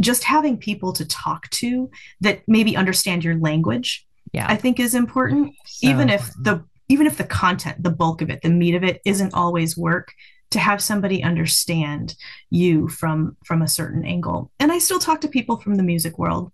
just 0.00 0.24
having 0.24 0.56
people 0.56 0.92
to 0.92 1.04
talk 1.06 1.48
to 1.50 1.90
that 2.20 2.42
maybe 2.46 2.76
understand 2.76 3.24
your 3.24 3.36
language 3.36 4.06
yeah. 4.32 4.46
I 4.48 4.56
think 4.56 4.80
is 4.80 4.94
important. 4.94 5.54
So 5.66 5.88
even 5.88 6.08
if 6.08 6.32
the 6.40 6.64
even 6.88 7.06
if 7.06 7.18
the 7.18 7.24
content 7.24 7.82
the 7.82 7.90
bulk 7.90 8.22
of 8.22 8.30
it 8.30 8.42
the 8.42 8.48
meat 8.48 8.74
of 8.74 8.82
it 8.82 9.00
isn't 9.04 9.34
always 9.34 9.76
work 9.76 10.12
to 10.50 10.58
have 10.58 10.82
somebody 10.82 11.22
understand 11.22 12.14
you 12.50 12.88
from 12.88 13.36
from 13.44 13.62
a 13.62 13.68
certain 13.68 14.04
angle. 14.04 14.50
And 14.58 14.72
i 14.72 14.78
still 14.78 14.98
talk 14.98 15.20
to 15.22 15.28
people 15.28 15.58
from 15.58 15.76
the 15.76 15.82
music 15.82 16.18
world 16.18 16.52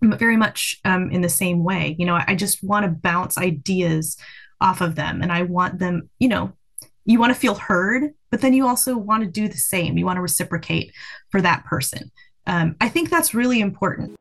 very 0.00 0.36
much 0.36 0.80
um, 0.84 1.10
in 1.10 1.20
the 1.20 1.28
same 1.28 1.64
way. 1.64 1.96
You 1.98 2.06
know 2.06 2.18
i 2.26 2.34
just 2.34 2.62
want 2.62 2.84
to 2.84 2.90
bounce 2.90 3.36
ideas 3.36 4.16
off 4.60 4.80
of 4.80 4.94
them 4.94 5.22
and 5.22 5.32
i 5.32 5.42
want 5.42 5.80
them 5.80 6.08
you 6.20 6.28
know 6.28 6.52
you 7.04 7.18
want 7.18 7.34
to 7.34 7.40
feel 7.40 7.56
heard 7.56 8.14
but 8.30 8.40
then 8.40 8.54
you 8.54 8.66
also 8.66 8.96
want 8.96 9.22
to 9.22 9.28
do 9.28 9.46
the 9.46 9.58
same. 9.58 9.98
You 9.98 10.06
want 10.06 10.16
to 10.16 10.22
reciprocate 10.22 10.94
for 11.30 11.42
that 11.42 11.64
person 11.64 12.10
um, 12.46 12.76
I 12.80 12.88
think 12.88 13.10
that's 13.10 13.34
really 13.34 13.60
important. 13.60 14.16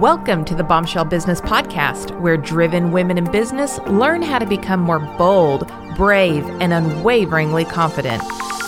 Welcome 0.00 0.44
to 0.46 0.54
the 0.54 0.64
Bombshell 0.64 1.04
Business 1.04 1.40
Podcast, 1.40 2.18
where 2.20 2.36
driven 2.36 2.90
women 2.90 3.18
in 3.18 3.30
business 3.30 3.78
learn 3.86 4.22
how 4.22 4.38
to 4.38 4.46
become 4.46 4.80
more 4.80 4.98
bold, 4.98 5.70
brave, 5.94 6.44
and 6.60 6.72
unwaveringly 6.72 7.64
confident. 7.64 8.22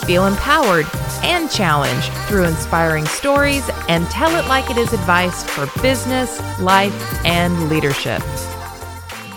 Feel 0.05 0.27
empowered 0.27 0.87
and 1.25 1.51
challenged 1.51 2.13
through 2.29 2.45
inspiring 2.45 3.07
stories 3.07 3.69
and 3.89 4.07
tell 4.11 4.31
it 4.37 4.47
like 4.49 4.71
it 4.71 4.77
is 4.77 4.93
advice 4.93 5.43
for 5.43 5.67
business, 5.81 6.41
life, 6.61 7.25
and 7.25 7.69
leadership. 7.69 8.23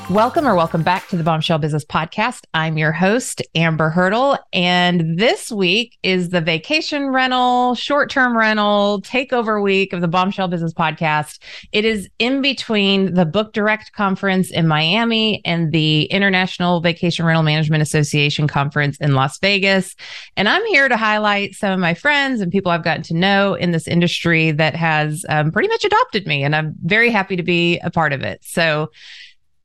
Welcome 0.09 0.47
or 0.47 0.55
welcome 0.55 0.83
back 0.83 1.09
to 1.09 1.17
the 1.17 1.23
Bombshell 1.23 1.57
Business 1.57 1.83
Podcast. 1.83 2.45
I'm 2.53 2.77
your 2.77 2.93
host, 2.93 3.41
Amber 3.55 3.89
Hurdle. 3.89 4.37
And 4.53 5.19
this 5.19 5.51
week 5.51 5.97
is 6.01 6.29
the 6.29 6.39
vacation 6.39 7.09
rental, 7.09 7.75
short 7.75 8.09
term 8.09 8.35
rental 8.37 9.01
takeover 9.01 9.61
week 9.61 9.91
of 9.91 9.99
the 9.99 10.07
Bombshell 10.07 10.47
Business 10.47 10.73
Podcast. 10.73 11.39
It 11.73 11.83
is 11.83 12.09
in 12.19 12.41
between 12.41 13.15
the 13.15 13.25
Book 13.25 13.51
Direct 13.51 13.91
conference 13.91 14.49
in 14.49 14.65
Miami 14.65 15.41
and 15.43 15.73
the 15.73 16.03
International 16.03 16.79
Vacation 16.79 17.25
Rental 17.25 17.43
Management 17.43 17.83
Association 17.83 18.47
conference 18.47 18.95
in 18.99 19.13
Las 19.13 19.37
Vegas. 19.39 19.93
And 20.37 20.47
I'm 20.47 20.65
here 20.67 20.87
to 20.87 20.95
highlight 20.95 21.53
some 21.53 21.73
of 21.73 21.79
my 21.79 21.93
friends 21.93 22.39
and 22.39 22.49
people 22.49 22.71
I've 22.71 22.83
gotten 22.83 23.03
to 23.03 23.13
know 23.13 23.55
in 23.55 23.71
this 23.71 23.89
industry 23.89 24.51
that 24.51 24.73
has 24.73 25.25
um, 25.27 25.51
pretty 25.51 25.67
much 25.67 25.83
adopted 25.83 26.25
me. 26.25 26.45
And 26.45 26.55
I'm 26.55 26.75
very 26.85 27.09
happy 27.09 27.35
to 27.35 27.43
be 27.43 27.77
a 27.79 27.91
part 27.91 28.13
of 28.13 28.21
it. 28.21 28.39
So, 28.45 28.89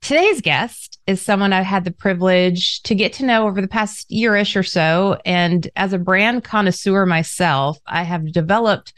Today's 0.03 0.41
guest 0.41 0.99
is 1.07 1.23
someone 1.23 1.53
I've 1.53 1.65
had 1.65 1.85
the 1.85 1.93
privilege 1.93 2.83
to 2.83 2.95
get 2.97 3.13
to 3.15 3.25
know 3.25 3.47
over 3.47 3.61
the 3.61 3.69
past 3.69 4.11
yearish 4.11 4.57
or 4.57 4.65
so. 4.65 5.17
And 5.25 5.71
as 5.77 5.93
a 5.93 5.99
brand 5.99 6.43
connoisseur 6.43 7.07
myself, 7.07 7.79
I 7.87 8.03
have 8.03 8.33
developed 8.33 8.95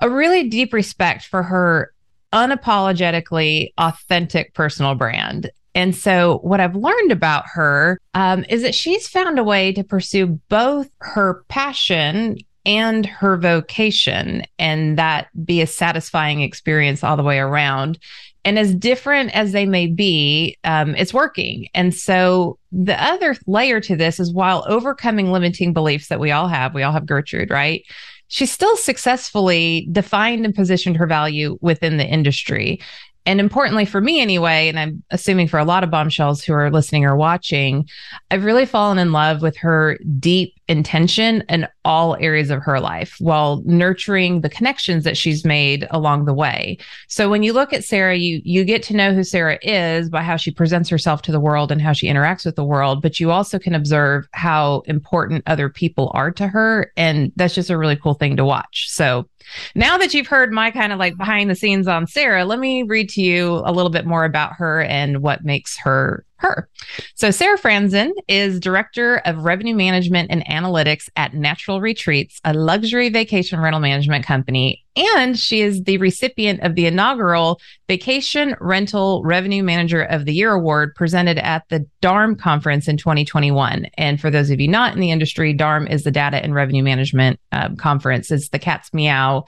a 0.00 0.10
really 0.10 0.46
deep 0.50 0.74
respect 0.74 1.24
for 1.24 1.42
her 1.42 1.90
unapologetically 2.34 3.72
authentic 3.78 4.52
personal 4.52 4.94
brand. 4.94 5.50
And 5.74 5.96
so, 5.96 6.38
what 6.42 6.60
I've 6.60 6.76
learned 6.76 7.12
about 7.12 7.44
her 7.54 7.98
um, 8.12 8.44
is 8.50 8.60
that 8.60 8.74
she's 8.74 9.08
found 9.08 9.38
a 9.38 9.44
way 9.44 9.72
to 9.72 9.82
pursue 9.84 10.38
both 10.50 10.90
her 11.00 11.44
passion 11.48 12.38
and 12.66 13.06
her 13.06 13.38
vocation, 13.38 14.42
and 14.58 14.98
that 14.98 15.28
be 15.44 15.62
a 15.62 15.66
satisfying 15.66 16.42
experience 16.42 17.04
all 17.04 17.16
the 17.16 17.22
way 17.22 17.38
around. 17.38 17.98
And 18.46 18.60
as 18.60 18.72
different 18.76 19.34
as 19.34 19.50
they 19.50 19.66
may 19.66 19.88
be, 19.88 20.56
um, 20.62 20.94
it's 20.94 21.12
working. 21.12 21.68
And 21.74 21.92
so 21.92 22.58
the 22.70 23.02
other 23.02 23.34
layer 23.48 23.80
to 23.80 23.96
this 23.96 24.20
is 24.20 24.32
while 24.32 24.64
overcoming 24.68 25.32
limiting 25.32 25.72
beliefs 25.72 26.06
that 26.08 26.20
we 26.20 26.30
all 26.30 26.46
have, 26.46 26.72
we 26.72 26.84
all 26.84 26.92
have 26.92 27.06
Gertrude, 27.06 27.50
right? 27.50 27.84
She 28.28 28.46
still 28.46 28.76
successfully 28.76 29.88
defined 29.90 30.44
and 30.44 30.54
positioned 30.54 30.96
her 30.96 31.08
value 31.08 31.58
within 31.60 31.96
the 31.96 32.06
industry. 32.06 32.80
And 33.26 33.40
importantly 33.40 33.84
for 33.84 34.00
me 34.00 34.20
anyway, 34.20 34.68
and 34.68 34.78
I'm 34.78 35.02
assuming 35.10 35.48
for 35.48 35.58
a 35.58 35.64
lot 35.64 35.82
of 35.82 35.90
bombshells 35.90 36.44
who 36.44 36.52
are 36.52 36.70
listening 36.70 37.04
or 37.04 37.16
watching, 37.16 37.88
I've 38.30 38.44
really 38.44 38.66
fallen 38.66 38.98
in 38.98 39.10
love 39.10 39.42
with 39.42 39.56
her 39.56 39.98
deep 40.20 40.54
intention 40.68 41.44
in 41.48 41.66
all 41.84 42.16
areas 42.16 42.50
of 42.50 42.62
her 42.62 42.80
life 42.80 43.16
while 43.20 43.62
nurturing 43.64 44.40
the 44.40 44.48
connections 44.48 45.04
that 45.04 45.16
she's 45.16 45.44
made 45.44 45.86
along 45.90 46.24
the 46.24 46.34
way. 46.34 46.76
So 47.08 47.30
when 47.30 47.42
you 47.42 47.52
look 47.52 47.72
at 47.72 47.84
Sarah, 47.84 48.16
you 48.16 48.42
you 48.44 48.64
get 48.64 48.82
to 48.84 48.96
know 48.96 49.14
who 49.14 49.22
Sarah 49.22 49.58
is 49.62 50.10
by 50.10 50.22
how 50.22 50.36
she 50.36 50.50
presents 50.50 50.88
herself 50.88 51.22
to 51.22 51.32
the 51.32 51.40
world 51.40 51.70
and 51.70 51.80
how 51.80 51.92
she 51.92 52.08
interacts 52.08 52.44
with 52.44 52.56
the 52.56 52.64
world, 52.64 53.00
but 53.00 53.20
you 53.20 53.30
also 53.30 53.58
can 53.58 53.74
observe 53.74 54.26
how 54.32 54.82
important 54.86 55.44
other 55.46 55.68
people 55.68 56.10
are 56.14 56.30
to 56.32 56.48
her 56.48 56.92
and 56.96 57.32
that's 57.36 57.54
just 57.54 57.70
a 57.70 57.78
really 57.78 57.96
cool 57.96 58.14
thing 58.14 58.36
to 58.36 58.44
watch. 58.44 58.90
So 58.90 59.28
now 59.76 59.96
that 59.98 60.12
you've 60.12 60.26
heard 60.26 60.52
my 60.52 60.72
kind 60.72 60.92
of 60.92 60.98
like 60.98 61.16
behind 61.16 61.48
the 61.48 61.54
scenes 61.54 61.86
on 61.86 62.08
Sarah, 62.08 62.44
let 62.44 62.58
me 62.58 62.82
read 62.82 63.08
to 63.10 63.22
you 63.22 63.62
a 63.64 63.72
little 63.72 63.90
bit 63.90 64.04
more 64.04 64.24
about 64.24 64.54
her 64.54 64.82
and 64.82 65.22
what 65.22 65.44
makes 65.44 65.78
her 65.78 66.25
her. 66.38 66.68
So, 67.14 67.30
Sarah 67.30 67.58
Franzen 67.58 68.12
is 68.28 68.60
Director 68.60 69.16
of 69.24 69.44
Revenue 69.44 69.74
Management 69.74 70.30
and 70.30 70.44
Analytics 70.46 71.08
at 71.16 71.34
Natural 71.34 71.80
Retreats, 71.80 72.40
a 72.44 72.54
luxury 72.54 73.08
vacation 73.08 73.60
rental 73.60 73.80
management 73.80 74.24
company. 74.24 74.84
And 74.96 75.38
she 75.38 75.60
is 75.60 75.82
the 75.82 75.98
recipient 75.98 76.60
of 76.60 76.74
the 76.74 76.86
inaugural 76.86 77.60
Vacation 77.86 78.56
Rental 78.60 79.22
Revenue 79.24 79.62
Manager 79.62 80.02
of 80.02 80.24
the 80.24 80.32
Year 80.32 80.52
award 80.52 80.94
presented 80.94 81.38
at 81.38 81.64
the 81.68 81.86
DARM 82.00 82.34
conference 82.36 82.88
in 82.88 82.96
2021. 82.96 83.86
And 83.98 84.18
for 84.18 84.30
those 84.30 84.50
of 84.50 84.58
you 84.58 84.68
not 84.68 84.94
in 84.94 85.00
the 85.00 85.10
industry, 85.10 85.52
DARM 85.52 85.86
is 85.86 86.04
the 86.04 86.10
Data 86.10 86.38
and 86.42 86.54
Revenue 86.54 86.82
Management 86.82 87.38
uh, 87.52 87.74
Conference. 87.76 88.30
It's 88.30 88.48
the 88.48 88.58
Cat's 88.58 88.92
Meow 88.94 89.44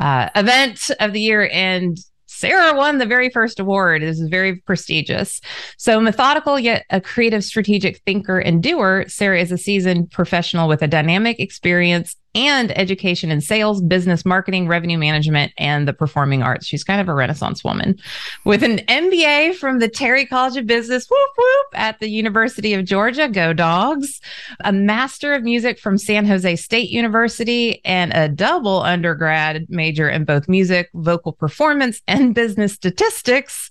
uh, 0.00 0.30
event 0.34 0.90
of 0.98 1.12
the 1.12 1.20
year. 1.20 1.48
And 1.52 1.96
Sarah 2.38 2.76
won 2.76 2.98
the 2.98 3.06
very 3.06 3.30
first 3.30 3.58
award. 3.58 4.00
This 4.02 4.20
is 4.20 4.28
very 4.28 4.54
prestigious. 4.54 5.40
So, 5.76 6.00
methodical 6.00 6.56
yet 6.56 6.86
a 6.90 7.00
creative, 7.00 7.42
strategic 7.42 7.98
thinker 8.06 8.38
and 8.38 8.62
doer, 8.62 9.06
Sarah 9.08 9.40
is 9.40 9.50
a 9.50 9.58
seasoned 9.58 10.12
professional 10.12 10.68
with 10.68 10.80
a 10.80 10.86
dynamic 10.86 11.40
experience 11.40 12.14
and 12.34 12.76
education 12.78 13.30
and 13.30 13.42
sales, 13.42 13.80
business, 13.82 14.24
marketing, 14.24 14.68
revenue 14.68 14.98
management, 14.98 15.52
and 15.58 15.88
the 15.88 15.92
performing 15.92 16.42
arts. 16.42 16.66
She's 16.66 16.84
kind 16.84 17.00
of 17.00 17.08
a 17.08 17.14
renaissance 17.14 17.64
woman 17.64 17.98
with 18.44 18.62
an 18.62 18.78
MBA 18.78 19.54
from 19.54 19.78
the 19.78 19.88
Terry 19.88 20.26
College 20.26 20.56
of 20.56 20.66
Business, 20.66 21.06
whoop, 21.08 21.30
whoop, 21.36 21.66
at 21.74 21.98
the 22.00 22.08
University 22.08 22.74
of 22.74 22.84
Georgia, 22.84 23.28
go 23.28 23.52
dogs, 23.52 24.20
a 24.64 24.72
master 24.72 25.32
of 25.32 25.42
music 25.42 25.78
from 25.78 25.98
San 25.98 26.26
Jose 26.26 26.56
State 26.56 26.90
University, 26.90 27.80
and 27.84 28.12
a 28.12 28.28
double 28.28 28.82
undergrad 28.82 29.66
major 29.68 30.08
in 30.08 30.24
both 30.24 30.48
music, 30.48 30.90
vocal 30.94 31.32
performance, 31.32 32.00
and 32.06 32.34
business 32.34 32.74
statistics 32.74 33.70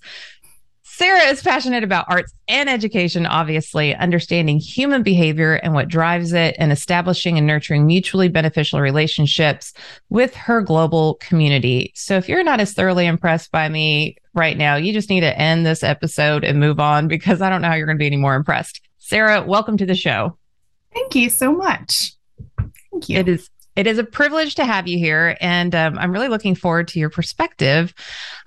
Sarah 0.98 1.28
is 1.30 1.44
passionate 1.44 1.84
about 1.84 2.06
arts 2.08 2.34
and 2.48 2.68
education, 2.68 3.24
obviously, 3.24 3.94
understanding 3.94 4.58
human 4.58 5.04
behavior 5.04 5.54
and 5.54 5.72
what 5.72 5.86
drives 5.86 6.32
it, 6.32 6.56
and 6.58 6.72
establishing 6.72 7.38
and 7.38 7.46
nurturing 7.46 7.86
mutually 7.86 8.26
beneficial 8.26 8.80
relationships 8.80 9.72
with 10.08 10.34
her 10.34 10.60
global 10.60 11.14
community. 11.20 11.92
So, 11.94 12.16
if 12.16 12.28
you're 12.28 12.42
not 12.42 12.58
as 12.58 12.72
thoroughly 12.72 13.06
impressed 13.06 13.52
by 13.52 13.68
me 13.68 14.16
right 14.34 14.58
now, 14.58 14.74
you 14.74 14.92
just 14.92 15.08
need 15.08 15.20
to 15.20 15.38
end 15.38 15.64
this 15.64 15.84
episode 15.84 16.42
and 16.42 16.58
move 16.58 16.80
on 16.80 17.06
because 17.06 17.40
I 17.40 17.48
don't 17.48 17.62
know 17.62 17.68
how 17.68 17.74
you're 17.74 17.86
going 17.86 17.96
to 17.96 18.02
be 18.02 18.06
any 18.06 18.16
more 18.16 18.34
impressed. 18.34 18.80
Sarah, 18.98 19.44
welcome 19.46 19.76
to 19.76 19.86
the 19.86 19.94
show. 19.94 20.36
Thank 20.92 21.14
you 21.14 21.30
so 21.30 21.52
much. 21.52 22.14
Thank 22.90 23.08
you. 23.08 23.18
It 23.20 23.28
is 23.28 23.48
it 23.78 23.86
is 23.86 23.96
a 23.96 24.04
privilege 24.04 24.56
to 24.56 24.64
have 24.64 24.88
you 24.88 24.98
here. 24.98 25.36
And 25.40 25.72
um, 25.72 25.96
I'm 25.98 26.10
really 26.10 26.26
looking 26.26 26.56
forward 26.56 26.88
to 26.88 26.98
your 26.98 27.10
perspective 27.10 27.94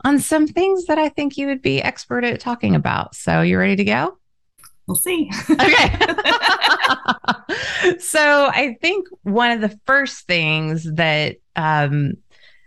on 0.04 0.20
some 0.20 0.46
things 0.46 0.88
that 0.88 0.98
I 0.98 1.08
think 1.08 1.38
you 1.38 1.48
would 1.48 1.62
be 1.62 1.82
expert 1.82 2.26
at 2.26 2.42
talking 2.42 2.76
about. 2.76 3.16
So, 3.16 3.42
you 3.42 3.58
ready 3.58 3.78
to 3.78 3.86
go? 3.86 4.18
We'll 4.88 4.98
see. 4.98 5.32
okay. 5.50 6.00
so, 8.00 8.50
I 8.54 8.76
think 8.82 9.08
one 9.24 9.52
of 9.52 9.62
the 9.62 9.80
first 9.86 10.28
things 10.28 10.86
that 10.96 11.38
um, 11.56 12.16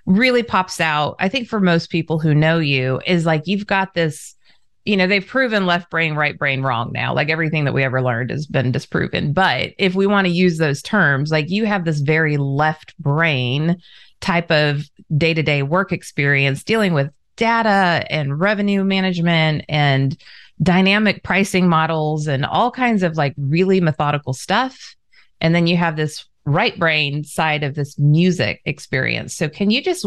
really 0.06 0.42
pops 0.42 0.80
out, 0.80 1.16
I 1.18 1.28
think 1.28 1.48
for 1.48 1.60
most 1.60 1.90
people 1.90 2.18
who 2.18 2.34
know 2.34 2.60
you, 2.60 2.98
is 3.06 3.26
like 3.26 3.42
you've 3.44 3.66
got 3.66 3.92
this 3.92 4.36
you 4.84 4.96
know, 4.96 5.06
they've 5.06 5.26
proven 5.26 5.64
left 5.64 5.90
brain, 5.90 6.14
right 6.14 6.38
brain 6.38 6.62
wrong 6.62 6.90
now. 6.92 7.14
Like 7.14 7.30
everything 7.30 7.64
that 7.64 7.72
we 7.72 7.82
ever 7.82 8.02
learned 8.02 8.30
has 8.30 8.46
been 8.46 8.70
disproven. 8.70 9.32
But 9.32 9.72
if 9.78 9.94
we 9.94 10.06
want 10.06 10.26
to 10.26 10.32
use 10.32 10.58
those 10.58 10.82
terms, 10.82 11.30
like 11.30 11.48
you 11.48 11.64
have 11.64 11.84
this 11.84 12.00
very 12.00 12.36
left 12.36 12.96
brain 12.98 13.78
type 14.20 14.50
of 14.50 14.88
day 15.16 15.32
to 15.32 15.42
day 15.42 15.62
work 15.62 15.92
experience 15.92 16.64
dealing 16.64 16.92
with 16.92 17.10
data 17.36 18.06
and 18.10 18.38
revenue 18.38 18.84
management 18.84 19.64
and 19.68 20.16
dynamic 20.62 21.22
pricing 21.22 21.68
models 21.68 22.26
and 22.26 22.44
all 22.44 22.70
kinds 22.70 23.02
of 23.02 23.16
like 23.16 23.34
really 23.38 23.80
methodical 23.80 24.32
stuff. 24.32 24.94
And 25.40 25.54
then 25.54 25.66
you 25.66 25.76
have 25.76 25.96
this 25.96 26.26
right 26.44 26.78
brain 26.78 27.24
side 27.24 27.62
of 27.62 27.74
this 27.74 27.98
music 27.98 28.60
experience. 28.66 29.34
So, 29.34 29.48
can 29.48 29.70
you 29.70 29.82
just 29.82 30.06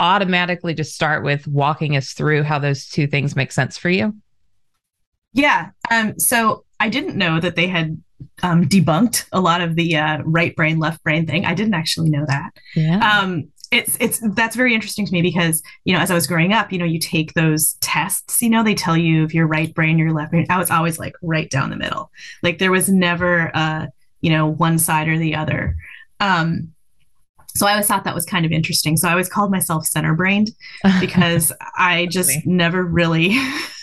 automatically 0.00 0.74
just 0.74 0.94
start 0.94 1.24
with 1.24 1.46
walking 1.46 1.96
us 1.96 2.12
through 2.12 2.42
how 2.42 2.58
those 2.58 2.88
two 2.88 3.06
things 3.06 3.36
make 3.36 3.52
sense 3.52 3.78
for 3.78 3.90
you? 3.90 4.14
Yeah. 5.32 5.70
Um, 5.90 6.18
so 6.18 6.64
I 6.80 6.88
didn't 6.88 7.16
know 7.16 7.40
that 7.40 7.56
they 7.56 7.66
had 7.66 8.00
um, 8.42 8.64
debunked 8.66 9.26
a 9.32 9.40
lot 9.40 9.60
of 9.60 9.74
the 9.74 9.96
uh, 9.96 10.22
right 10.24 10.54
brain, 10.54 10.78
left 10.78 11.02
brain 11.02 11.26
thing. 11.26 11.44
I 11.44 11.54
didn't 11.54 11.74
actually 11.74 12.10
know 12.10 12.24
that. 12.26 12.50
Yeah. 12.74 13.18
Um, 13.18 13.50
it's 13.70 13.96
it's 13.98 14.20
that's 14.34 14.54
very 14.54 14.72
interesting 14.72 15.04
to 15.04 15.12
me 15.12 15.20
because 15.20 15.60
you 15.84 15.92
know 15.92 15.98
as 15.98 16.10
I 16.10 16.14
was 16.14 16.28
growing 16.28 16.52
up, 16.52 16.70
you 16.70 16.78
know, 16.78 16.84
you 16.84 17.00
take 17.00 17.32
those 17.32 17.74
tests. 17.80 18.40
You 18.40 18.50
know, 18.50 18.62
they 18.62 18.74
tell 18.74 18.96
you 18.96 19.24
if 19.24 19.34
your 19.34 19.48
right 19.48 19.74
brain, 19.74 19.98
your 19.98 20.12
left 20.12 20.30
brain. 20.30 20.46
I 20.48 20.58
was 20.58 20.70
always 20.70 20.98
like 20.98 21.14
right 21.22 21.50
down 21.50 21.70
the 21.70 21.76
middle. 21.76 22.10
Like 22.42 22.58
there 22.58 22.70
was 22.70 22.88
never 22.88 23.50
uh 23.54 23.86
you 24.20 24.30
know 24.30 24.46
one 24.46 24.78
side 24.78 25.08
or 25.08 25.18
the 25.18 25.34
other. 25.34 25.76
Um, 26.20 26.73
so 27.56 27.66
I 27.66 27.72
always 27.72 27.86
thought 27.86 28.04
that 28.04 28.14
was 28.14 28.26
kind 28.26 28.44
of 28.44 28.52
interesting. 28.52 28.96
So 28.96 29.08
I 29.08 29.12
always 29.12 29.28
called 29.28 29.50
myself 29.50 29.86
center 29.86 30.14
brained 30.14 30.50
because 31.00 31.52
I 31.76 32.06
just 32.06 32.44
never 32.44 32.84
really 32.84 33.36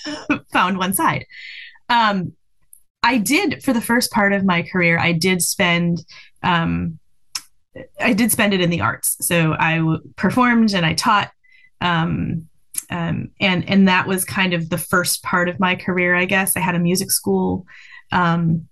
found 0.52 0.78
one 0.78 0.94
side. 0.94 1.26
Um, 1.90 2.34
I 3.04 3.18
did 3.18 3.64
for 3.64 3.74
the 3.74 3.82
first 3.82 4.12
part 4.12 4.34
of 4.34 4.46
my 4.46 4.62
career. 4.62 5.00
I 5.00 5.12
did 5.12 5.42
spend 5.42 6.06
um, 6.44 7.00
I 8.00 8.14
did 8.14 8.32
spend 8.32 8.54
it 8.54 8.62
in 8.62 8.70
the 8.70 8.82
arts. 8.82 9.18
So 9.26 9.56
I 9.58 9.78
w- 9.78 10.02
performed 10.16 10.74
and 10.74 10.86
I 10.86 10.94
taught. 10.94 11.32
Um, 11.80 12.48
um, 12.90 13.32
and 13.40 13.68
and 13.70 13.88
that 13.88 14.06
was 14.06 14.26
kind 14.26 14.54
of 14.54 14.70
the 14.70 14.78
first 14.78 15.24
part 15.24 15.48
of 15.48 15.60
my 15.60 15.76
career, 15.76 16.14
I 16.14 16.26
guess. 16.26 16.58
I 16.58 16.60
had 16.60 16.76
a 16.76 16.80
music 16.80 17.10
school, 17.10 17.66
um, 18.12 18.68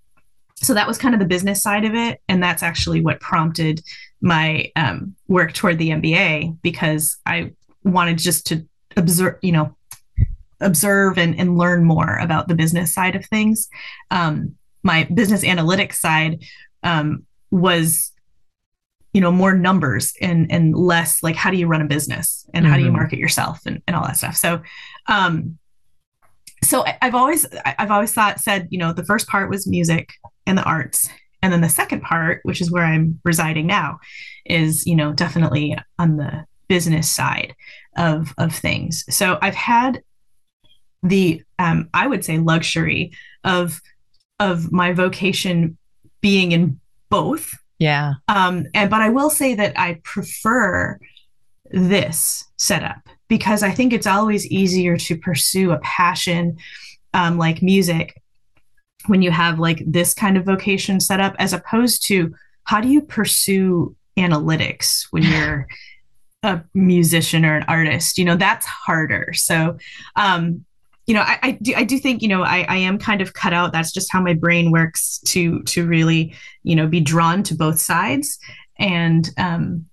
so 0.56 0.74
that 0.74 0.86
was 0.86 0.98
kind 0.98 1.14
of 1.14 1.20
the 1.20 1.26
business 1.26 1.62
side 1.62 1.86
of 1.86 1.94
it, 1.94 2.20
and 2.28 2.42
that's 2.42 2.62
actually 2.62 3.00
what 3.00 3.20
prompted 3.20 3.82
my 4.20 4.70
um, 4.76 5.14
work 5.28 5.52
toward 5.52 5.78
the 5.78 5.90
MBA 5.90 6.58
because 6.62 7.16
I 7.26 7.52
wanted 7.84 8.18
just 8.18 8.46
to 8.46 8.66
observe, 8.96 9.38
you 9.42 9.52
know, 9.52 9.74
observe 10.60 11.18
and, 11.18 11.38
and 11.38 11.56
learn 11.56 11.84
more 11.84 12.18
about 12.18 12.48
the 12.48 12.54
business 12.54 12.92
side 12.92 13.16
of 13.16 13.24
things. 13.26 13.68
Um, 14.10 14.56
my 14.82 15.04
business 15.04 15.42
analytics 15.42 15.94
side 15.94 16.44
um, 16.82 17.24
was 17.50 18.12
you 19.12 19.20
know 19.20 19.32
more 19.32 19.54
numbers 19.54 20.12
and 20.20 20.50
and 20.52 20.74
less 20.76 21.22
like 21.22 21.34
how 21.34 21.50
do 21.50 21.56
you 21.56 21.66
run 21.66 21.82
a 21.82 21.86
business 21.86 22.46
and 22.54 22.64
mm-hmm. 22.64 22.70
how 22.70 22.76
do 22.76 22.84
you 22.84 22.90
mm-hmm. 22.90 22.98
market 22.98 23.18
yourself 23.18 23.60
and, 23.66 23.82
and 23.86 23.96
all 23.96 24.04
that 24.04 24.16
stuff 24.16 24.36
so 24.36 24.62
um 25.08 25.58
so 26.62 26.84
i've 27.02 27.14
always 27.14 27.44
i've 27.64 27.90
always 27.90 28.12
thought 28.12 28.38
said 28.38 28.68
you 28.70 28.78
know 28.78 28.92
the 28.92 29.04
first 29.04 29.26
part 29.26 29.50
was 29.50 29.66
music 29.66 30.12
and 30.46 30.56
the 30.56 30.62
arts 30.62 31.08
and 31.42 31.52
then 31.52 31.60
the 31.60 31.68
second 31.68 32.02
part 32.02 32.40
which 32.42 32.60
is 32.60 32.70
where 32.70 32.84
i'm 32.84 33.20
residing 33.24 33.66
now 33.66 33.98
is 34.44 34.86
you 34.86 34.96
know 34.96 35.12
definitely 35.12 35.76
on 35.98 36.16
the 36.16 36.44
business 36.68 37.10
side 37.10 37.54
of 37.96 38.32
of 38.38 38.54
things 38.54 39.04
so 39.08 39.38
i've 39.42 39.54
had 39.54 40.02
the 41.02 41.42
um 41.58 41.88
i 41.94 42.06
would 42.06 42.24
say 42.24 42.38
luxury 42.38 43.12
of 43.44 43.80
of 44.38 44.70
my 44.70 44.92
vocation 44.92 45.76
being 46.20 46.52
in 46.52 46.78
both 47.08 47.54
yeah. 47.80 48.12
Um, 48.28 48.66
and 48.74 48.90
but 48.90 49.00
I 49.00 49.08
will 49.08 49.30
say 49.30 49.54
that 49.54 49.76
I 49.76 50.00
prefer 50.04 51.00
this 51.70 52.44
setup 52.58 53.00
because 53.26 53.62
I 53.62 53.70
think 53.70 53.92
it's 53.92 54.06
always 54.06 54.46
easier 54.46 54.96
to 54.98 55.16
pursue 55.16 55.72
a 55.72 55.78
passion 55.78 56.58
um, 57.14 57.38
like 57.38 57.62
music 57.62 58.19
when 59.06 59.22
you 59.22 59.30
have 59.30 59.58
like 59.58 59.82
this 59.86 60.14
kind 60.14 60.36
of 60.36 60.44
vocation 60.44 61.00
set 61.00 61.20
up 61.20 61.34
as 61.38 61.52
opposed 61.52 62.04
to 62.06 62.34
how 62.64 62.80
do 62.80 62.88
you 62.88 63.00
pursue 63.00 63.94
analytics 64.18 65.06
when 65.10 65.22
you're 65.24 65.66
a 66.42 66.62
musician 66.72 67.44
or 67.44 67.56
an 67.56 67.64
artist 67.68 68.16
you 68.16 68.24
know 68.24 68.36
that's 68.36 68.64
harder 68.66 69.32
so 69.34 69.76
um 70.16 70.64
you 71.10 71.14
know, 71.14 71.22
I, 71.22 71.38
I, 71.42 71.50
do 71.60 71.74
I 71.74 71.82
do 71.82 71.98
think, 71.98 72.22
you 72.22 72.28
know, 72.28 72.44
I, 72.44 72.64
I 72.68 72.76
am 72.76 72.96
kind 72.96 73.20
of 73.20 73.32
cut 73.32 73.52
out. 73.52 73.72
That's 73.72 73.90
just 73.90 74.12
how 74.12 74.20
my 74.20 74.32
brain 74.32 74.70
works 74.70 75.18
to 75.26 75.60
to 75.64 75.84
really, 75.84 76.36
you 76.62 76.76
know, 76.76 76.86
be 76.86 77.00
drawn 77.00 77.42
to 77.44 77.56
both 77.56 77.80
sides. 77.80 78.38
And 78.78 79.28
um 79.36 79.86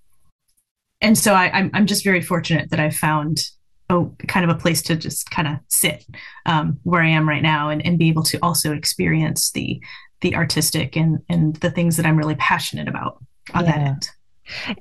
and 1.01 1.17
so 1.17 1.33
I, 1.33 1.49
I'm 1.51 1.71
I'm 1.73 1.87
just 1.87 2.03
very 2.03 2.21
fortunate 2.21 2.69
that 2.69 2.79
I 2.79 2.91
found 2.91 3.49
oh 3.89 4.13
kind 4.27 4.49
of 4.49 4.55
a 4.55 4.59
place 4.59 4.81
to 4.83 4.95
just 4.95 5.31
kind 5.31 5.47
of 5.47 5.55
sit 5.67 6.05
um, 6.45 6.79
where 6.83 7.01
I 7.01 7.09
am 7.09 7.27
right 7.27 7.41
now 7.41 7.69
and, 7.69 7.85
and 7.85 7.97
be 7.97 8.09
able 8.09 8.23
to 8.23 8.37
also 8.41 8.73
experience 8.73 9.51
the 9.51 9.81
the 10.21 10.35
artistic 10.35 10.95
and 10.95 11.19
and 11.29 11.55
the 11.57 11.71
things 11.71 11.97
that 11.97 12.05
I'm 12.05 12.17
really 12.17 12.35
passionate 12.35 12.87
about 12.87 13.23
on 13.53 13.65
yeah. 13.65 13.71
that 13.71 13.87
end. 13.87 14.09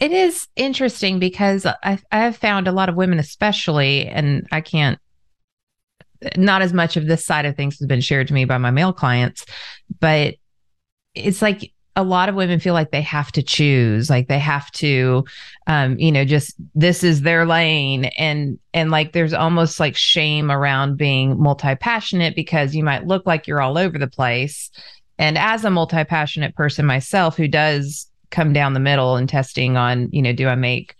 It 0.00 0.12
is 0.12 0.46
interesting 0.54 1.18
because 1.18 1.66
I, 1.66 1.98
I've 2.12 2.36
found 2.36 2.68
a 2.68 2.72
lot 2.72 2.88
of 2.88 2.94
women, 2.94 3.18
especially, 3.18 4.06
and 4.06 4.46
I 4.52 4.60
can't 4.60 5.00
not 6.36 6.62
as 6.62 6.72
much 6.72 6.96
of 6.96 7.06
this 7.06 7.24
side 7.24 7.44
of 7.44 7.56
things 7.56 7.78
has 7.78 7.86
been 7.86 8.00
shared 8.00 8.28
to 8.28 8.34
me 8.34 8.44
by 8.44 8.58
my 8.58 8.70
male 8.70 8.92
clients, 8.92 9.44
but 10.00 10.34
it's 11.14 11.42
like 11.42 11.72
a 11.96 12.04
lot 12.04 12.28
of 12.28 12.34
women 12.34 12.60
feel 12.60 12.74
like 12.74 12.90
they 12.90 13.00
have 13.00 13.32
to 13.32 13.42
choose 13.42 14.10
like 14.10 14.28
they 14.28 14.38
have 14.38 14.70
to 14.72 15.24
um 15.66 15.98
you 15.98 16.12
know 16.12 16.26
just 16.26 16.54
this 16.74 17.02
is 17.02 17.22
their 17.22 17.46
lane. 17.46 18.04
And 18.18 18.58
and 18.74 18.90
like 18.90 19.12
there's 19.12 19.32
almost 19.32 19.80
like 19.80 19.96
shame 19.96 20.50
around 20.50 20.98
being 20.98 21.40
multi-passionate 21.40 22.36
because 22.36 22.74
you 22.74 22.84
might 22.84 23.06
look 23.06 23.26
like 23.26 23.46
you're 23.46 23.62
all 23.62 23.78
over 23.78 23.98
the 23.98 24.06
place. 24.06 24.70
And 25.18 25.38
as 25.38 25.64
a 25.64 25.70
multi-passionate 25.70 26.54
person 26.54 26.84
myself 26.84 27.36
who 27.36 27.48
does 27.48 28.06
come 28.30 28.52
down 28.52 28.74
the 28.74 28.80
middle 28.80 29.16
and 29.16 29.28
testing 29.28 29.76
on 29.76 30.10
you 30.12 30.20
know 30.20 30.32
do 30.32 30.48
i 30.48 30.54
make 30.54 30.94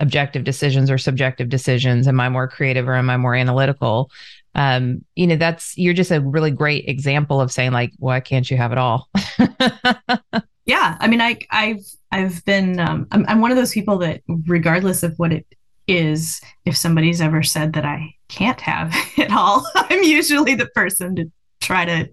objective 0.00 0.44
decisions 0.44 0.90
or 0.90 0.98
subjective 0.98 1.48
decisions? 1.48 2.08
Am 2.08 2.18
i 2.18 2.28
more 2.28 2.48
creative 2.48 2.88
or 2.88 2.94
am 2.94 3.08
i 3.08 3.16
more 3.16 3.34
analytical 3.34 4.10
um, 4.54 5.04
you 5.14 5.26
know, 5.26 5.36
that's 5.36 5.76
you're 5.78 5.94
just 5.94 6.10
a 6.10 6.20
really 6.20 6.50
great 6.50 6.88
example 6.88 7.40
of 7.40 7.52
saying 7.52 7.72
like, 7.72 7.92
why 7.98 8.20
can't 8.20 8.50
you 8.50 8.56
have 8.56 8.72
it 8.72 8.78
all? 8.78 9.08
yeah, 10.66 10.96
I 11.00 11.08
mean, 11.08 11.20
I 11.20 11.38
I've 11.50 11.84
I've 12.10 12.44
been 12.44 12.80
um, 12.80 13.06
I'm 13.12 13.24
I'm 13.28 13.40
one 13.40 13.50
of 13.50 13.56
those 13.56 13.72
people 13.72 13.98
that 13.98 14.22
regardless 14.46 15.02
of 15.02 15.14
what 15.18 15.32
it 15.32 15.46
is, 15.86 16.40
if 16.64 16.76
somebody's 16.76 17.20
ever 17.20 17.42
said 17.42 17.72
that 17.74 17.84
I 17.84 18.14
can't 18.28 18.60
have 18.60 18.94
it 19.16 19.32
all, 19.32 19.66
I'm 19.74 20.02
usually 20.02 20.54
the 20.54 20.66
person 20.66 21.16
to 21.16 21.30
try 21.60 21.84
to, 21.84 22.08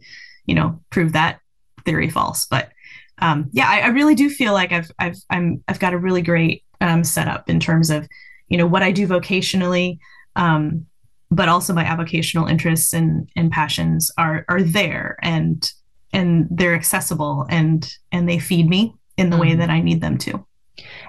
you 0.46 0.56
know, 0.56 0.82
prove 0.90 1.14
that 1.14 1.40
theory 1.86 2.10
false. 2.10 2.46
But 2.46 2.72
um, 3.20 3.50
yeah, 3.52 3.68
I, 3.68 3.80
I 3.80 3.88
really 3.88 4.16
do 4.16 4.30
feel 4.30 4.54
like 4.54 4.72
I've 4.72 4.92
I've 5.00 5.18
I'm 5.30 5.64
I've 5.68 5.80
got 5.80 5.94
a 5.94 5.98
really 5.98 6.22
great 6.22 6.64
um, 6.82 7.04
setup 7.04 7.50
in 7.50 7.60
terms 7.60 7.90
of, 7.90 8.08
you 8.48 8.58
know, 8.58 8.68
what 8.68 8.84
I 8.84 8.92
do 8.92 9.08
vocationally. 9.08 9.98
Um, 10.36 10.86
but 11.30 11.50
also 11.50 11.74
my 11.74 11.84
avocational 11.84 12.50
interests 12.50 12.94
and, 12.94 13.30
and 13.36 13.52
passions 13.52 14.12
are 14.18 14.46
are 14.48 14.62
there 14.62 15.18
and 15.22 15.72
and 16.14 16.48
they're 16.50 16.76
accessible 16.76 17.46
and 17.50 17.94
and 18.12 18.28
they 18.30 18.40
feed 18.40 18.68
me 18.68 18.94
in 19.18 19.30
the 19.30 19.36
mm-hmm. 19.36 19.42
way 19.42 19.56
that 19.56 19.70
I 19.70 19.82
need 19.82 20.02
them 20.02 20.18
to. 20.20 20.46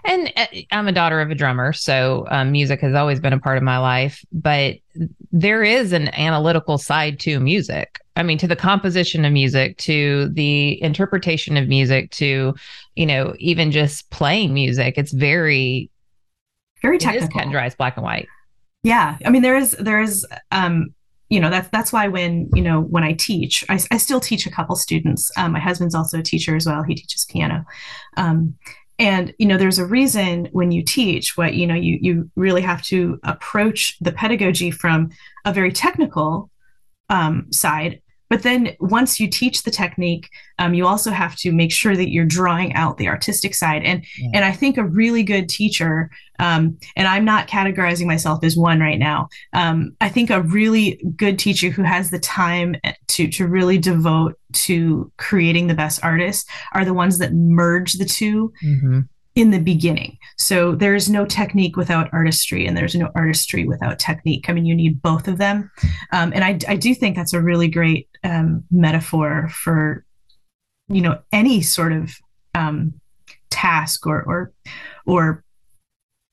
And 0.05 0.33
uh, 0.37 0.47
I'm 0.73 0.89
a 0.89 0.93
daughter 0.93 1.21
of 1.21 1.31
a 1.31 1.35
drummer, 1.35 1.75
so 1.75 2.27
um, 2.31 2.53
music 2.53 2.81
has 2.81 2.95
always 2.95 3.21
been 3.21 3.35
a 3.35 3.39
part 3.39 3.59
of 3.59 3.63
my 3.63 3.79
life. 3.79 4.25
But 4.33 4.77
there 5.31 5.63
is 5.63 5.93
an 5.93 6.09
analytical 6.15 6.79
side 6.79 7.21
to 7.21 7.39
music. 7.39 8.01
I 8.17 8.23
mean, 8.23 8.39
to 8.39 8.47
the 8.49 8.57
composition 8.57 9.27
of 9.27 9.33
music, 9.33 9.77
to 9.79 10.31
the 10.31 10.83
interpretation 10.83 11.59
of 11.59 11.69
music, 11.69 12.11
to 12.13 12.55
you 12.97 13.07
know, 13.07 13.35
even 13.39 13.71
just 13.71 14.09
playing 14.11 14.55
music. 14.55 14.97
It's 14.97 15.13
very, 15.13 15.91
very 16.81 16.97
technical. 16.97 17.27
It 17.27 17.29
is 17.29 17.33
cut 17.33 17.43
and 17.43 17.53
dry. 17.53 17.67
It's 17.67 17.77
black 17.77 17.97
and 17.97 18.05
white 18.05 18.27
yeah. 18.89 19.19
I 19.25 19.29
mean 19.29 19.43
there 19.43 19.57
is 19.57 19.73
there 19.73 20.01
is 20.01 20.27
um 20.51 20.95
you 21.29 21.41
know 21.41 21.51
that's 21.51 21.69
that's 21.69 21.93
why 21.93 22.09
when 22.09 22.49
you 22.55 22.63
know 22.63 22.81
when 22.81 23.05
i 23.05 23.13
teach 23.13 23.63
i, 23.69 23.79
I 23.91 23.99
still 23.99 24.19
teach 24.19 24.47
a 24.47 24.51
couple 24.51 24.77
students. 24.77 25.31
Um, 25.37 25.53
my 25.53 25.61
husband's 25.61 25.95
also 25.95 26.21
a 26.21 26.23
teacher 26.23 26.57
as 26.57 26.65
well. 26.65 26.83
He 26.83 26.95
teaches 26.95 27.27
piano. 27.27 27.67
Um, 28.17 28.55
and 28.99 29.35
you 29.39 29.47
know 29.47 29.59
there's 29.59 29.79
a 29.79 29.85
reason 29.85 30.49
when 30.53 30.73
you 30.73 30.83
teach 30.83 31.37
what 31.37 31.53
you 31.55 31.67
know 31.67 31.75
you 31.75 31.99
you 32.01 32.31
really 32.35 32.63
have 32.63 32.83
to 32.85 33.21
approach 33.25 33.99
the 34.01 34.11
pedagogy 34.11 34.71
from 34.71 35.11
a 35.45 35.53
very 35.53 35.71
technical 35.71 36.51
um, 37.11 37.47
side 37.53 38.01
but 38.29 38.43
then 38.43 38.77
once 38.81 39.19
you 39.19 39.29
teach 39.29 39.63
the 39.63 39.71
technique, 39.71 40.31
um, 40.59 40.75
you 40.75 40.87
also 40.87 41.11
have 41.11 41.37
to 41.37 41.53
make 41.53 41.73
sure 41.73 41.97
that 41.97 42.11
you're 42.11 42.25
drawing 42.25 42.75
out 42.75 42.99
the 42.99 43.09
artistic 43.09 43.55
side. 43.55 43.83
And 43.85 44.05
yeah. 44.19 44.31
and 44.35 44.45
I 44.45 44.53
think 44.53 44.77
a 44.77 44.85
really 44.85 45.23
good 45.23 45.49
teacher, 45.49 46.11
um, 46.39 46.79
and 46.97 47.09
I'm 47.09 47.25
not 47.25 47.49
categorizing 47.49 48.07
myself 48.07 48.45
as 48.45 48.57
one 48.57 48.81
right 48.81 48.99
now. 48.99 49.29
Um, 49.53 49.97
I 50.01 50.09
think 50.09 50.31
a 50.31 50.43
really 50.43 51.01
good 51.17 51.39
teacher 51.39 51.71
who 51.71 51.83
has 51.83 52.11
the 52.11 52.19
time 52.19 52.77
to 53.09 53.29
to 53.29 53.47
really 53.47 53.79
devote 53.79 54.39
to 54.53 55.11
creating 55.17 55.67
the 55.67 55.75
best 55.75 56.03
artists 56.03 56.49
are 56.73 56.85
the 56.85 56.95
ones 56.95 57.19
that 57.19 57.35
merge 57.35 57.95
the 57.95 58.05
2 58.05 58.53
mm-hmm 58.65 59.01
in 59.39 59.53
the 59.53 59.61
beginning. 59.61 60.19
So 60.37 60.75
there's 60.75 61.09
no 61.09 61.25
technique 61.25 61.77
without 61.77 62.13
artistry, 62.13 62.67
and 62.67 62.77
there's 62.77 62.97
no 62.97 63.09
artistry 63.15 63.69
without 63.69 64.01
technique. 64.01 64.51
I 64.51 64.53
mean, 64.53 64.67
you 64.67 64.75
need 64.75 65.01
both 65.01 65.29
of 65.29 65.39
them. 65.39 65.71
Um, 66.13 66.33
and 66.35 66.43
I, 66.43 66.59
I 66.67 66.75
do 66.75 66.93
think 66.93 67.15
that's 67.15 67.33
a 67.33 67.41
really 67.41 67.69
great 67.69 68.09
um, 68.25 68.65
metaphor 68.73 69.49
for, 69.51 70.05
you 70.89 71.01
know, 71.01 71.21
any 71.31 71.63
sort 71.63 71.93
of 71.93 72.17
um, 72.57 72.95
task 73.49 74.09
or 74.09 74.25
or 74.25 74.53
or 75.07 75.45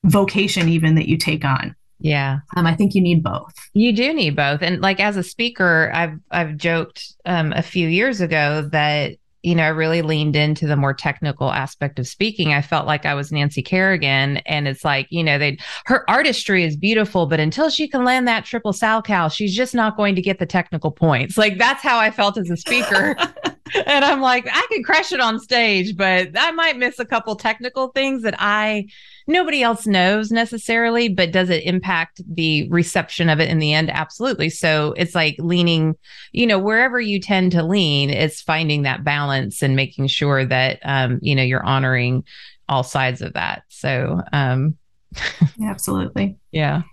vocation 0.04 0.68
even 0.68 0.96
that 0.96 1.08
you 1.08 1.18
take 1.18 1.46
on. 1.46 1.76
Yeah. 2.00 2.40
Um, 2.56 2.66
I 2.66 2.76
think 2.76 2.96
you 2.96 3.02
need 3.02 3.22
both. 3.22 3.54
You 3.74 3.94
do 3.94 4.14
need 4.14 4.36
both. 4.36 4.64
And 4.64 4.82
like 4.82 5.00
as 5.00 5.16
a 5.16 5.24
speaker, 5.24 5.92
I've 5.94 6.18
I've 6.32 6.58
joked 6.58 7.14
um, 7.26 7.54
a 7.54 7.62
few 7.62 7.88
years 7.88 8.20
ago 8.20 8.68
that 8.72 9.18
you 9.46 9.54
know, 9.54 9.64
I 9.64 9.68
really 9.68 10.02
leaned 10.02 10.36
into 10.36 10.66
the 10.66 10.76
more 10.76 10.94
technical 10.94 11.52
aspect 11.52 12.00
of 12.00 12.08
speaking. 12.08 12.52
I 12.52 12.64
felt 12.64 12.88
like 12.88 13.06
I 13.06 13.14
was 13.14 13.32
Nancy 13.32 13.62
Kerrigan. 13.62 14.38
And 14.38 14.68
it's 14.68 14.84
like, 14.84 15.06
you 15.12 15.24
know, 15.24 15.38
they 15.38 15.60
her 15.86 16.10
artistry 16.10 16.64
is 16.64 16.76
beautiful, 16.76 17.28
but 17.28 17.40
until 17.40 17.70
she 17.70 17.88
can 17.88 18.04
land 18.04 18.28
that 18.28 18.44
triple 18.44 18.74
Salchow, 18.74 19.32
she's 19.32 19.56
just 19.56 19.76
not 19.76 19.98
going 19.98 20.16
to 20.16 20.22
get 20.22 20.40
the 20.40 20.48
technical 20.48 20.90
points. 20.90 21.38
Like 21.38 21.60
that's 21.60 21.84
how 21.84 22.00
I 22.00 22.10
felt 22.10 22.38
as 22.40 22.50
a 22.50 22.58
speaker. 22.58 23.16
and 23.86 24.06
I'm 24.06 24.22
like, 24.22 24.48
I 24.52 24.66
can 24.72 24.84
crush 24.84 25.12
it 25.12 25.20
on 25.20 25.40
stage, 25.40 25.98
but 25.98 26.30
I 26.38 26.52
might 26.52 26.78
miss 26.78 27.00
a 27.00 27.06
couple 27.06 27.36
technical 27.36 27.90
things 27.90 28.24
that 28.24 28.36
I 28.38 28.88
nobody 29.28 29.64
else 29.64 29.88
knows 29.88 30.32
necessarily, 30.32 31.10
but 31.10 31.32
does 31.32 31.50
it 31.50 31.64
impact 31.64 32.22
the 32.28 32.70
reception 32.70 33.30
of 33.30 33.40
it 33.40 33.50
in 33.50 33.60
the 33.60 33.74
end? 33.74 33.90
Absolutely. 33.90 34.50
So 34.50 34.94
it's 34.98 35.16
like 35.16 35.36
leaning, 35.40 35.96
you 36.32 36.46
know, 36.46 36.60
wherever 36.60 37.00
you 37.00 37.20
tend 37.20 37.52
to 37.54 37.64
lean, 37.64 38.10
it's 38.10 38.42
finding 38.42 38.84
that 38.84 39.04
balance 39.04 39.64
and 39.64 39.76
making 39.76 40.08
sure 40.08 40.46
that, 40.46 40.80
um, 40.84 41.20
you 41.22 41.36
know, 41.36 41.44
you're 41.44 41.66
honoring 41.66 42.24
all 42.70 42.84
sides 42.84 43.22
of 43.22 43.34
that. 43.34 43.64
So, 43.70 44.22
um, 44.32 44.78
absolutely. 45.64 46.38
yeah. 46.52 46.84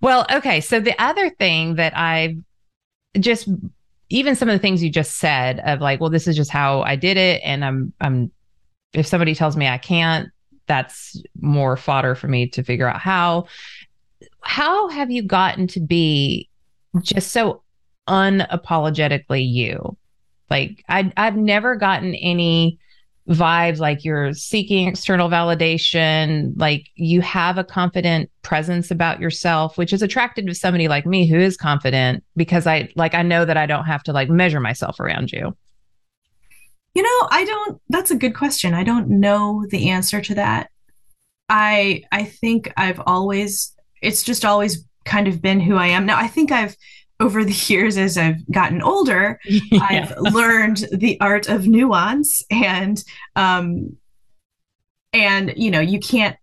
Well, 0.00 0.26
okay. 0.32 0.60
So 0.60 0.80
the 0.80 1.00
other 1.00 1.30
thing 1.30 1.76
that 1.76 1.96
I've 1.96 2.36
just, 3.20 3.48
even 4.12 4.36
some 4.36 4.48
of 4.48 4.54
the 4.54 4.58
things 4.58 4.82
you 4.82 4.90
just 4.90 5.16
said 5.16 5.60
of 5.60 5.80
like, 5.80 6.00
well, 6.00 6.10
this 6.10 6.28
is 6.28 6.36
just 6.36 6.50
how 6.50 6.82
I 6.82 6.96
did 6.96 7.16
it. 7.16 7.40
And 7.44 7.64
I'm, 7.64 7.92
I'm, 8.00 8.30
if 8.92 9.06
somebody 9.06 9.34
tells 9.34 9.56
me 9.56 9.66
I 9.66 9.78
can't, 9.78 10.28
that's 10.66 11.20
more 11.40 11.76
fodder 11.76 12.14
for 12.14 12.28
me 12.28 12.48
to 12.48 12.62
figure 12.62 12.88
out 12.88 13.00
how 13.00 13.46
how 14.42 14.88
have 14.88 15.10
you 15.10 15.22
gotten 15.22 15.66
to 15.66 15.80
be 15.80 16.48
just 17.00 17.32
so 17.32 17.62
unapologetically 18.08 19.46
you 19.46 19.96
like 20.50 20.84
I, 20.88 21.12
i've 21.16 21.36
never 21.36 21.76
gotten 21.76 22.14
any 22.14 22.78
vibes 23.28 23.78
like 23.78 24.04
you're 24.04 24.32
seeking 24.32 24.88
external 24.88 25.28
validation 25.28 26.52
like 26.56 26.88
you 26.96 27.20
have 27.20 27.56
a 27.56 27.62
confident 27.62 28.28
presence 28.42 28.90
about 28.90 29.20
yourself 29.20 29.78
which 29.78 29.92
is 29.92 30.02
attractive 30.02 30.44
to 30.44 30.54
somebody 30.54 30.88
like 30.88 31.06
me 31.06 31.24
who 31.28 31.38
is 31.38 31.56
confident 31.56 32.24
because 32.36 32.66
i 32.66 32.88
like 32.96 33.14
i 33.14 33.22
know 33.22 33.44
that 33.44 33.56
i 33.56 33.64
don't 33.64 33.84
have 33.84 34.02
to 34.02 34.12
like 34.12 34.28
measure 34.28 34.58
myself 34.58 34.98
around 34.98 35.30
you 35.30 35.56
you 36.94 37.02
know, 37.02 37.28
I 37.30 37.44
don't 37.44 37.80
that's 37.88 38.10
a 38.10 38.16
good 38.16 38.34
question. 38.34 38.74
I 38.74 38.84
don't 38.84 39.08
know 39.08 39.64
the 39.70 39.90
answer 39.90 40.20
to 40.20 40.34
that. 40.34 40.70
I 41.48 42.02
I 42.12 42.24
think 42.24 42.72
I've 42.76 43.00
always 43.06 43.74
it's 44.02 44.22
just 44.22 44.44
always 44.44 44.84
kind 45.04 45.26
of 45.26 45.40
been 45.40 45.60
who 45.60 45.76
I 45.76 45.88
am. 45.88 46.06
Now 46.06 46.18
I 46.18 46.28
think 46.28 46.52
I've 46.52 46.76
over 47.22 47.44
the 47.44 47.72
years 47.72 47.96
as 47.96 48.18
I've 48.18 48.46
gotten 48.50 48.82
older, 48.82 49.38
yeah. 49.44 49.80
I've 49.82 50.18
learned 50.18 50.84
the 50.92 51.18
art 51.20 51.48
of 51.48 51.66
nuance 51.66 52.42
and 52.50 53.02
um 53.36 53.96
and 55.12 55.52
you 55.56 55.70
know, 55.70 55.80
you 55.80 56.00
can't 56.00 56.36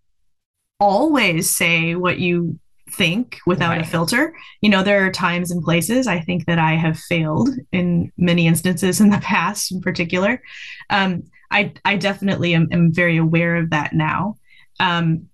always 0.78 1.54
say 1.54 1.94
what 1.94 2.18
you 2.18 2.58
think 2.90 3.38
without 3.46 3.70
right. 3.70 3.82
a 3.82 3.84
filter. 3.84 4.34
You 4.60 4.70
know, 4.70 4.82
there 4.82 5.06
are 5.06 5.12
times 5.12 5.50
and 5.50 5.62
places 5.62 6.06
I 6.06 6.20
think 6.20 6.46
that 6.46 6.58
I 6.58 6.74
have 6.74 6.98
failed 6.98 7.50
in 7.72 8.10
many 8.16 8.46
instances 8.46 9.00
in 9.00 9.10
the 9.10 9.18
past, 9.18 9.72
in 9.72 9.80
particular. 9.80 10.42
Um, 10.88 11.24
I 11.50 11.72
I 11.84 11.96
definitely 11.96 12.54
am, 12.54 12.68
am, 12.72 12.92
very 12.92 13.16
aware 13.16 13.56
of 13.56 13.70
that 13.70 13.92
now. 13.92 14.36
Um, 14.78 15.28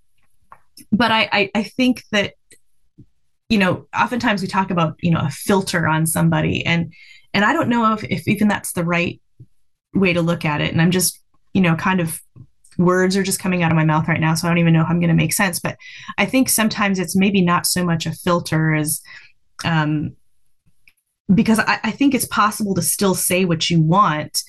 but 0.92 1.10
I, 1.10 1.28
I 1.32 1.50
I 1.54 1.62
think 1.62 2.04
that 2.12 2.34
you 3.48 3.58
know, 3.58 3.86
oftentimes 3.98 4.42
we 4.42 4.48
talk 4.48 4.70
about 4.70 4.96
you 5.00 5.10
know 5.10 5.20
a 5.20 5.30
filter 5.30 5.86
on 5.86 6.06
somebody, 6.06 6.64
and 6.64 6.92
and 7.34 7.44
I 7.44 7.52
don't 7.52 7.68
know 7.68 7.92
if 7.92 8.04
if 8.04 8.26
even 8.28 8.48
that's 8.48 8.72
the 8.72 8.84
right 8.84 9.20
way 9.94 10.12
to 10.12 10.22
look 10.22 10.44
at 10.44 10.60
it. 10.60 10.72
And 10.72 10.80
I'm 10.80 10.90
just 10.90 11.20
you 11.52 11.60
know 11.60 11.74
kind 11.76 12.00
of 12.00 12.20
words 12.78 13.16
are 13.16 13.22
just 13.22 13.40
coming 13.40 13.62
out 13.62 13.70
of 13.70 13.76
my 13.76 13.84
mouth 13.84 14.08
right 14.08 14.20
now, 14.20 14.34
so 14.34 14.46
I 14.46 14.50
don't 14.50 14.58
even 14.58 14.72
know 14.72 14.82
if 14.82 14.88
I'm 14.88 15.00
going 15.00 15.08
to 15.08 15.14
make 15.14 15.32
sense. 15.32 15.60
But 15.60 15.76
I 16.18 16.26
think 16.26 16.48
sometimes 16.48 16.98
it's 16.98 17.16
maybe 17.16 17.42
not 17.42 17.66
so 17.66 17.84
much 17.84 18.06
a 18.06 18.12
filter 18.12 18.74
as 18.74 19.00
um, 19.64 20.16
because 21.34 21.58
I, 21.58 21.78
I 21.84 21.90
think 21.90 22.14
it's 22.14 22.26
possible 22.26 22.74
to 22.74 22.82
still 22.82 23.14
say 23.14 23.44
what 23.44 23.70
you 23.70 23.80
want 23.80 24.42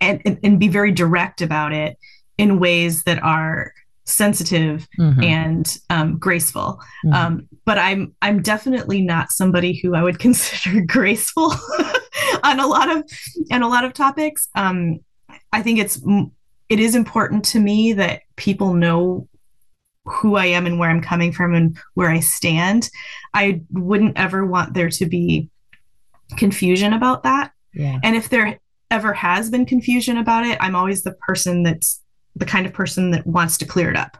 and, 0.00 0.20
and, 0.24 0.38
and 0.42 0.60
be 0.60 0.68
very 0.68 0.92
direct 0.92 1.40
about 1.42 1.72
it 1.72 1.98
in 2.38 2.58
ways 2.58 3.04
that 3.04 3.22
are 3.22 3.72
sensitive 4.06 4.88
mm-hmm. 4.98 5.22
and 5.22 5.78
um, 5.90 6.18
graceful. 6.18 6.80
Mm-hmm. 7.04 7.12
Um, 7.12 7.48
but 7.64 7.78
I'm 7.78 8.14
I'm 8.22 8.40
definitely 8.40 9.02
not 9.02 9.32
somebody 9.32 9.78
who 9.78 9.94
I 9.94 10.02
would 10.02 10.18
consider 10.26 10.80
graceful 10.80 11.52
on 12.42 12.60
a 12.60 12.66
lot 12.66 12.94
of 12.94 13.04
on 13.52 13.62
a 13.62 13.68
lot 13.68 13.84
of 13.84 13.92
topics. 13.92 14.48
Um, 14.54 15.00
I 15.52 15.62
think 15.62 15.78
it's 15.78 16.00
it 16.68 16.80
is 16.80 16.94
important 16.94 17.44
to 17.46 17.60
me 17.60 17.92
that 17.92 18.22
people 18.36 18.74
know 18.74 19.28
who 20.04 20.36
I 20.36 20.46
am 20.46 20.66
and 20.66 20.78
where 20.78 20.88
I'm 20.88 21.02
coming 21.02 21.32
from 21.32 21.54
and 21.54 21.76
where 21.94 22.10
I 22.10 22.20
stand. 22.20 22.90
I 23.34 23.62
wouldn't 23.72 24.16
ever 24.16 24.46
want 24.46 24.74
there 24.74 24.88
to 24.88 25.06
be 25.06 25.50
confusion 26.36 26.92
about 26.92 27.24
that. 27.24 27.52
Yeah. 27.74 27.98
And 28.02 28.14
if 28.14 28.28
there 28.28 28.58
ever 28.90 29.12
has 29.12 29.50
been 29.50 29.66
confusion 29.66 30.16
about 30.16 30.46
it, 30.46 30.58
I'm 30.60 30.76
always 30.76 31.02
the 31.02 31.12
person 31.12 31.64
that's 31.64 32.00
the 32.36 32.46
kind 32.46 32.66
of 32.66 32.72
person 32.72 33.10
that 33.10 33.26
wants 33.26 33.58
to 33.58 33.66
clear 33.66 33.90
it 33.90 33.96
up 33.96 34.16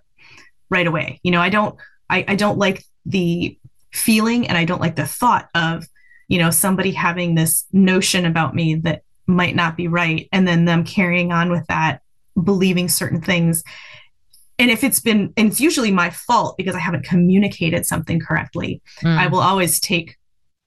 right 0.71 0.87
away. 0.87 1.21
You 1.23 1.31
know, 1.31 1.41
I 1.41 1.49
don't 1.49 1.77
I, 2.11 2.25
I 2.29 2.35
don't 2.35 2.59
like 2.59 2.85
the 3.05 3.59
feeling 3.93 4.49
and 4.49 4.59
I 4.59 4.65
don't 4.65 4.81
like 4.81 4.97
the 4.97 5.07
thought 5.07 5.49
of, 5.55 5.87
you 6.29 6.39
know, 6.39 6.51
somebody 6.51 6.91
having 6.91 7.35
this 7.35 7.65
notion 7.73 8.27
about 8.27 8.55
me 8.55 8.77
that 8.77 9.03
might 9.27 9.55
not 9.55 9.77
be 9.77 9.89
right 9.89 10.29
and 10.33 10.47
then 10.47 10.65
them 10.65 10.85
carrying 10.85 11.33
on 11.33 11.51
with 11.51 11.67
that 11.67 12.01
believing 12.43 12.89
certain 12.89 13.21
things 13.21 13.65
and 14.59 14.71
if 14.71 14.85
it's 14.85 15.01
been 15.01 15.33
and 15.37 15.49
it's 15.49 15.61
usually 15.61 15.91
my 15.91 16.11
fault 16.11 16.57
because 16.57 16.75
i 16.75 16.79
haven't 16.79 17.05
communicated 17.05 17.87
something 17.87 18.21
correctly 18.21 18.81
mm. 19.01 19.19
i 19.19 19.27
will 19.27 19.41
always 19.41 19.81
take 19.81 20.17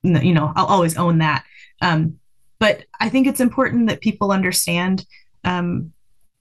you 0.03 0.33
know 0.33 0.51
i'll 0.55 0.65
always 0.65 0.97
own 0.97 1.19
that 1.19 1.43
um, 1.81 2.17
but 2.59 2.83
i 2.99 3.09
think 3.09 3.27
it's 3.27 3.39
important 3.39 3.87
that 3.87 4.01
people 4.01 4.31
understand 4.31 5.05
um, 5.43 5.93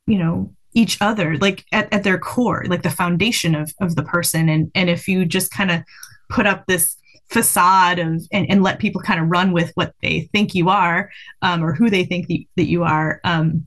you 0.07 0.19
know 0.19 0.53
each 0.79 0.99
other 1.01 1.37
like 1.39 1.65
at, 1.73 1.93
at 1.93 2.05
their 2.05 2.19
core 2.19 2.65
like 2.69 2.83
the 2.83 2.91
foundation 2.91 3.55
of 3.55 3.75
of 3.81 3.97
the 3.97 4.03
person. 4.03 4.49
And 4.49 4.71
and 4.75 4.89
if 4.89 5.09
you 5.09 5.25
just 5.25 5.51
kind 5.51 5.71
of 5.71 5.83
put 6.31 6.47
up 6.47 6.67
this 6.67 6.97
facade 7.31 7.99
of 7.99 8.23
and, 8.33 8.49
and 8.49 8.63
let 8.63 8.79
people 8.79 9.03
kind 9.03 9.21
of 9.21 9.29
run 9.29 9.53
with 9.53 9.73
what 9.75 9.93
they 10.03 10.29
think 10.33 10.55
you 10.55 10.69
are 10.69 11.11
um, 11.43 11.63
or 11.63 11.75
who 11.75 11.91
they 11.91 12.05
think 12.05 12.27
the, 12.27 12.47
that 12.57 12.69
you 12.69 12.85
are 12.85 13.21
um, 13.25 13.67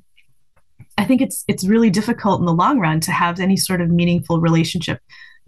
I 0.98 1.06
think 1.06 1.22
it's 1.22 1.44
it's 1.48 1.64
really 1.66 1.90
difficult 1.90 2.40
in 2.40 2.46
the 2.46 2.54
long 2.54 2.80
run 2.80 3.00
to 3.02 3.12
have 3.12 3.40
any 3.40 3.58
sort 3.58 3.82
of 3.82 3.90
meaningful 3.90 4.40
relationship 4.40 5.00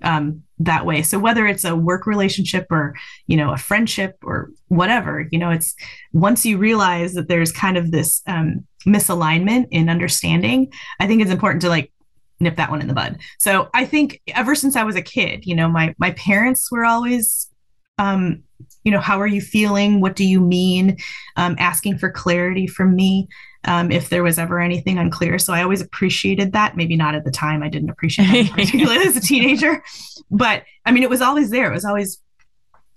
um, 0.03 0.43
that 0.59 0.85
way. 0.85 1.01
So 1.01 1.19
whether 1.19 1.47
it's 1.47 1.63
a 1.63 1.75
work 1.75 2.05
relationship 2.05 2.67
or 2.69 2.95
you 3.27 3.37
know 3.37 3.51
a 3.51 3.57
friendship 3.57 4.17
or 4.23 4.51
whatever, 4.67 5.27
you 5.31 5.39
know, 5.39 5.49
it's 5.49 5.75
once 6.11 6.45
you 6.45 6.57
realize 6.57 7.13
that 7.13 7.27
there's 7.27 7.51
kind 7.51 7.77
of 7.77 7.91
this 7.91 8.21
um, 8.27 8.65
misalignment 8.85 9.67
in 9.71 9.89
understanding, 9.89 10.71
I 10.99 11.07
think 11.07 11.21
it's 11.21 11.31
important 11.31 11.61
to 11.63 11.69
like 11.69 11.91
nip 12.39 12.55
that 12.57 12.69
one 12.69 12.81
in 12.81 12.87
the 12.87 12.93
bud. 12.93 13.19
So 13.39 13.69
I 13.73 13.85
think 13.85 14.21
ever 14.27 14.55
since 14.55 14.75
I 14.75 14.83
was 14.83 14.95
a 14.95 15.01
kid, 15.01 15.45
you 15.45 15.55
know, 15.55 15.67
my 15.67 15.95
my 15.97 16.11
parents 16.11 16.71
were 16.71 16.85
always 16.85 17.49
um, 17.99 18.43
you 18.83 18.91
know, 18.91 18.99
how 18.99 19.19
are 19.21 19.27
you 19.27 19.41
feeling? 19.41 20.01
What 20.01 20.15
do 20.15 20.25
you 20.25 20.39
mean? 20.39 20.97
Um, 21.35 21.55
asking 21.59 21.97
for 21.97 22.09
clarity 22.09 22.67
from 22.67 22.95
me 22.95 23.27
um, 23.65 23.91
if 23.91 24.09
there 24.09 24.23
was 24.23 24.37
ever 24.37 24.59
anything 24.59 24.97
unclear. 24.97 25.39
So 25.39 25.53
I 25.53 25.63
always 25.63 25.81
appreciated 25.81 26.53
that. 26.53 26.75
Maybe 26.75 26.95
not 26.95 27.15
at 27.15 27.23
the 27.23 27.31
time. 27.31 27.63
I 27.63 27.69
didn't 27.69 27.89
appreciate 27.89 28.27
it, 28.29 28.51
particularly 28.53 29.05
as 29.05 29.15
a 29.15 29.21
teenager. 29.21 29.83
But 30.29 30.63
I 30.85 30.91
mean, 30.91 31.03
it 31.03 31.09
was 31.09 31.21
always 31.21 31.49
there. 31.49 31.71
It 31.71 31.75
was 31.75 31.85
always 31.85 32.19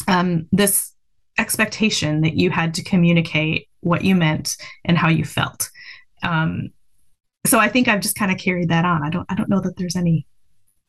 um, 0.09 0.49
this 0.53 0.93
expectation 1.39 2.23
that 2.23 2.35
you 2.35 2.51
had 2.51 2.75
to 2.75 2.83
communicate 2.83 3.69
what 3.81 4.05
you 4.05 4.15
meant 4.15 4.57
and 4.85 4.97
how 4.97 5.09
you 5.09 5.25
felt. 5.25 5.71
Um, 6.23 6.71
so 7.47 7.59
I 7.59 7.69
think 7.69 7.87
I've 7.87 8.01
just 8.01 8.17
kind 8.17 8.33
of 8.33 8.39
carried 8.39 8.71
that 8.71 8.85
on. 8.85 9.05
I 9.05 9.11
don't. 9.11 9.27
I 9.29 9.35
don't 9.35 9.49
know 9.49 9.61
that 9.61 9.77
there's 9.77 9.97
any 9.97 10.27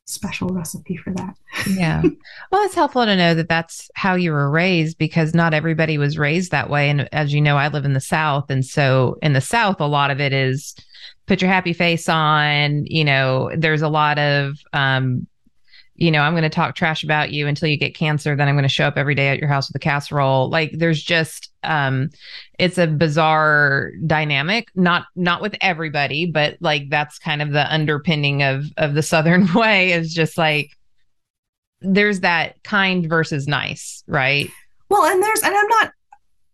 special 0.07 0.49
recipe 0.49 0.95
for 0.95 1.13
that. 1.13 1.35
yeah. 1.69 2.01
Well, 2.51 2.63
it's 2.63 2.75
helpful 2.75 3.05
to 3.05 3.15
know 3.15 3.33
that 3.33 3.49
that's 3.49 3.91
how 3.93 4.15
you 4.15 4.31
were 4.31 4.49
raised 4.49 4.97
because 4.97 5.33
not 5.33 5.53
everybody 5.53 5.97
was 5.97 6.17
raised 6.17 6.51
that 6.51 6.69
way. 6.69 6.89
And 6.89 7.09
as 7.13 7.33
you 7.33 7.41
know, 7.41 7.57
I 7.57 7.67
live 7.67 7.83
in 7.83 7.91
the 7.91 7.99
South. 7.99 8.49
And 8.49 8.65
so 8.65 9.17
in 9.21 9.33
the 9.33 9.41
South, 9.41 9.81
a 9.81 9.85
lot 9.85 10.09
of 10.09 10.21
it 10.21 10.31
is 10.31 10.73
put 11.25 11.41
your 11.41 11.51
happy 11.51 11.73
face 11.73 12.07
on. 12.07 12.85
You 12.85 13.03
know, 13.03 13.51
there's 13.57 13.81
a 13.81 13.89
lot 13.89 14.17
of, 14.17 14.55
um, 14.71 15.27
you 15.97 16.11
know, 16.11 16.21
I'm 16.21 16.33
going 16.33 16.43
to 16.43 16.49
talk 16.49 16.75
trash 16.75 17.03
about 17.03 17.31
you 17.31 17.47
until 17.47 17.67
you 17.67 17.77
get 17.77 17.95
cancer. 17.95 18.35
Then 18.35 18.47
I'm 18.47 18.55
going 18.55 18.63
to 18.63 18.69
show 18.69 18.85
up 18.85 18.97
every 18.97 19.15
day 19.15 19.29
at 19.29 19.39
your 19.39 19.47
house 19.47 19.67
with 19.67 19.75
a 19.75 19.79
casserole. 19.83 20.49
Like 20.49 20.71
there's 20.73 21.01
just, 21.01 21.51
um, 21.63 22.11
it's 22.59 22.77
a 22.77 22.85
bizarre 22.85 23.91
dynamic. 24.05 24.67
Not 24.75 25.05
not 25.15 25.41
with 25.41 25.55
everybody, 25.59 26.27
but 26.27 26.57
like 26.61 26.89
that's 26.89 27.17
kind 27.17 27.41
of 27.41 27.51
the 27.51 27.71
underpinning 27.73 28.43
of 28.43 28.65
of 28.77 28.93
the 28.93 29.01
Southern 29.01 29.51
way. 29.55 29.91
Is 29.91 30.13
just 30.13 30.37
like 30.37 30.69
there's 31.81 32.21
that 32.21 32.61
kind 32.63 33.09
versus 33.09 33.47
nice, 33.47 34.03
right? 34.07 34.49
Well, 34.89 35.03
and 35.03 35.21
there's, 35.21 35.41
and 35.41 35.53
I'm 35.55 35.67
not. 35.67 35.91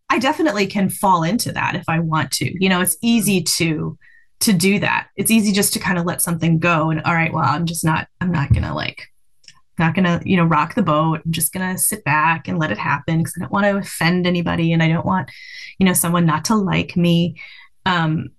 I 0.09 0.19
definitely 0.19 0.67
can 0.67 0.89
fall 0.89 1.23
into 1.23 1.51
that 1.53 1.75
if 1.75 1.85
I 1.87 1.99
want 1.99 2.31
to. 2.31 2.63
You 2.63 2.69
know, 2.69 2.81
it's 2.81 2.97
easy 3.01 3.43
to 3.43 3.97
to 4.41 4.53
do 4.53 4.79
that. 4.79 5.07
It's 5.15 5.31
easy 5.31 5.51
just 5.51 5.73
to 5.73 5.79
kind 5.79 5.97
of 5.97 6.05
let 6.05 6.21
something 6.21 6.59
go 6.59 6.89
and 6.89 7.01
all 7.01 7.13
right, 7.13 7.33
well, 7.33 7.45
I'm 7.45 7.65
just 7.65 7.83
not 7.83 8.07
I'm 8.21 8.31
not 8.31 8.51
going 8.51 8.63
to 8.63 8.73
like 8.73 9.07
not 9.79 9.95
going 9.95 10.05
to, 10.05 10.21
you 10.23 10.37
know, 10.37 10.45
rock 10.45 10.75
the 10.75 10.83
boat. 10.83 11.21
I'm 11.25 11.31
just 11.31 11.53
going 11.53 11.71
to 11.71 11.81
sit 11.81 12.03
back 12.03 12.47
and 12.47 12.59
let 12.59 12.71
it 12.71 12.77
happen 12.77 13.19
because 13.19 13.33
I 13.37 13.41
don't 13.41 13.51
want 13.51 13.65
to 13.65 13.77
offend 13.77 14.27
anybody 14.27 14.71
and 14.71 14.83
I 14.83 14.87
don't 14.87 15.05
want, 15.05 15.29
you 15.79 15.85
know, 15.85 15.93
someone 15.93 16.25
not 16.25 16.45
to 16.45 16.55
like 16.55 16.95
me. 16.95 17.35
Um, 17.85 18.29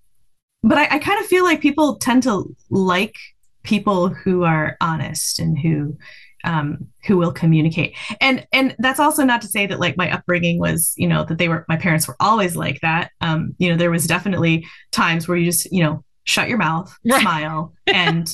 but 0.62 0.78
I, 0.78 0.96
I 0.96 0.98
kind 0.98 1.20
of 1.20 1.26
feel 1.26 1.44
like 1.44 1.60
people 1.60 1.96
tend 1.96 2.22
to 2.24 2.54
like 2.70 3.16
people 3.62 4.08
who 4.08 4.44
are 4.44 4.76
honest 4.80 5.38
and 5.38 5.58
who 5.58 5.96
um, 6.44 6.86
who 7.06 7.16
will 7.16 7.32
communicate. 7.32 7.96
And 8.20 8.46
and 8.52 8.76
that's 8.78 9.00
also 9.00 9.24
not 9.24 9.40
to 9.42 9.48
say 9.48 9.66
that 9.66 9.80
like 9.80 9.96
my 9.96 10.10
upbringing 10.12 10.58
was, 10.58 10.94
you 10.96 11.08
know, 11.08 11.24
that 11.24 11.38
they 11.38 11.48
were 11.48 11.64
my 11.68 11.76
parents 11.76 12.06
were 12.06 12.16
always 12.20 12.54
like 12.54 12.80
that. 12.82 13.10
Um, 13.20 13.54
you 13.58 13.70
know, 13.70 13.76
there 13.76 13.90
was 13.90 14.06
definitely 14.06 14.66
times 14.92 15.26
where 15.26 15.36
you 15.36 15.46
just, 15.46 15.72
you 15.72 15.82
know, 15.82 16.04
shut 16.24 16.48
your 16.48 16.58
mouth, 16.58 16.94
smile, 17.06 17.74
and 17.86 18.32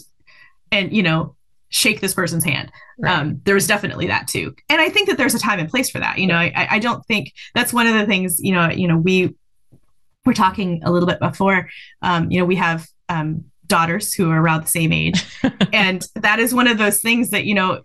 and 0.72 0.92
you 0.92 1.02
know, 1.02 1.36
shake 1.70 2.00
this 2.00 2.14
person's 2.14 2.44
hand. 2.44 2.70
Right. 2.98 3.12
Um, 3.12 3.40
there 3.44 3.54
was 3.54 3.66
definitely 3.66 4.08
that 4.08 4.28
too. 4.28 4.54
And 4.68 4.80
I 4.80 4.88
think 4.90 5.08
that 5.08 5.16
there's 5.16 5.34
a 5.34 5.38
time 5.38 5.58
and 5.58 5.68
place 5.68 5.88
for 5.88 6.00
that. 6.00 6.18
You 6.18 6.26
know, 6.26 6.36
I, 6.36 6.68
I 6.72 6.78
don't 6.78 7.04
think 7.06 7.32
that's 7.54 7.72
one 7.72 7.86
of 7.86 7.94
the 7.94 8.06
things, 8.06 8.38
you 8.40 8.52
know, 8.52 8.70
you 8.70 8.86
know, 8.86 8.96
we 8.96 9.34
were 10.26 10.34
talking 10.34 10.82
a 10.84 10.90
little 10.90 11.08
bit 11.08 11.20
before, 11.20 11.70
um, 12.02 12.30
you 12.30 12.38
know, 12.38 12.44
we 12.44 12.56
have 12.56 12.86
um, 13.08 13.44
daughters 13.66 14.12
who 14.12 14.30
are 14.30 14.40
around 14.40 14.64
the 14.64 14.68
same 14.68 14.92
age. 14.92 15.24
and 15.72 16.06
that 16.16 16.40
is 16.40 16.52
one 16.52 16.66
of 16.66 16.76
those 16.76 17.00
things 17.00 17.30
that, 17.30 17.44
you 17.44 17.54
know, 17.54 17.80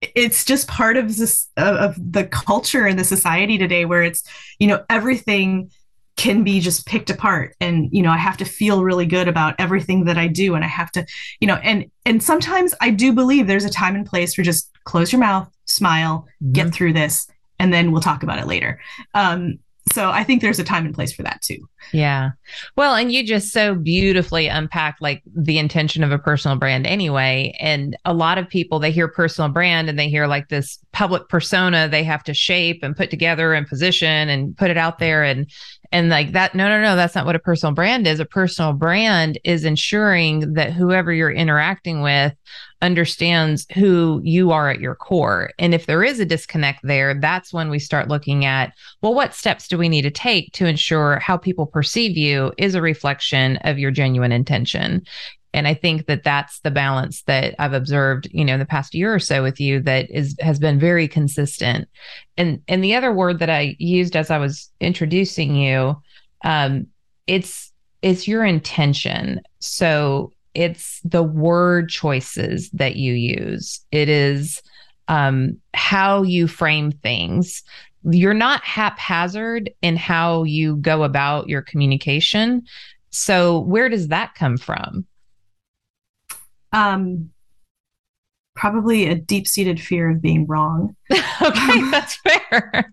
it's 0.00 0.44
just 0.44 0.68
part 0.68 0.96
of 0.96 1.16
this 1.16 1.48
of 1.56 1.94
the 1.98 2.24
culture 2.24 2.86
in 2.86 2.96
the 2.96 3.04
society 3.04 3.58
today 3.58 3.84
where 3.84 4.02
it's 4.02 4.22
you 4.58 4.66
know 4.66 4.82
everything 4.88 5.70
can 6.20 6.44
be 6.44 6.60
just 6.60 6.84
picked 6.84 7.08
apart 7.08 7.56
and 7.62 7.88
you 7.92 8.02
know 8.02 8.10
i 8.10 8.18
have 8.18 8.36
to 8.36 8.44
feel 8.44 8.84
really 8.84 9.06
good 9.06 9.26
about 9.26 9.54
everything 9.58 10.04
that 10.04 10.18
i 10.18 10.28
do 10.28 10.54
and 10.54 10.62
i 10.62 10.68
have 10.68 10.92
to 10.92 11.04
you 11.40 11.48
know 11.48 11.54
and 11.62 11.90
and 12.04 12.22
sometimes 12.22 12.74
i 12.82 12.90
do 12.90 13.10
believe 13.10 13.46
there's 13.46 13.64
a 13.64 13.70
time 13.70 13.94
and 13.94 14.04
place 14.04 14.34
for 14.34 14.42
just 14.42 14.70
close 14.84 15.12
your 15.12 15.18
mouth 15.18 15.50
smile 15.64 16.28
mm-hmm. 16.42 16.52
get 16.52 16.74
through 16.74 16.92
this 16.92 17.26
and 17.58 17.72
then 17.72 17.90
we'll 17.90 18.02
talk 18.02 18.22
about 18.22 18.38
it 18.38 18.46
later 18.46 18.78
um 19.14 19.58
so 19.92 20.10
I 20.10 20.22
think 20.22 20.40
there's 20.40 20.58
a 20.60 20.64
time 20.64 20.84
and 20.84 20.94
place 20.94 21.12
for 21.12 21.22
that 21.24 21.42
too. 21.42 21.68
Yeah. 21.92 22.30
Well, 22.76 22.94
and 22.94 23.10
you 23.10 23.26
just 23.26 23.50
so 23.50 23.74
beautifully 23.74 24.46
unpacked 24.46 25.02
like 25.02 25.22
the 25.26 25.58
intention 25.58 26.04
of 26.04 26.12
a 26.12 26.18
personal 26.18 26.56
brand 26.56 26.86
anyway. 26.86 27.56
And 27.58 27.96
a 28.04 28.14
lot 28.14 28.38
of 28.38 28.48
people 28.48 28.78
they 28.78 28.92
hear 28.92 29.08
personal 29.08 29.50
brand 29.50 29.88
and 29.88 29.98
they 29.98 30.08
hear 30.08 30.26
like 30.26 30.48
this 30.48 30.78
public 30.92 31.28
persona 31.28 31.88
they 31.88 32.04
have 32.04 32.22
to 32.24 32.34
shape 32.34 32.80
and 32.82 32.96
put 32.96 33.10
together 33.10 33.52
and 33.52 33.66
position 33.66 34.28
and 34.28 34.56
put 34.56 34.70
it 34.70 34.76
out 34.76 34.98
there 34.98 35.24
and 35.24 35.50
and 35.92 36.08
like 36.08 36.32
that 36.32 36.54
no 36.54 36.68
no 36.68 36.80
no 36.80 36.96
that's 36.96 37.14
not 37.14 37.26
what 37.26 37.36
a 37.36 37.40
personal 37.40 37.74
brand 37.74 38.06
is. 38.06 38.20
A 38.20 38.24
personal 38.24 38.72
brand 38.72 39.38
is 39.44 39.64
ensuring 39.64 40.54
that 40.54 40.72
whoever 40.72 41.12
you're 41.12 41.30
interacting 41.30 42.00
with 42.02 42.34
understands 42.82 43.66
who 43.74 44.20
you 44.24 44.52
are 44.52 44.70
at 44.70 44.80
your 44.80 44.94
core. 44.94 45.50
And 45.58 45.74
if 45.74 45.86
there 45.86 46.02
is 46.02 46.20
a 46.20 46.24
disconnect 46.24 46.80
there, 46.82 47.14
that's 47.14 47.52
when 47.52 47.68
we 47.68 47.78
start 47.78 48.08
looking 48.08 48.44
at, 48.44 48.72
well, 49.02 49.14
what 49.14 49.34
steps 49.34 49.68
do 49.68 49.76
we 49.76 49.88
need 49.88 50.02
to 50.02 50.10
take 50.10 50.52
to 50.54 50.66
ensure 50.66 51.18
how 51.18 51.36
people 51.36 51.66
perceive 51.66 52.16
you 52.16 52.52
is 52.56 52.74
a 52.74 52.82
reflection 52.82 53.56
of 53.58 53.78
your 53.78 53.90
genuine 53.90 54.32
intention? 54.32 55.02
And 55.52 55.66
I 55.66 55.74
think 55.74 56.06
that 56.06 56.22
that's 56.22 56.60
the 56.60 56.70
balance 56.70 57.22
that 57.22 57.54
I've 57.58 57.72
observed, 57.72 58.28
you 58.30 58.44
know, 58.44 58.54
in 58.54 58.60
the 58.60 58.66
past 58.66 58.94
year 58.94 59.12
or 59.12 59.18
so 59.18 59.42
with 59.42 59.60
you 59.60 59.80
that 59.80 60.10
is 60.10 60.36
has 60.40 60.58
been 60.58 60.78
very 60.78 61.08
consistent. 61.08 61.88
And 62.36 62.62
and 62.68 62.84
the 62.84 62.94
other 62.94 63.12
word 63.12 63.40
that 63.40 63.50
I 63.50 63.76
used 63.78 64.16
as 64.16 64.30
I 64.30 64.38
was 64.38 64.70
introducing 64.80 65.56
you, 65.56 66.00
um, 66.44 66.86
it's 67.26 67.72
it's 68.02 68.28
your 68.28 68.44
intention. 68.44 69.40
So 69.58 70.32
it's 70.54 71.00
the 71.04 71.22
word 71.22 71.88
choices 71.88 72.70
that 72.70 72.96
you 72.96 73.12
use. 73.12 73.80
It 73.92 74.08
is 74.08 74.62
um, 75.08 75.58
how 75.74 76.22
you 76.22 76.48
frame 76.48 76.92
things. 76.92 77.62
You're 78.04 78.34
not 78.34 78.64
haphazard 78.64 79.70
in 79.82 79.96
how 79.96 80.44
you 80.44 80.76
go 80.76 81.02
about 81.02 81.48
your 81.48 81.62
communication. 81.62 82.62
So, 83.10 83.60
where 83.60 83.88
does 83.88 84.08
that 84.08 84.34
come 84.34 84.56
from? 84.56 85.04
Um, 86.72 87.30
probably 88.54 89.06
a 89.06 89.14
deep-seated 89.14 89.80
fear 89.80 90.10
of 90.10 90.20
being 90.20 90.46
wrong. 90.46 90.94
okay, 91.12 91.90
that's 91.90 92.16
fair. 92.16 92.90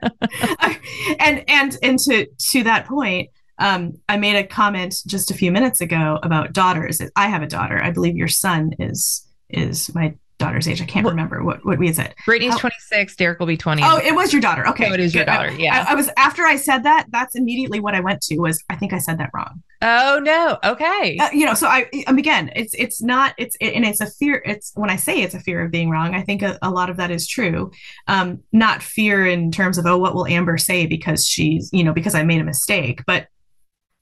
and 1.20 1.44
and 1.48 1.78
and 1.84 2.00
to 2.00 2.26
to 2.26 2.64
that 2.64 2.86
point, 2.88 3.30
um, 3.60 3.94
I 4.08 4.18
made 4.18 4.38
a 4.38 4.48
comment 4.48 4.96
just 5.06 5.32
a 5.32 5.36
few 5.36 5.52
minutes 5.52 5.82
ago 5.82 6.20
about 6.24 6.54
daughters. 6.54 7.02
I 7.16 7.28
have 7.28 7.42
a 7.42 7.48
daughter. 7.48 7.82
I 7.84 7.92
believe 7.92 8.16
your 8.16 8.28
son 8.28 8.72
is 8.80 9.26
is 9.50 9.94
my 9.94 10.16
daughter's 10.38 10.68
age. 10.68 10.82
I 10.82 10.86
can't 10.86 11.04
what, 11.04 11.12
remember 11.12 11.44
what 11.44 11.66
what 11.66 11.80
we 11.80 11.92
said. 11.92 12.14
Brittany's 12.26 12.54
How, 12.54 12.60
26. 12.60 13.16
Derek 13.16 13.40
will 13.40 13.48
be 13.48 13.58
20. 13.58 13.82
Oh, 13.84 13.98
it 13.98 14.14
was 14.14 14.32
your 14.32 14.42
daughter. 14.42 14.68
Okay, 14.68 14.90
oh, 14.90 14.94
it 14.94 15.00
is 15.00 15.16
your 15.16 15.26
daughter. 15.26 15.52
Yeah. 15.52 15.86
I, 15.88 15.94
I, 15.94 15.96
was 15.96 16.10
after 16.18 16.44
I 16.44 16.56
said 16.56 16.84
that. 16.84 17.08
That's 17.10 17.36
immediately 17.36 17.80
what 17.80 17.96
I 17.96 18.00
went 18.00 18.22
to 18.24 18.38
was 18.38 18.64
I 18.70 18.76
think 18.76 18.94
I 18.94 19.00
said 19.00 19.18
that 19.20 19.32
wrong. 19.34 19.64
Oh 19.82 20.20
no. 20.24 20.58
Okay. 20.64 21.18
Uh, 21.18 21.30
you 21.32 21.46
know, 21.46 21.54
so 21.54 21.68
I 21.68 21.90
um, 22.08 22.18
again, 22.18 22.52
it's 22.56 22.74
it's 22.76 23.02
not 23.02 23.34
it's 23.38 23.56
it, 23.60 23.74
and 23.74 23.86
it's 23.86 24.02
a 24.02 24.08
fear. 24.08 24.42
It's 24.46 24.72
when 24.76 24.90
I 24.90 24.96
say 24.96 25.22
it's 25.22 25.36
a 25.36 25.40
fear 25.40 25.64
of 25.64 25.72
being 25.72 25.90
wrong. 25.90 26.16
I 26.16 26.22
think 26.22 26.42
a, 26.42 26.58
a 26.62 26.70
lot 26.70 26.90
of 26.90 26.98
that 26.98 27.12
is 27.12 27.28
true. 27.28 27.72
Um, 28.08 28.44
not 28.52 28.84
fear 28.84 29.26
in 29.26 29.52
terms 29.52 29.78
of 29.78 29.86
oh, 29.86 29.98
what 29.98 30.16
will 30.16 30.28
Amber 30.28 30.58
say 30.58 30.86
because 30.86 31.26
she's 31.26 31.70
you 31.74 31.84
know 31.84 31.94
because 31.94 32.16
I 32.16 32.24
made 32.24 32.42
a 32.42 32.46
mistake, 32.46 33.02
but 33.06 33.28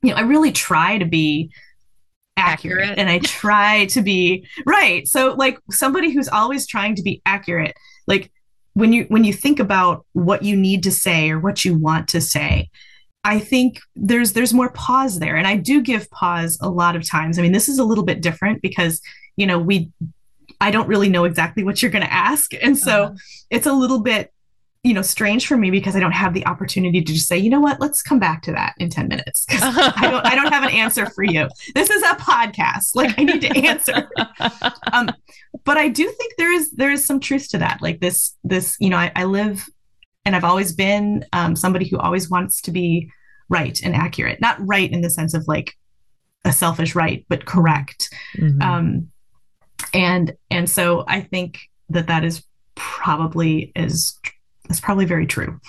you 0.01 0.11
know, 0.11 0.17
I 0.17 0.21
really 0.21 0.51
try 0.51 0.97
to 0.97 1.05
be 1.05 1.51
accurate, 2.37 2.81
accurate. 2.81 2.99
and 2.99 3.09
I 3.09 3.19
try 3.19 3.85
to 3.85 4.01
be 4.01 4.47
right. 4.65 5.07
So 5.07 5.33
like 5.33 5.57
somebody 5.71 6.11
who's 6.11 6.27
always 6.27 6.67
trying 6.67 6.95
to 6.95 7.03
be 7.03 7.21
accurate, 7.25 7.75
like 8.07 8.31
when 8.73 8.93
you 8.93 9.05
when 9.05 9.23
you 9.23 9.33
think 9.33 9.59
about 9.59 10.05
what 10.13 10.43
you 10.43 10.55
need 10.55 10.83
to 10.83 10.91
say 10.91 11.29
or 11.29 11.39
what 11.39 11.63
you 11.65 11.77
want 11.77 12.09
to 12.09 12.21
say, 12.21 12.69
I 13.23 13.39
think 13.39 13.79
there's 13.95 14.33
there's 14.33 14.53
more 14.53 14.69
pause 14.71 15.19
there. 15.19 15.35
And 15.35 15.47
I 15.47 15.57
do 15.57 15.81
give 15.81 16.09
pause 16.11 16.57
a 16.61 16.69
lot 16.69 16.95
of 16.95 17.07
times. 17.07 17.39
I 17.39 17.41
mean, 17.41 17.53
this 17.53 17.69
is 17.69 17.79
a 17.79 17.83
little 17.83 18.03
bit 18.03 18.21
different 18.21 18.61
because, 18.61 19.01
you 19.37 19.47
know, 19.47 19.57
we 19.57 19.91
I 20.61 20.71
don't 20.71 20.87
really 20.87 21.09
know 21.09 21.25
exactly 21.25 21.63
what 21.63 21.81
you're 21.81 21.91
going 21.91 22.05
to 22.05 22.13
ask. 22.13 22.51
And 22.61 22.77
so 22.77 23.03
uh-huh. 23.05 23.15
it's 23.49 23.65
a 23.65 23.73
little 23.73 23.99
bit 23.99 24.31
you 24.85 24.93
know 24.93 25.01
strange 25.01 25.47
for 25.47 25.57
me 25.57 25.71
because 25.71 25.95
I 25.95 25.99
don't 25.99 26.11
have 26.11 26.35
the 26.35 26.45
opportunity 26.45 27.01
to 27.01 27.13
just 27.13 27.27
say, 27.27 27.39
you 27.39 27.49
know 27.49 27.59
what, 27.59 27.81
let's 27.81 28.03
come 28.03 28.19
back 28.19 28.43
to 28.43 28.51
that 28.51 28.75
in 28.77 28.91
10 28.91 29.07
minutes. 29.07 29.43
I 29.51 30.07
don't 30.11 30.23
I 30.23 30.35
don't 30.35 30.53
have 30.53 30.63
an 30.63 30.69
answer 30.69 31.07
for 31.07 31.23
you. 31.23 31.49
This 31.73 31.89
is 31.89 32.03
a 32.03 32.13
podcast. 32.15 32.95
Like 32.95 33.17
I 33.17 33.23
need 33.23 33.41
to 33.41 33.65
answer. 33.65 34.07
um, 34.93 35.09
but 35.63 35.77
I 35.77 35.87
do 35.87 36.07
think 36.07 36.33
there 36.37 36.53
is 36.53 36.71
there 36.71 36.91
is 36.91 37.03
some 37.03 37.19
truth 37.19 37.49
to 37.49 37.57
that. 37.57 37.81
Like 37.81 37.99
this, 37.99 38.37
this, 38.43 38.77
you 38.79 38.89
know, 38.91 38.97
I, 38.97 39.11
I 39.15 39.23
live 39.23 39.67
and 40.23 40.35
I've 40.35 40.43
always 40.43 40.71
been 40.71 41.25
um, 41.33 41.55
somebody 41.55 41.87
who 41.87 41.97
always 41.97 42.29
wants 42.29 42.61
to 42.61 42.71
be 42.71 43.09
right 43.49 43.81
and 43.83 43.95
accurate. 43.95 44.39
Not 44.39 44.57
right 44.59 44.91
in 44.91 45.01
the 45.01 45.09
sense 45.09 45.33
of 45.33 45.47
like 45.47 45.73
a 46.45 46.53
selfish 46.53 46.93
right, 46.93 47.25
but 47.27 47.45
correct. 47.45 48.13
Mm-hmm. 48.37 48.61
Um, 48.61 49.11
and 49.95 50.35
and 50.51 50.69
so 50.69 51.05
I 51.07 51.21
think 51.21 51.59
that 51.89 52.05
that 52.05 52.23
is 52.23 52.43
probably 52.75 53.71
as 53.75 54.19
that's 54.67 54.80
probably 54.80 55.06
very 55.06 55.28
true. 55.28 55.60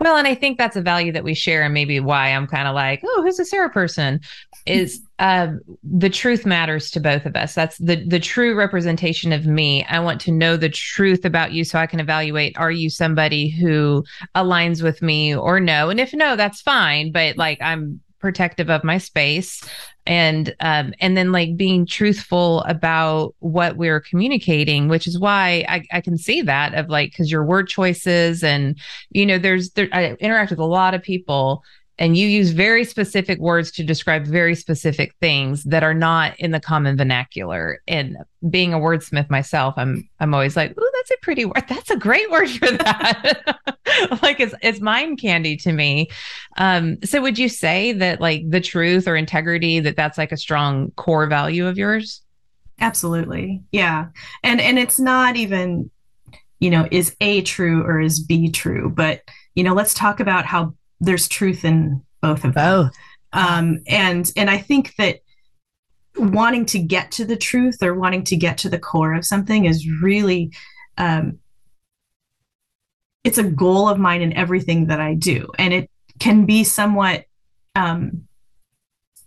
Well, 0.00 0.16
and 0.16 0.26
I 0.26 0.34
think 0.34 0.58
that's 0.58 0.76
a 0.76 0.82
value 0.82 1.12
that 1.12 1.24
we 1.24 1.34
share, 1.34 1.62
and 1.62 1.74
maybe 1.74 2.00
why 2.00 2.28
I'm 2.28 2.46
kind 2.46 2.68
of 2.68 2.74
like, 2.74 3.00
oh, 3.04 3.22
who's 3.22 3.38
a 3.38 3.44
Sarah 3.44 3.70
person? 3.70 4.20
Is 4.66 5.00
uh, 5.18 5.48
the 5.82 6.10
truth 6.10 6.46
matters 6.46 6.90
to 6.92 7.00
both 7.00 7.26
of 7.26 7.36
us. 7.36 7.54
That's 7.54 7.78
the 7.78 7.96
the 8.06 8.20
true 8.20 8.54
representation 8.54 9.32
of 9.32 9.46
me. 9.46 9.84
I 9.84 10.00
want 10.00 10.20
to 10.22 10.32
know 10.32 10.56
the 10.56 10.68
truth 10.68 11.24
about 11.24 11.52
you, 11.52 11.64
so 11.64 11.78
I 11.78 11.86
can 11.86 12.00
evaluate: 12.00 12.56
Are 12.58 12.70
you 12.70 12.90
somebody 12.90 13.48
who 13.48 14.04
aligns 14.34 14.82
with 14.82 15.02
me, 15.02 15.34
or 15.34 15.60
no? 15.60 15.90
And 15.90 16.00
if 16.00 16.12
no, 16.12 16.36
that's 16.36 16.60
fine. 16.60 17.12
But 17.12 17.36
like, 17.36 17.58
I'm 17.60 18.00
protective 18.18 18.70
of 18.70 18.84
my 18.84 18.98
space 18.98 19.62
and 20.06 20.54
um 20.60 20.92
and 21.00 21.16
then 21.16 21.30
like 21.30 21.56
being 21.56 21.86
truthful 21.86 22.62
about 22.62 23.34
what 23.40 23.76
we're 23.76 24.00
communicating 24.00 24.88
which 24.88 25.06
is 25.06 25.18
why 25.18 25.64
i, 25.68 25.84
I 25.92 26.00
can 26.00 26.16
see 26.16 26.42
that 26.42 26.74
of 26.74 26.88
like 26.88 27.10
because 27.10 27.30
your 27.30 27.44
word 27.44 27.68
choices 27.68 28.42
and 28.42 28.78
you 29.10 29.26
know 29.26 29.38
there's 29.38 29.70
there 29.70 29.88
i 29.92 30.14
interact 30.14 30.50
with 30.50 30.58
a 30.58 30.64
lot 30.64 30.94
of 30.94 31.02
people 31.02 31.62
and 31.98 32.16
you 32.16 32.28
use 32.28 32.50
very 32.50 32.84
specific 32.84 33.38
words 33.38 33.70
to 33.72 33.84
describe 33.84 34.24
very 34.24 34.54
specific 34.54 35.14
things 35.20 35.64
that 35.64 35.82
are 35.82 35.94
not 35.94 36.38
in 36.38 36.52
the 36.52 36.60
common 36.60 36.96
vernacular. 36.96 37.80
And 37.88 38.16
being 38.50 38.72
a 38.72 38.78
wordsmith 38.78 39.28
myself 39.30 39.74
i'm 39.76 40.08
i'm 40.20 40.32
always 40.32 40.56
like 40.56 40.72
oh 40.78 40.90
that's 40.94 41.10
a 41.10 41.16
pretty 41.22 41.44
word. 41.44 41.64
That's 41.68 41.90
a 41.90 41.96
great 41.96 42.30
word 42.30 42.48
for 42.50 42.70
that. 42.70 43.58
Like 44.22 44.38
it's 44.38 44.54
it's 44.62 44.80
mind 44.80 45.18
candy 45.18 45.56
to 45.56 45.72
me. 45.72 46.08
Um 46.58 46.98
so 47.02 47.22
would 47.22 47.38
you 47.38 47.48
say 47.48 47.92
that 47.92 48.20
like 48.20 48.48
the 48.48 48.60
truth 48.60 49.08
or 49.08 49.16
integrity 49.16 49.80
that 49.80 49.96
that's 49.96 50.18
like 50.18 50.30
a 50.30 50.36
strong 50.36 50.90
core 50.92 51.26
value 51.26 51.66
of 51.66 51.78
yours? 51.78 52.20
Absolutely. 52.80 53.62
Yeah. 53.72 54.08
And 54.42 54.60
and 54.60 54.78
it's 54.78 55.00
not 55.00 55.36
even 55.36 55.90
you 56.60 56.70
know 56.70 56.86
is 56.90 57.16
a 57.20 57.40
true 57.42 57.82
or 57.82 57.98
is 57.98 58.20
b 58.20 58.50
true? 58.50 58.92
But 58.94 59.22
you 59.54 59.64
know 59.64 59.74
let's 59.74 59.94
talk 59.94 60.20
about 60.20 60.44
how 60.44 60.74
there's 61.00 61.28
truth 61.28 61.64
in 61.64 62.02
both 62.20 62.44
of 62.44 62.54
them. 62.54 62.90
Um, 63.32 63.80
and 63.86 64.30
and 64.36 64.50
I 64.50 64.58
think 64.58 64.94
that 64.96 65.20
wanting 66.16 66.66
to 66.66 66.78
get 66.78 67.12
to 67.12 67.24
the 67.24 67.36
truth 67.36 67.82
or 67.82 67.94
wanting 67.94 68.24
to 68.24 68.36
get 68.36 68.58
to 68.58 68.68
the 68.68 68.78
core 68.78 69.14
of 69.14 69.24
something 69.24 69.66
is 69.66 69.88
really 70.02 70.50
um, 70.96 71.38
it's 73.24 73.38
a 73.38 73.44
goal 73.44 73.88
of 73.88 73.98
mine 73.98 74.22
in 74.22 74.32
everything 74.32 74.86
that 74.86 75.00
I 75.00 75.14
do. 75.14 75.50
And 75.58 75.74
it 75.74 75.90
can 76.18 76.46
be 76.46 76.64
somewhat 76.64 77.24
um, 77.74 78.26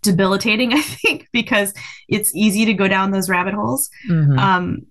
debilitating, 0.02 0.72
I 0.74 0.80
think, 0.80 1.28
because 1.32 1.72
it's 2.08 2.34
easy 2.34 2.64
to 2.66 2.74
go 2.74 2.88
down 2.88 3.10
those 3.10 3.28
rabbit 3.28 3.54
holes. 3.54 3.90
Mm-hmm. 4.08 4.38
Um, 4.38 4.86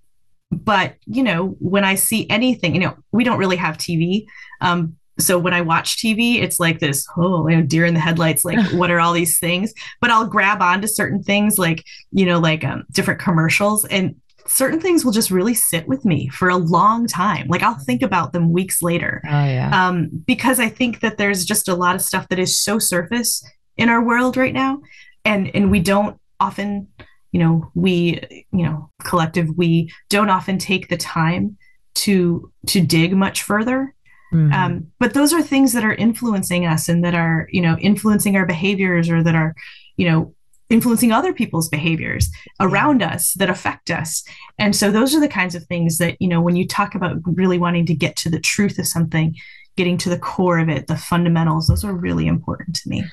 but, 0.52 0.96
you 1.06 1.24
know, 1.24 1.56
when 1.60 1.84
I 1.84 1.96
see 1.96 2.30
anything, 2.30 2.74
you 2.74 2.82
know, 2.82 2.98
we 3.12 3.24
don't 3.24 3.38
really 3.38 3.56
have 3.56 3.78
TV. 3.78 4.26
Um, 4.60 4.98
so 5.20 5.38
when 5.38 5.54
I 5.54 5.62
watch 5.62 5.98
TV, 5.98 6.42
it's 6.42 6.60
like 6.60 6.80
this, 6.80 7.06
oh, 7.18 7.48
you 7.48 7.58
know, 7.58 7.64
deer 7.64 7.86
in 7.86 7.94
the 7.94 8.00
headlights, 8.00 8.46
like 8.46 8.60
what 8.74 8.92
are 8.92 9.00
all 9.00 9.14
these 9.14 9.40
things? 9.40 9.74
But 10.00 10.10
I'll 10.10 10.28
grab 10.28 10.62
onto 10.62 10.88
certain 10.88 11.22
things 11.22 11.58
like, 11.58 11.84
you 12.12 12.26
know, 12.26 12.40
like 12.40 12.64
um, 12.64 12.86
different 12.92 13.20
commercials 13.20 13.86
and 13.86 14.16
certain 14.48 14.80
things 14.80 15.06
will 15.06 15.12
just 15.12 15.32
really 15.32 15.54
sit 15.54 15.88
with 15.88 16.04
me 16.04 16.28
for 16.30 16.50
a 16.50 16.58
long 16.58 17.08
time. 17.08 17.48
Like 17.48 17.64
I'll 17.64 17.78
think 17.78 18.02
about 18.02 18.34
them 18.34 18.52
weeks 18.52 18.82
later. 18.82 19.22
Oh, 19.26 19.30
yeah. 19.30 19.88
Um, 19.88 20.10
because 20.26 20.60
I 20.60 20.70
think 20.70 21.02
that 21.02 21.18
there's 21.18 21.46
just 21.46 21.68
a 21.68 21.76
lot 21.76 21.96
of 21.96 22.02
stuff 22.02 22.28
that 22.30 22.40
is 22.40 22.60
so 22.60 22.80
surface 22.80 23.44
in 23.78 23.90
our 23.90 24.04
world 24.04 24.38
right 24.38 24.54
now. 24.54 24.82
And 25.24 25.52
and 25.54 25.70
we 25.70 25.80
don't 25.80 26.20
often, 26.40 26.88
you 27.32 27.40
know, 27.40 27.72
we, 27.76 28.46
you 28.52 28.66
know, 28.66 28.90
collective, 29.04 29.56
we 29.56 29.92
don't 30.10 30.30
often 30.30 30.58
take 30.58 30.90
the 30.90 30.98
time 30.98 31.58
to 31.94 32.52
to 32.68 32.82
dig 32.82 33.14
much 33.16 33.44
further. 33.44 33.94
Mm-hmm. 34.32 34.54
Um, 34.54 34.92
but 35.00 35.14
those 35.14 35.34
are 35.34 35.42
things 35.42 35.74
that 35.74 35.84
are 35.84 35.94
influencing 35.94 36.66
us 36.66 36.88
and 36.88 37.04
that 37.04 37.14
are, 37.14 37.48
you 37.52 37.62
know, 37.62 37.78
influencing 37.80 38.36
our 38.36 38.46
behaviors 38.46 39.10
or 39.10 39.22
that 39.24 39.36
are, 39.36 39.56
you 39.98 40.10
know, 40.10 40.34
influencing 40.72 41.12
other 41.12 41.34
people's 41.34 41.70
behaviors 41.70 42.30
around 42.60 43.04
us 43.04 43.34
that 43.34 43.50
affect 43.50 43.92
us. 43.92 44.24
And 44.58 44.76
so 44.76 44.90
those 44.90 45.14
are 45.14 45.20
the 45.20 45.28
kinds 45.28 45.54
of 45.54 45.66
things 45.66 45.98
that 45.98 46.20
you 46.22 46.28
know 46.28 46.42
when 46.42 46.56
you 46.56 46.66
talk 46.66 46.96
about 46.96 47.18
really 47.26 47.58
wanting 47.58 47.86
to 47.88 47.94
get 47.94 48.16
to 48.18 48.30
the 48.30 48.40
truth 48.40 48.80
of 48.80 48.88
something 48.88 49.36
getting 49.78 49.98
to 49.98 50.10
the 50.10 50.20
core 50.20 50.60
of 50.60 50.68
it 50.68 50.88
the 50.88 50.98
fundamentals 50.98 51.68
those 51.68 51.84
are 51.84 51.94
really 51.94 52.28
important 52.28 52.76
to 52.78 52.90
me. 52.90 53.04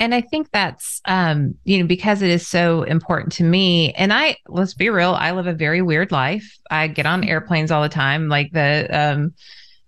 And 0.00 0.14
i 0.14 0.20
think 0.20 0.50
that's 0.52 1.00
um 1.06 1.54
you 1.64 1.78
know 1.78 1.86
because 1.86 2.20
it 2.20 2.30
is 2.30 2.46
so 2.46 2.82
important 2.82 3.32
to 3.34 3.44
me. 3.44 3.92
And 3.92 4.12
i 4.12 4.36
let's 4.48 4.74
be 4.74 4.90
real 4.90 5.12
i 5.12 5.30
live 5.30 5.46
a 5.46 5.54
very 5.54 5.82
weird 5.82 6.10
life. 6.10 6.58
I 6.70 6.88
get 6.88 7.06
on 7.06 7.22
airplanes 7.24 7.70
all 7.70 7.82
the 7.82 7.88
time 7.88 8.28
like 8.28 8.50
the 8.52 8.88
um 8.90 9.34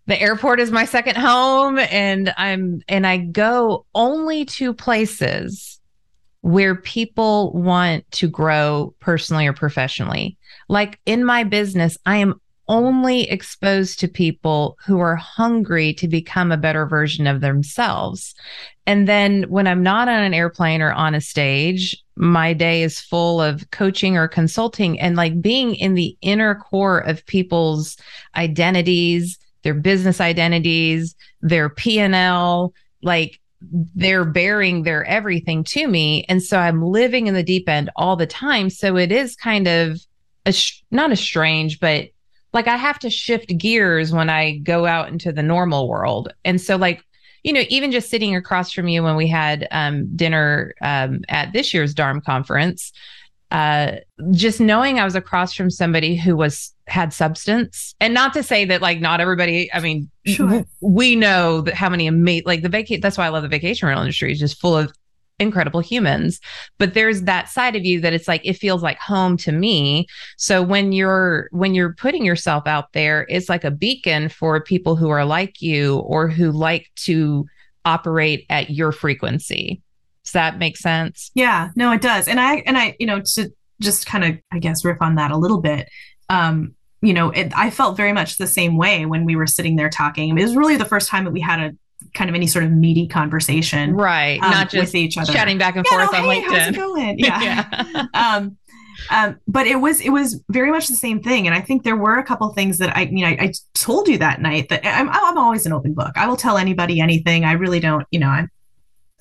the 0.07 0.21
airport 0.21 0.61
is 0.61 0.71
my 0.71 0.85
second 0.85 1.17
home 1.17 1.79
and 1.79 2.33
i'm 2.37 2.83
and 2.89 3.07
i 3.07 3.17
go 3.17 3.85
only 3.95 4.45
to 4.45 4.73
places 4.73 5.77
where 6.47 6.77
people 6.77 7.53
want 7.55 8.09
to 8.13 8.29
grow 8.29 8.95
personally 9.01 9.49
or 9.49 9.53
professionally. 9.53 10.39
Like 10.69 11.01
in 11.05 11.25
my 11.25 11.43
business, 11.43 11.99
I 12.07 12.19
am 12.19 12.41
only 12.69 13.29
exposed 13.29 13.99
to 13.99 14.07
people 14.07 14.79
who 14.87 15.01
are 15.01 15.17
hungry 15.17 15.93
to 15.95 16.07
become 16.07 16.53
a 16.53 16.57
better 16.57 16.87
version 16.87 17.27
of 17.27 17.41
themselves. 17.41 18.33
And 18.87 19.09
then 19.09 19.43
when 19.49 19.67
I'm 19.67 19.83
not 19.83 20.09
on 20.09 20.23
an 20.23 20.35
airplane 20.35 20.83
or 20.83 20.93
on 20.93 21.17
a 21.17 21.21
stage, 21.21 21.97
my 22.15 22.53
day 22.53 22.85
is 22.85 23.01
full 23.01 23.41
of 23.41 23.69
coaching 23.73 24.17
or 24.17 24.29
consulting 24.29 25.01
and 25.01 25.17
like 25.17 25.41
being 25.41 25.75
in 25.75 25.95
the 25.95 26.17
inner 26.23 26.55
core 26.55 27.01
of 27.01 27.27
people's 27.27 27.97
identities, 28.37 29.37
their 29.63 29.75
business 29.75 30.21
identities, 30.21 31.15
their 31.41 31.69
P&L, 31.69 32.73
like 33.03 33.41
they're 33.61 34.25
bearing 34.25 34.83
their 34.83 35.05
everything 35.05 35.65
to 35.65 35.87
me. 35.87 36.25
And 36.29 36.43
so 36.43 36.59
i'm 36.59 36.83
living 36.83 37.27
in 37.27 37.35
the 37.35 37.43
deep 37.43 37.69
end 37.69 37.91
all 37.97 38.17
the 38.17 38.27
time. 38.27 38.71
So 38.71 38.97
it 38.97 39.11
is 39.11 39.35
kind 39.35 39.67
of 39.67 40.01
a 40.45 40.55
not 40.91 41.11
a 41.11 41.17
strange 41.17 41.81
but 41.81 42.09
like 42.53 42.69
i 42.69 42.77
have 42.77 43.01
to 43.01 43.11
shift 43.11 43.57
gears 43.59 44.13
when 44.13 44.31
i 44.31 44.59
go 44.59 44.87
out 44.87 45.09
into 45.09 45.33
the 45.33 45.43
normal 45.43 45.89
world. 45.89 46.33
And 46.45 46.61
so 46.61 46.77
like 46.77 47.03
you 47.43 47.53
know 47.53 47.65
even 47.69 47.93
just 47.93 48.11
sitting 48.11 48.37
across 48.37 48.73
from 48.73 48.89
you 48.89 49.03
when 49.03 49.17
we 49.17 49.27
had 49.27 49.67
um, 49.71 50.15
dinner 50.15 50.75
um, 50.83 51.23
at 51.29 51.53
this 51.53 51.73
year's 51.73 51.95
DARM 51.95 52.21
conference 52.21 52.93
uh, 53.51 53.93
just 54.33 54.61
knowing 54.61 54.99
I 54.99 55.05
was 55.05 55.15
across 55.15 55.55
from 55.55 55.71
somebody 55.71 56.17
who 56.17 56.37
was 56.37 56.75
had 56.87 57.13
substance, 57.13 57.95
and 58.01 58.15
not 58.15 58.33
to 58.35 58.43
say 58.43 58.65
that 58.67 58.83
like 58.83 59.01
not 59.01 59.21
everybody. 59.21 59.73
I 59.73 59.81
mean, 59.81 60.11
sure. 60.27 60.65
we 60.81 61.17
know 61.17 61.63
that 61.63 61.75
how 61.75 61.89
many 61.89 62.07
amazing 62.07 62.45
like 62.47 62.63
the 62.63 62.69
vacation. 62.69 63.01
That's 63.01 63.19
why 63.19 63.27
I 63.27 63.31
love 63.31 63.43
the 63.43 63.49
vacation 63.49 63.89
rental 63.89 64.03
industry 64.03 64.33
is 64.33 64.39
just 64.39 64.61
full 64.61 64.77
of 64.77 64.93
incredible 65.39 65.81
humans. 65.81 66.41
But 66.79 66.95
there's 66.95 67.23
that 67.23 67.49
side 67.49 67.77
of 67.77 67.85
you 67.85 68.01
that 68.01 68.13
it's 68.13 68.29
like 68.29 68.41
it 68.45 68.55
feels 68.55 68.83
like 68.83 68.99
home 68.99 69.37
to 69.39 69.53
me. 69.53 70.07
So 70.37 70.63
when 70.63 70.93
you're 70.93 71.49
when 71.53 71.75
you're 71.75 71.95
putting 71.95 72.25
yourself 72.25 72.67
out 72.67 72.93
there, 72.93 73.27
it's 73.29 73.49
like 73.49 73.65
a 73.65 73.71
beacon 73.71 74.29
for 74.29 74.61
people 74.61 74.97
who 74.97 75.11
are 75.11 75.25
like 75.25 75.61
you 75.61 75.99
or 75.99 76.29
who 76.29 76.53
like 76.53 76.91
to 76.97 77.47
operate 77.85 78.47
at 78.51 78.71
your 78.71 78.93
frequency. 78.93 79.83
Does 80.25 80.33
that 80.33 80.59
make 80.59 80.77
sense? 80.77 81.31
Yeah, 81.35 81.71
no, 81.77 81.93
it 81.93 82.01
does. 82.01 82.27
And 82.29 82.41
I 82.41 82.57
and 82.67 82.77
I, 82.77 82.97
you 82.99 83.07
know, 83.07 83.21
to 83.21 83.53
just 83.81 84.07
kind 84.07 84.25
of, 84.25 84.39
I 84.51 84.59
guess, 84.59 84.85
riff 84.85 84.99
on 85.01 85.17
that 85.17 85.31
a 85.31 85.37
little 85.37 85.61
bit. 85.61 85.89
Um, 86.29 86.75
you 87.07 87.15
know, 87.15 87.31
it, 87.31 87.53
I 87.57 87.71
felt 87.71 87.97
very 87.97 88.13
much 88.13 88.37
the 88.37 88.47
same 88.47 88.77
way 88.77 89.07
when 89.07 89.25
we 89.25 89.37
were 89.37 89.47
sitting 89.47 89.77
there 89.77 89.89
talking. 89.89 90.37
It 90.37 90.43
was 90.43 90.57
really 90.57 90.77
the 90.77 90.85
first 90.85 91.09
time 91.09 91.25
that 91.25 91.31
we 91.31 91.41
had 91.41 91.61
a 91.61 91.77
kind 92.15 92.29
of 92.29 92.35
any 92.35 92.47
sort 92.47 92.65
of 92.65 92.73
meaty 92.73 93.07
conversation, 93.07 93.95
right? 93.95 94.43
Um, 94.43 94.51
Not 94.51 94.71
just 94.71 94.93
with 94.93 94.95
each 94.97 95.17
other, 95.17 95.33
chatting 95.33 95.57
back 95.57 95.77
and 95.77 95.87
yeah, 95.89 96.07
forth 96.07 96.13
no, 96.13 96.19
on 96.19 96.25
hey, 96.25 96.43
LinkedIn. 96.43 96.59
How's 96.59 96.69
it 96.69 96.77
going? 96.77 97.19
Yeah. 97.19 97.87
yeah. 97.95 98.07
um, 98.15 98.57
um, 99.11 99.39
but 99.47 99.67
it 99.67 99.77
was 99.77 100.01
it 100.01 100.11
was 100.11 100.43
very 100.49 100.71
much 100.71 100.89
the 100.89 100.95
same 100.95 101.23
thing, 101.23 101.47
and 101.47 101.55
I 101.55 101.61
think 101.61 101.85
there 101.85 101.97
were 101.97 102.19
a 102.19 102.25
couple 102.25 102.49
things 102.55 102.79
that 102.79 102.97
I, 102.97 103.03
you 103.03 103.21
know, 103.21 103.29
I, 103.29 103.37
I 103.41 103.53
told 103.75 104.09
you 104.09 104.19
that 104.19 104.41
night 104.41 104.69
that 104.71 104.85
I'm 104.85 105.09
I'm 105.09 105.39
always 105.39 105.65
an 105.65 105.73
open 105.73 105.95
book. 105.95 106.13
I 106.17 106.27
will 106.27 106.37
tell 106.37 106.59
anybody 106.59 107.01
anything. 107.01 107.45
I 107.45 107.53
really 107.53 107.79
don't, 107.79 108.07
you 108.11 108.19
know, 108.19 108.29
I'm 108.29 108.51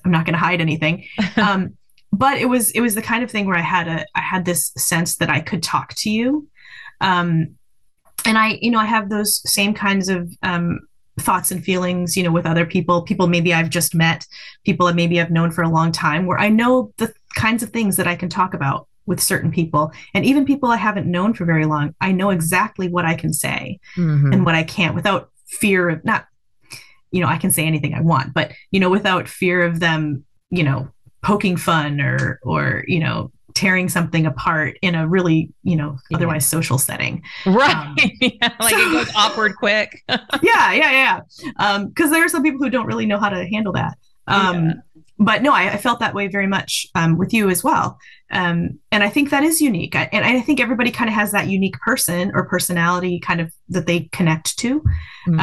I'm 0.03 0.11
not 0.11 0.25
going 0.25 0.33
to 0.33 0.39
hide 0.39 0.61
anything. 0.61 1.05
Um, 1.37 1.77
but 2.11 2.37
it 2.37 2.45
was 2.45 2.71
it 2.71 2.79
was 2.79 2.95
the 2.95 3.01
kind 3.01 3.23
of 3.23 3.29
thing 3.29 3.45
where 3.45 3.57
I 3.57 3.61
had 3.61 3.87
a 3.89 4.05
I 4.15 4.21
had 4.21 4.45
this 4.45 4.71
sense 4.77 5.17
that 5.17 5.29
I 5.29 5.41
could 5.41 5.61
talk 5.61 5.93
to 5.95 6.09
you, 6.09 6.47
um, 7.01 7.55
and 8.25 8.37
I 8.37 8.59
you 8.61 8.71
know 8.71 8.79
I 8.79 8.85
have 8.85 9.09
those 9.09 9.41
same 9.49 9.73
kinds 9.73 10.09
of 10.09 10.31
um, 10.43 10.79
thoughts 11.19 11.51
and 11.51 11.63
feelings 11.63 12.17
you 12.17 12.23
know 12.23 12.31
with 12.31 12.45
other 12.45 12.65
people 12.65 13.01
people 13.01 13.27
maybe 13.27 13.53
I've 13.53 13.69
just 13.69 13.95
met 13.95 14.25
people 14.63 14.87
that 14.87 14.95
maybe 14.95 15.19
I've 15.19 15.31
known 15.31 15.51
for 15.51 15.63
a 15.63 15.69
long 15.69 15.91
time 15.91 16.25
where 16.25 16.39
I 16.39 16.49
know 16.49 16.93
the 16.97 17.13
kinds 17.35 17.63
of 17.63 17.69
things 17.69 17.97
that 17.97 18.07
I 18.07 18.15
can 18.15 18.29
talk 18.29 18.53
about 18.53 18.87
with 19.05 19.21
certain 19.21 19.51
people 19.51 19.91
and 20.13 20.25
even 20.25 20.45
people 20.45 20.71
I 20.71 20.77
haven't 20.77 21.05
known 21.09 21.33
for 21.33 21.45
very 21.45 21.65
long 21.65 21.93
I 22.01 22.11
know 22.11 22.29
exactly 22.29 22.87
what 22.87 23.05
I 23.05 23.15
can 23.15 23.33
say 23.33 23.79
mm-hmm. 23.95 24.33
and 24.33 24.45
what 24.45 24.55
I 24.55 24.63
can't 24.63 24.95
without 24.95 25.29
fear 25.45 25.89
of 25.89 26.03
not 26.03 26.25
you 27.15 27.21
know, 27.21 27.27
I 27.27 27.37
can 27.37 27.49
say 27.49 27.65
anything 27.65 27.93
I 27.93 28.01
want, 28.01 28.33
but 28.33 28.51
you 28.71 28.79
know, 28.81 28.89
without 28.89 29.29
fear 29.29 29.61
of 29.61 29.79
them, 29.79 30.25
you 30.49 30.63
know, 30.63 30.89
poking 31.23 31.55
fun 31.55 32.01
or 32.01 32.41
or 32.43 32.83
you 32.87 32.99
know, 32.99 33.31
tearing 33.55 33.89
something 33.89 34.25
apart 34.25 34.77
in 34.81 34.93
a 34.93 35.07
really, 35.07 35.51
you 35.63 35.75
know, 35.75 35.97
otherwise 36.13 36.43
yeah. 36.43 36.59
social 36.59 36.77
setting. 36.77 37.23
Right. 37.45 37.73
Um, 37.73 37.95
yeah, 38.21 38.53
like 38.59 38.75
so, 38.75 38.79
it 38.79 38.91
goes 38.91 39.15
awkward 39.15 39.55
quick. 39.55 40.03
yeah, 40.09 40.73
yeah, 40.73 40.91
yeah. 40.91 41.21
Um, 41.57 41.87
because 41.87 42.11
there 42.11 42.23
are 42.23 42.29
some 42.29 42.43
people 42.43 42.59
who 42.59 42.69
don't 42.69 42.85
really 42.85 43.05
know 43.05 43.17
how 43.17 43.29
to 43.29 43.47
handle 43.47 43.73
that. 43.73 43.97
Um, 44.27 44.65
yeah. 44.65 44.73
but 45.17 45.41
no, 45.41 45.53
I, 45.53 45.73
I, 45.73 45.77
felt 45.77 45.99
that 45.99 46.15
way 46.15 46.27
very 46.27 46.47
much 46.47 46.87
um, 46.95 47.17
with 47.17 47.31
you 47.31 47.49
as 47.49 47.63
well. 47.63 47.99
Um, 48.31 48.79
and 48.91 49.03
I 49.03 49.09
think 49.09 49.29
that 49.29 49.43
is 49.43 49.61
unique. 49.61 49.95
I, 49.95 50.09
and 50.11 50.25
I 50.25 50.41
think 50.41 50.59
everybody 50.59 50.89
kind 50.89 51.07
of 51.07 51.13
has 51.13 51.31
that 51.31 51.47
unique 51.47 51.79
person 51.79 52.31
or 52.33 52.45
personality 52.45 53.19
kind 53.19 53.39
of 53.39 53.53
that 53.69 53.85
they 53.85 54.09
connect 54.11 54.57
to. 54.59 54.81
Mm-hmm. 55.27 55.39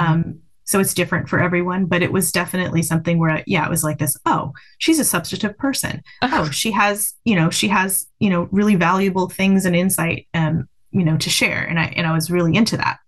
So 0.72 0.80
it's 0.80 0.94
different 0.94 1.28
for 1.28 1.38
everyone 1.38 1.84
but 1.84 2.02
it 2.02 2.12
was 2.12 2.32
definitely 2.32 2.82
something 2.82 3.18
where 3.18 3.44
yeah 3.46 3.64
it 3.66 3.70
was 3.70 3.84
like 3.84 3.98
this 3.98 4.16
oh 4.24 4.52
she's 4.78 4.98
a 4.98 5.04
substantive 5.04 5.56
person. 5.58 6.02
Oh 6.22 6.50
she 6.50 6.70
has 6.72 7.12
you 7.24 7.36
know 7.36 7.50
she 7.50 7.68
has 7.68 8.06
you 8.18 8.30
know 8.30 8.48
really 8.50 8.74
valuable 8.74 9.28
things 9.28 9.66
and 9.66 9.76
insight 9.76 10.26
um 10.32 10.68
you 10.90 11.04
know 11.04 11.16
to 11.18 11.30
share. 11.30 11.62
And 11.62 11.78
i 11.78 11.92
and 11.96 12.06
i 12.06 12.12
was 12.12 12.30
really 12.30 12.56
into 12.56 12.76
that. 12.78 12.98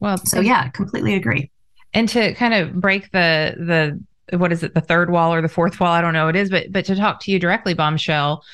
Well 0.00 0.18
so 0.18 0.40
yeah 0.40 0.68
completely 0.68 1.14
agree. 1.14 1.50
And 1.92 2.08
to 2.10 2.34
kind 2.34 2.54
of 2.54 2.74
break 2.74 3.10
the 3.10 3.56
the 3.58 4.38
what 4.38 4.52
is 4.52 4.62
it 4.62 4.74
the 4.74 4.80
third 4.80 5.10
wall 5.10 5.34
or 5.34 5.42
the 5.42 5.48
fourth 5.48 5.80
wall 5.80 5.90
i 5.90 6.00
don't 6.00 6.12
know 6.12 6.26
what 6.26 6.36
it 6.36 6.40
is 6.40 6.50
but 6.50 6.70
but 6.70 6.84
to 6.84 6.94
talk 6.94 7.18
to 7.18 7.30
you 7.32 7.38
directly 7.38 7.72
bombshell 7.72 8.44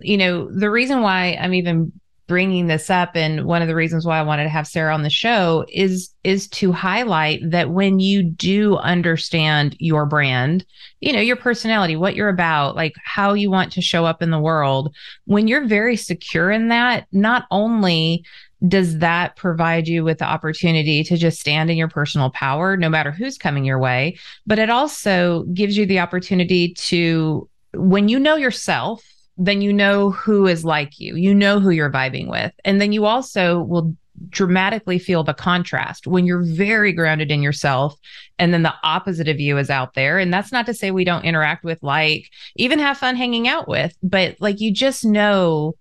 you 0.00 0.16
know 0.16 0.48
the 0.50 0.70
reason 0.70 1.00
why 1.00 1.36
i'm 1.40 1.52
even 1.52 1.92
bringing 2.26 2.66
this 2.66 2.90
up 2.90 3.14
and 3.14 3.44
one 3.44 3.62
of 3.62 3.68
the 3.68 3.74
reasons 3.74 4.04
why 4.04 4.18
I 4.18 4.22
wanted 4.22 4.44
to 4.44 4.48
have 4.48 4.66
Sarah 4.66 4.94
on 4.94 5.02
the 5.02 5.10
show 5.10 5.64
is 5.72 6.10
is 6.24 6.48
to 6.48 6.72
highlight 6.72 7.40
that 7.50 7.70
when 7.70 8.00
you 8.00 8.22
do 8.22 8.76
understand 8.78 9.76
your 9.78 10.06
brand, 10.06 10.66
you 11.00 11.12
know, 11.12 11.20
your 11.20 11.36
personality, 11.36 11.94
what 11.94 12.16
you're 12.16 12.28
about, 12.28 12.74
like 12.74 12.94
how 13.04 13.34
you 13.34 13.50
want 13.50 13.72
to 13.72 13.80
show 13.80 14.04
up 14.04 14.22
in 14.22 14.30
the 14.30 14.40
world, 14.40 14.94
when 15.26 15.46
you're 15.46 15.66
very 15.66 15.96
secure 15.96 16.50
in 16.50 16.68
that, 16.68 17.06
not 17.12 17.44
only 17.50 18.24
does 18.66 18.98
that 18.98 19.36
provide 19.36 19.86
you 19.86 20.02
with 20.02 20.18
the 20.18 20.24
opportunity 20.24 21.04
to 21.04 21.16
just 21.16 21.38
stand 21.38 21.70
in 21.70 21.76
your 21.76 21.88
personal 21.88 22.30
power 22.30 22.76
no 22.76 22.88
matter 22.88 23.12
who's 23.12 23.38
coming 23.38 23.64
your 23.64 23.78
way, 23.78 24.16
but 24.46 24.58
it 24.58 24.70
also 24.70 25.44
gives 25.54 25.76
you 25.76 25.86
the 25.86 26.00
opportunity 26.00 26.74
to 26.74 27.48
when 27.74 28.08
you 28.08 28.18
know 28.18 28.36
yourself 28.36 29.04
then 29.36 29.60
you 29.60 29.72
know 29.72 30.10
who 30.10 30.46
is 30.46 30.64
like 30.64 30.98
you. 30.98 31.16
You 31.16 31.34
know 31.34 31.60
who 31.60 31.70
you're 31.70 31.90
vibing 31.90 32.28
with. 32.28 32.52
And 32.64 32.80
then 32.80 32.92
you 32.92 33.04
also 33.04 33.60
will 33.60 33.94
dramatically 34.30 34.98
feel 34.98 35.22
the 35.22 35.34
contrast 35.34 36.06
when 36.06 36.24
you're 36.26 36.42
very 36.42 36.92
grounded 36.92 37.30
in 37.30 37.42
yourself 37.42 37.94
and 38.38 38.52
then 38.52 38.62
the 38.62 38.74
opposite 38.82 39.28
of 39.28 39.38
you 39.38 39.58
is 39.58 39.68
out 39.68 39.94
there 39.94 40.18
and 40.18 40.32
that's 40.32 40.50
not 40.50 40.64
to 40.64 40.74
say 40.74 40.90
we 40.90 41.04
don't 41.04 41.24
interact 41.24 41.64
with 41.64 41.82
like 41.82 42.30
even 42.56 42.78
have 42.78 42.96
fun 42.96 43.14
hanging 43.14 43.46
out 43.46 43.68
with 43.68 43.94
but 44.02 44.34
like 44.40 44.58
you 44.58 44.72
just 44.72 45.04
know 45.04 45.74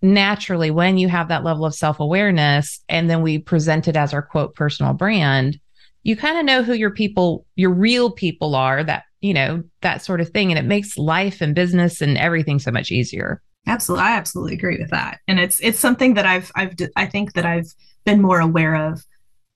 naturally 0.00 0.70
when 0.70 0.96
you 0.96 1.06
have 1.06 1.28
that 1.28 1.44
level 1.44 1.64
of 1.66 1.74
self-awareness 1.74 2.82
and 2.88 3.10
then 3.10 3.20
we 3.20 3.38
present 3.38 3.86
it 3.86 3.96
as 3.96 4.14
our 4.14 4.22
quote 4.22 4.54
personal 4.54 4.94
brand 4.94 5.60
you 6.02 6.16
kind 6.16 6.38
of 6.38 6.44
know 6.44 6.62
who 6.62 6.72
your 6.72 6.90
people 6.90 7.44
your 7.56 7.70
real 7.70 8.10
people 8.10 8.54
are 8.54 8.82
that 8.82 9.04
you 9.22 9.32
know 9.32 9.62
that 9.80 10.02
sort 10.02 10.20
of 10.20 10.28
thing 10.30 10.50
and 10.50 10.58
it 10.58 10.64
makes 10.64 10.98
life 10.98 11.40
and 11.40 11.54
business 11.54 12.02
and 12.02 12.18
everything 12.18 12.58
so 12.58 12.70
much 12.70 12.90
easier 12.90 13.40
absolutely 13.66 14.04
i 14.04 14.16
absolutely 14.16 14.54
agree 14.54 14.78
with 14.78 14.90
that 14.90 15.20
and 15.26 15.40
it's 15.40 15.60
it's 15.60 15.78
something 15.78 16.14
that 16.14 16.26
i've 16.26 16.50
i've 16.56 16.74
i 16.96 17.06
think 17.06 17.32
that 17.32 17.46
i've 17.46 17.72
been 18.04 18.20
more 18.20 18.40
aware 18.40 18.74
of 18.74 19.02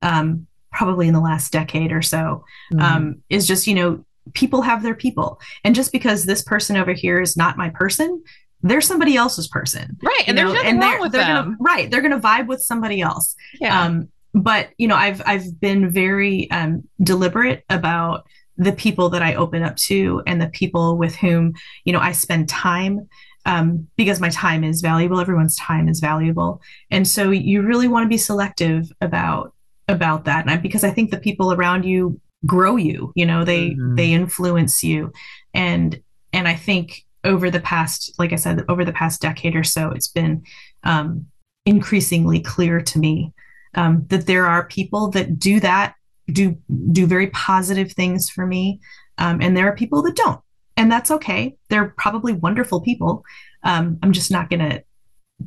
um 0.02 0.46
probably 0.72 1.08
in 1.08 1.14
the 1.14 1.20
last 1.20 1.52
decade 1.52 1.92
or 1.92 2.02
so 2.02 2.44
mm-hmm. 2.72 2.80
um 2.80 3.16
is 3.28 3.46
just 3.46 3.66
you 3.66 3.74
know 3.74 4.02
people 4.32 4.62
have 4.62 4.82
their 4.82 4.94
people 4.94 5.40
and 5.64 5.74
just 5.74 5.92
because 5.92 6.24
this 6.24 6.42
person 6.42 6.76
over 6.76 6.92
here 6.92 7.20
is 7.20 7.36
not 7.36 7.58
my 7.58 7.68
person 7.70 8.22
they're 8.62 8.80
somebody 8.80 9.16
else's 9.16 9.48
person 9.48 9.96
right 10.02 10.24
and 10.26 10.36
know? 10.36 10.44
there's 10.44 10.54
nothing 10.54 10.70
and 10.70 10.80
wrong 10.80 11.00
with 11.00 11.12
they're 11.12 11.24
them. 11.24 11.44
Gonna, 11.44 11.56
right 11.60 11.90
they're 11.90 12.02
gonna 12.02 12.20
vibe 12.20 12.46
with 12.46 12.62
somebody 12.62 13.00
else 13.00 13.34
yeah. 13.60 13.84
um 13.84 14.08
but 14.34 14.68
you 14.78 14.88
know 14.88 14.96
i've 14.96 15.22
i've 15.26 15.60
been 15.60 15.90
very 15.90 16.50
um 16.50 16.84
deliberate 17.02 17.64
about 17.68 18.26
the 18.58 18.72
people 18.72 19.08
that 19.10 19.22
I 19.22 19.34
open 19.34 19.62
up 19.62 19.76
to 19.76 20.22
and 20.26 20.40
the 20.40 20.48
people 20.48 20.96
with 20.96 21.14
whom, 21.16 21.54
you 21.84 21.92
know, 21.92 22.00
I 22.00 22.12
spend 22.12 22.48
time 22.48 23.08
um, 23.44 23.86
because 23.96 24.20
my 24.20 24.30
time 24.30 24.64
is 24.64 24.80
valuable. 24.80 25.20
Everyone's 25.20 25.56
time 25.56 25.88
is 25.88 26.00
valuable. 26.00 26.60
And 26.90 27.06
so 27.06 27.30
you 27.30 27.62
really 27.62 27.88
want 27.88 28.04
to 28.04 28.08
be 28.08 28.18
selective 28.18 28.90
about 29.00 29.52
about 29.88 30.24
that. 30.24 30.40
And 30.40 30.50
I, 30.50 30.56
because 30.56 30.82
I 30.82 30.90
think 30.90 31.10
the 31.10 31.18
people 31.18 31.52
around 31.52 31.84
you 31.84 32.20
grow 32.44 32.76
you, 32.76 33.12
you 33.14 33.24
know, 33.24 33.44
they 33.44 33.70
mm-hmm. 33.70 33.94
they 33.94 34.12
influence 34.12 34.82
you. 34.82 35.12
And 35.54 36.00
and 36.32 36.48
I 36.48 36.54
think 36.54 37.04
over 37.24 37.50
the 37.50 37.60
past, 37.60 38.14
like 38.18 38.32
I 38.32 38.36
said, 38.36 38.64
over 38.68 38.84
the 38.84 38.92
past 38.92 39.20
decade 39.20 39.56
or 39.56 39.64
so, 39.64 39.90
it's 39.90 40.08
been 40.08 40.42
um, 40.84 41.26
increasingly 41.64 42.40
clear 42.40 42.80
to 42.80 42.98
me 42.98 43.32
um, 43.74 44.06
that 44.08 44.26
there 44.26 44.46
are 44.46 44.66
people 44.66 45.10
that 45.10 45.38
do 45.38 45.60
that 45.60 45.94
do 46.30 46.56
do 46.92 47.06
very 47.06 47.28
positive 47.28 47.92
things 47.92 48.28
for 48.28 48.46
me. 48.46 48.80
Um, 49.18 49.40
and 49.40 49.56
there 49.56 49.66
are 49.66 49.76
people 49.76 50.02
that 50.02 50.16
don't 50.16 50.40
and 50.76 50.90
that's 50.92 51.10
okay. 51.10 51.56
They're 51.68 51.94
probably 51.96 52.32
wonderful 52.32 52.80
people. 52.80 53.24
Um, 53.62 53.98
i'm 54.02 54.12
just 54.12 54.30
not 54.30 54.48
going 54.48 54.60
to 54.60 54.84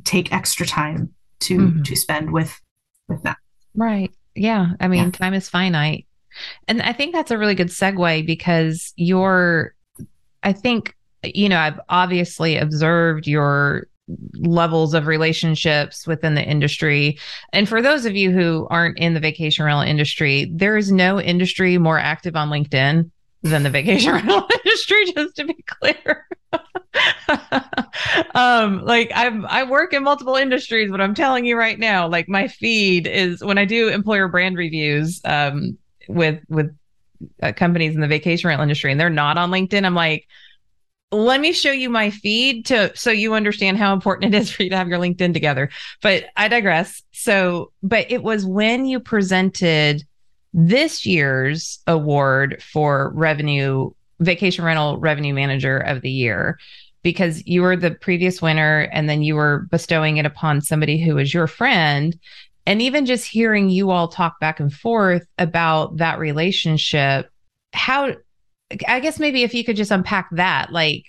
take 0.04 0.32
extra 0.32 0.66
time 0.66 1.14
to 1.40 1.58
mm-hmm. 1.58 1.82
to 1.82 1.96
spend 1.96 2.32
with 2.32 2.60
with 3.08 3.22
that 3.22 3.38
right. 3.74 4.12
Yeah. 4.34 4.72
I 4.78 4.88
mean 4.88 5.04
yeah. 5.04 5.10
time 5.10 5.34
is 5.34 5.48
finite. 5.48 6.06
And 6.68 6.82
i 6.82 6.92
think 6.92 7.14
that's 7.14 7.30
a 7.30 7.38
really 7.38 7.54
good 7.54 7.68
segue 7.68 8.26
because 8.26 8.92
you're 8.96 9.74
i 10.42 10.52
think 10.52 10.94
you 11.22 11.48
know 11.48 11.58
i've 11.58 11.80
obviously 11.88 12.56
observed 12.56 13.26
your 13.26 13.88
levels 14.34 14.94
of 14.94 15.06
relationships 15.06 16.06
within 16.06 16.34
the 16.34 16.44
industry. 16.44 17.18
And 17.52 17.68
for 17.68 17.82
those 17.82 18.04
of 18.04 18.16
you 18.16 18.30
who 18.30 18.66
aren't 18.70 18.98
in 18.98 19.14
the 19.14 19.20
vacation 19.20 19.64
rental 19.64 19.82
industry, 19.82 20.50
there 20.54 20.76
is 20.76 20.90
no 20.90 21.20
industry 21.20 21.78
more 21.78 21.98
active 21.98 22.36
on 22.36 22.50
LinkedIn 22.50 23.10
than 23.42 23.62
the 23.62 23.70
vacation 23.70 24.12
rental 24.14 24.46
industry, 24.64 25.12
just 25.12 25.36
to 25.36 25.44
be 25.44 25.64
clear. 25.66 26.26
um, 28.34 28.84
like 28.84 29.10
I'm 29.14 29.46
I 29.46 29.62
work 29.64 29.92
in 29.92 30.02
multiple 30.02 30.36
industries, 30.36 30.90
but 30.90 31.00
I'm 31.00 31.14
telling 31.14 31.44
you 31.44 31.56
right 31.56 31.78
now, 31.78 32.08
like 32.08 32.28
my 32.28 32.48
feed 32.48 33.06
is 33.06 33.42
when 33.42 33.58
I 33.58 33.64
do 33.64 33.88
employer 33.88 34.28
brand 34.28 34.56
reviews 34.56 35.20
um 35.24 35.78
with 36.08 36.40
with 36.48 36.74
uh, 37.42 37.52
companies 37.52 37.94
in 37.94 38.00
the 38.00 38.08
vacation 38.08 38.48
rental 38.48 38.62
industry 38.62 38.90
and 38.90 39.00
they're 39.00 39.10
not 39.10 39.38
on 39.38 39.50
LinkedIn, 39.50 39.84
I'm 39.84 39.94
like, 39.94 40.26
let 41.12 41.40
me 41.40 41.52
show 41.52 41.72
you 41.72 41.90
my 41.90 42.10
feed 42.10 42.66
to 42.66 42.92
so 42.96 43.10
you 43.10 43.34
understand 43.34 43.78
how 43.78 43.92
important 43.92 44.34
it 44.34 44.38
is 44.38 44.50
for 44.50 44.62
you 44.62 44.70
to 44.70 44.76
have 44.76 44.88
your 44.88 44.98
LinkedIn 44.98 45.32
together. 45.32 45.70
But 46.02 46.26
I 46.36 46.48
digress. 46.48 47.02
So, 47.12 47.72
but 47.82 48.10
it 48.10 48.22
was 48.22 48.46
when 48.46 48.86
you 48.86 49.00
presented 49.00 50.04
this 50.52 51.04
year's 51.06 51.80
award 51.86 52.62
for 52.62 53.12
revenue 53.14 53.90
vacation 54.20 54.64
rental 54.64 54.98
revenue 54.98 55.34
manager 55.34 55.78
of 55.78 56.02
the 56.02 56.10
year 56.10 56.58
because 57.02 57.46
you 57.46 57.62
were 57.62 57.76
the 57.76 57.92
previous 57.92 58.42
winner 58.42 58.88
and 58.92 59.08
then 59.08 59.22
you 59.22 59.34
were 59.34 59.66
bestowing 59.70 60.18
it 60.18 60.26
upon 60.26 60.60
somebody 60.60 61.02
who 61.02 61.14
was 61.14 61.32
your 61.32 61.46
friend 61.46 62.18
and 62.66 62.82
even 62.82 63.06
just 63.06 63.26
hearing 63.26 63.70
you 63.70 63.90
all 63.90 64.08
talk 64.08 64.38
back 64.38 64.60
and 64.60 64.72
forth 64.74 65.26
about 65.38 65.96
that 65.96 66.18
relationship 66.18 67.30
how 67.72 68.14
I 68.86 69.00
guess 69.00 69.18
maybe 69.18 69.42
if 69.42 69.54
you 69.54 69.64
could 69.64 69.76
just 69.76 69.90
unpack 69.90 70.28
that, 70.32 70.72
like 70.72 71.04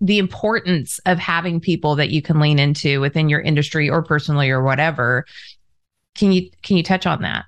the 0.00 0.18
importance 0.18 0.98
of 1.06 1.18
having 1.18 1.60
people 1.60 1.94
that 1.96 2.10
you 2.10 2.20
can 2.20 2.40
lean 2.40 2.58
into 2.58 3.00
within 3.00 3.28
your 3.28 3.40
industry 3.40 3.88
or 3.88 4.02
personally 4.02 4.50
or 4.50 4.62
whatever. 4.62 5.24
Can 6.14 6.32
you 6.32 6.50
can 6.62 6.76
you 6.76 6.82
touch 6.82 7.06
on 7.06 7.22
that? 7.22 7.44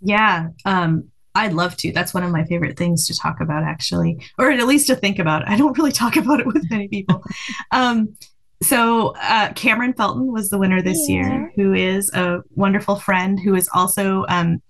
Yeah. 0.00 0.48
Um 0.64 1.10
I'd 1.34 1.52
love 1.52 1.76
to. 1.78 1.92
That's 1.92 2.14
one 2.14 2.22
of 2.22 2.30
my 2.30 2.44
favorite 2.44 2.76
things 2.76 3.08
to 3.08 3.16
talk 3.16 3.40
about, 3.40 3.64
actually, 3.64 4.18
or 4.38 4.52
at 4.52 4.66
least 4.66 4.86
to 4.86 4.94
think 4.94 5.18
about. 5.18 5.48
I 5.48 5.56
don't 5.56 5.76
really 5.76 5.90
talk 5.90 6.16
about 6.16 6.40
it 6.40 6.46
with 6.46 6.70
many 6.70 6.86
people. 6.86 7.24
um, 7.72 8.16
so, 8.62 9.14
uh, 9.20 9.52
Cameron 9.54 9.94
Felton 9.94 10.32
was 10.32 10.50
the 10.50 10.58
winner 10.58 10.80
this 10.80 11.08
yeah. 11.08 11.14
year, 11.16 11.52
who 11.56 11.74
is 11.74 12.08
a 12.14 12.38
wonderful 12.54 12.96
friend 12.96 13.40
who 13.40 13.56
is 13.56 13.68
also 13.74 14.24
um, 14.28 14.62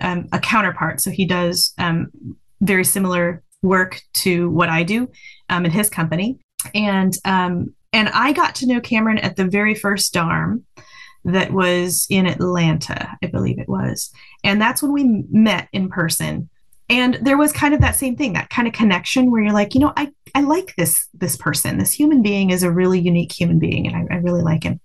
um, 0.00 0.26
a 0.32 0.40
counterpart. 0.40 1.00
So, 1.00 1.12
he 1.12 1.24
does 1.24 1.72
um, 1.78 2.10
very 2.60 2.84
similar 2.84 3.44
work 3.62 4.00
to 4.14 4.50
what 4.50 4.68
I 4.68 4.82
do 4.82 5.10
um, 5.48 5.64
in 5.64 5.70
his 5.70 5.90
company. 5.90 6.38
And 6.74 7.16
um, 7.24 7.74
and 7.92 8.08
I 8.10 8.32
got 8.32 8.54
to 8.56 8.66
know 8.66 8.80
Cameron 8.80 9.18
at 9.18 9.36
the 9.36 9.46
very 9.46 9.74
first 9.74 10.12
DARM 10.12 10.64
that 11.24 11.52
was 11.52 12.06
in 12.10 12.26
Atlanta, 12.26 13.16
I 13.22 13.26
believe 13.26 13.58
it 13.58 13.68
was. 13.68 14.10
And 14.44 14.60
that's 14.60 14.82
when 14.82 14.92
we 14.92 15.24
met 15.30 15.68
in 15.72 15.88
person. 15.88 16.48
And 16.90 17.18
there 17.20 17.36
was 17.36 17.52
kind 17.52 17.74
of 17.74 17.80
that 17.80 17.96
same 17.96 18.16
thing, 18.16 18.32
that 18.32 18.50
kind 18.50 18.66
of 18.66 18.72
connection 18.72 19.30
where 19.30 19.42
you're 19.42 19.52
like, 19.52 19.74
you 19.74 19.80
know, 19.80 19.92
I, 19.96 20.10
I 20.34 20.40
like 20.40 20.74
this 20.76 21.06
this 21.12 21.36
person. 21.36 21.76
This 21.76 21.92
human 21.92 22.22
being 22.22 22.50
is 22.50 22.62
a 22.62 22.72
really 22.72 22.98
unique 22.98 23.32
human 23.32 23.58
being, 23.58 23.86
and 23.86 23.94
I, 23.94 24.14
I 24.14 24.18
really 24.18 24.42
like 24.42 24.62
him. 24.62 24.80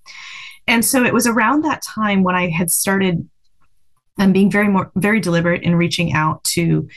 And 0.68 0.84
so 0.84 1.04
it 1.04 1.14
was 1.14 1.28
around 1.28 1.64
that 1.64 1.82
time 1.82 2.24
when 2.24 2.36
I 2.36 2.50
had 2.50 2.72
started 2.72 3.28
um, 4.18 4.34
being 4.34 4.52
very 4.52 4.68
more 4.68 4.92
very 4.96 5.22
deliberate 5.22 5.64
in 5.64 5.76
reaching 5.76 6.14
out 6.14 6.44
to 6.46 6.90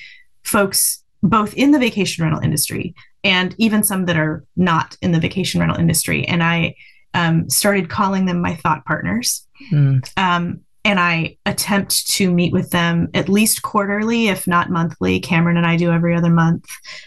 folks 0.43 1.05
both 1.23 1.55
in 1.55 1.71
the 1.71 1.79
vacation 1.79 2.25
rental 2.25 2.43
industry 2.43 2.95
and 3.25 3.55
even 3.59 3.83
some 3.83 4.05
that 4.07 4.17
are 4.17 4.45
not 4.57 4.97
in 5.03 5.13
the 5.13 5.21
vacation 5.21 5.61
rental 5.61 5.79
industry. 5.79 6.27
And 6.27 6.43
I 6.43 6.77
um, 7.15 7.49
started 7.49 7.89
calling 7.89 8.27
them 8.27 8.41
my 8.41 8.55
thought 8.55 8.85
partners. 8.85 9.47
Mm. 9.73 10.07
Um, 10.17 10.61
and 10.85 11.01
I 11.01 11.37
attempt 11.47 12.07
to 12.11 12.31
meet 12.31 12.53
with 12.53 12.71
them 12.71 13.09
at 13.13 13.29
least 13.29 13.63
quarterly, 13.63 14.29
if 14.29 14.47
not 14.47 14.71
monthly. 14.71 15.19
Cameron 15.19 15.57
and 15.57 15.67
I 15.67 15.77
do 15.77 15.91
every 15.91 16.15
other 16.15 16.31
month. 16.31 16.65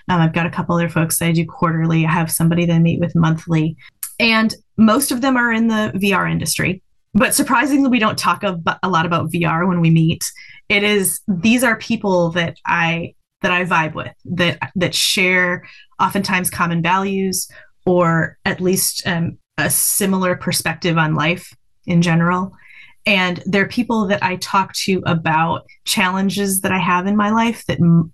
Um, 0.10 0.20
I've 0.20 0.34
got 0.34 0.46
a 0.46 0.50
couple 0.50 0.76
other 0.76 0.90
folks 0.90 1.20
that 1.20 1.28
I 1.28 1.32
do 1.32 1.46
quarterly. 1.46 2.06
I 2.06 2.12
have 2.12 2.30
somebody 2.30 2.66
that 2.66 2.74
I 2.74 2.80
meet 2.80 3.00
with 3.00 3.16
monthly. 3.16 3.78
And 4.20 4.54
most 4.76 5.12
of 5.12 5.22
them 5.22 5.38
are 5.38 5.54
in 5.54 5.70
the 5.70 5.94
VR 5.96 6.30
industry. 6.30 6.84
But 7.14 7.34
surprisingly, 7.34 7.90
we 7.90 8.00
don't 8.00 8.18
talk 8.18 8.44
a, 8.44 8.60
a 8.84 8.90
lot 8.90 9.06
about 9.06 9.32
VR 9.32 9.66
when 9.66 9.80
we 9.80 9.90
meet. 9.90 10.26
It 10.68 10.84
is, 10.84 11.22
these 11.28 11.64
are 11.64 11.78
people 11.78 12.32
that 12.32 12.58
I 12.66 13.16
that 13.42 13.52
I 13.52 13.64
vibe 13.66 13.94
with 13.94 14.14
that 14.26 14.60
that 14.76 14.96
share 14.96 15.66
oftentimes 16.00 16.50
common 16.50 16.82
values 16.82 17.50
or 17.86 18.38
at 18.46 18.62
least 18.62 19.06
um, 19.08 19.38
a 19.58 19.70
similar 19.70 20.36
perspective 20.36 20.98
on 20.98 21.16
life 21.16 21.56
in 21.86 22.02
general. 22.02 22.54
And 23.06 23.42
they're 23.46 23.68
people 23.68 24.08
that 24.08 24.22
I 24.22 24.36
talk 24.38 24.74
to 24.84 25.02
about 25.06 25.66
challenges 25.86 26.62
that 26.62 26.72
I 26.72 26.78
have 26.78 27.08
in 27.08 27.16
my 27.16 27.32
life 27.32 27.66
that 27.66 27.80
m- 27.80 28.14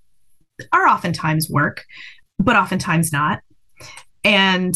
are 0.72 0.88
oftentimes 0.88 1.50
work, 1.50 1.84
but 2.40 2.56
oftentimes 2.56 3.12
not. 3.12 3.42
And 4.24 4.76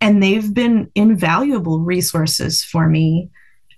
and 0.00 0.22
they've 0.22 0.54
been 0.54 0.90
invaluable 0.94 1.80
resources 1.80 2.64
for 2.64 2.88
me, 2.88 3.28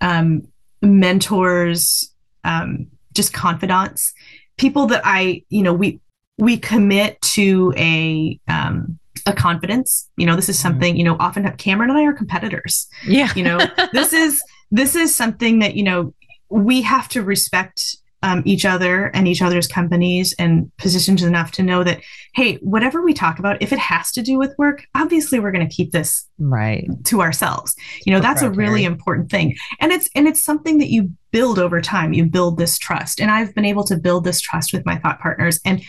um, 0.00 0.46
mentors, 0.80 2.14
um, 2.44 2.86
just 3.12 3.32
confidants 3.32 4.14
people 4.56 4.86
that 4.86 5.02
I, 5.04 5.42
you 5.48 5.62
know, 5.62 5.72
we 5.72 6.00
we 6.38 6.56
commit 6.56 7.20
to 7.20 7.72
a 7.76 8.38
um, 8.48 8.98
a 9.26 9.32
confidence. 9.32 10.08
You 10.16 10.26
know, 10.26 10.36
this 10.36 10.48
is 10.48 10.56
mm-hmm. 10.56 10.62
something, 10.62 10.96
you 10.96 11.04
know, 11.04 11.16
often 11.18 11.50
Cameron 11.56 11.90
and 11.90 11.98
I 11.98 12.04
are 12.04 12.12
competitors. 12.12 12.88
Yeah. 13.06 13.32
You 13.34 13.44
know, 13.44 13.60
this 13.92 14.12
is 14.12 14.42
this 14.70 14.96
is 14.96 15.14
something 15.14 15.58
that, 15.60 15.74
you 15.74 15.82
know, 15.82 16.14
we 16.48 16.82
have 16.82 17.08
to 17.10 17.22
respect 17.22 17.96
um, 18.22 18.42
each 18.44 18.64
other 18.64 19.06
and 19.06 19.26
each 19.26 19.42
other's 19.42 19.66
companies 19.66 20.34
and 20.38 20.70
positions 20.76 21.22
enough 21.22 21.50
to 21.52 21.62
know 21.62 21.82
that 21.82 22.00
hey 22.34 22.56
whatever 22.56 23.02
we 23.02 23.12
talk 23.12 23.38
about 23.38 23.60
if 23.60 23.72
it 23.72 23.78
has 23.78 24.10
to 24.12 24.22
do 24.22 24.38
with 24.38 24.54
work 24.58 24.84
obviously 24.94 25.40
we're 25.40 25.52
going 25.52 25.66
to 25.66 25.74
keep 25.74 25.92
this 25.92 26.28
right. 26.38 26.88
to 27.04 27.20
ourselves. 27.20 27.74
You 28.06 28.12
know 28.12 28.20
that's 28.20 28.42
a 28.42 28.50
really 28.50 28.84
important 28.84 29.30
thing. 29.30 29.56
And 29.80 29.92
it's 29.92 30.08
and 30.14 30.28
it's 30.28 30.42
something 30.42 30.78
that 30.78 30.90
you 30.90 31.10
build 31.30 31.58
over 31.58 31.80
time. 31.80 32.12
You 32.12 32.24
build 32.26 32.58
this 32.58 32.78
trust. 32.78 33.20
And 33.20 33.30
i've 33.30 33.54
been 33.54 33.64
able 33.64 33.84
to 33.84 33.96
build 33.96 34.24
this 34.24 34.40
trust 34.40 34.72
with 34.72 34.86
my 34.86 34.98
thought 34.98 35.20
partners. 35.20 35.60
And 35.64 35.82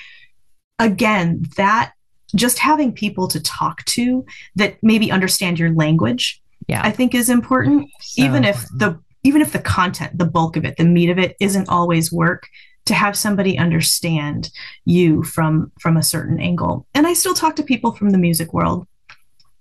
again 0.79 1.45
that 1.57 1.93
just 2.35 2.57
having 2.57 2.91
people 2.91 3.27
to 3.27 3.39
talk 3.39 3.85
to 3.85 4.25
that 4.55 4.77
maybe 4.81 5.11
understand 5.11 5.59
your 5.59 5.71
language 5.71 6.41
yeah. 6.67 6.81
I 6.83 6.91
think 6.91 7.13
is 7.13 7.29
important. 7.29 7.89
So 8.01 8.23
even 8.23 8.43
if 8.43 8.67
the 8.69 8.99
even 9.23 9.41
if 9.41 9.51
the 9.51 9.59
content, 9.59 10.17
the 10.17 10.25
bulk 10.25 10.57
of 10.57 10.65
it, 10.65 10.77
the 10.77 10.85
meat 10.85 11.09
of 11.09 11.17
it 11.17 11.35
isn't 11.39 11.69
always 11.69 12.11
work, 12.11 12.47
to 12.85 12.93
have 12.93 13.17
somebody 13.17 13.57
understand 13.57 14.49
you 14.85 15.23
from 15.23 15.71
from 15.79 15.97
a 15.97 16.03
certain 16.03 16.39
angle. 16.39 16.85
And 16.93 17.07
I 17.07 17.13
still 17.13 17.33
talk 17.33 17.55
to 17.55 17.63
people 17.63 17.93
from 17.93 18.09
the 18.09 18.17
music 18.17 18.53
world 18.53 18.87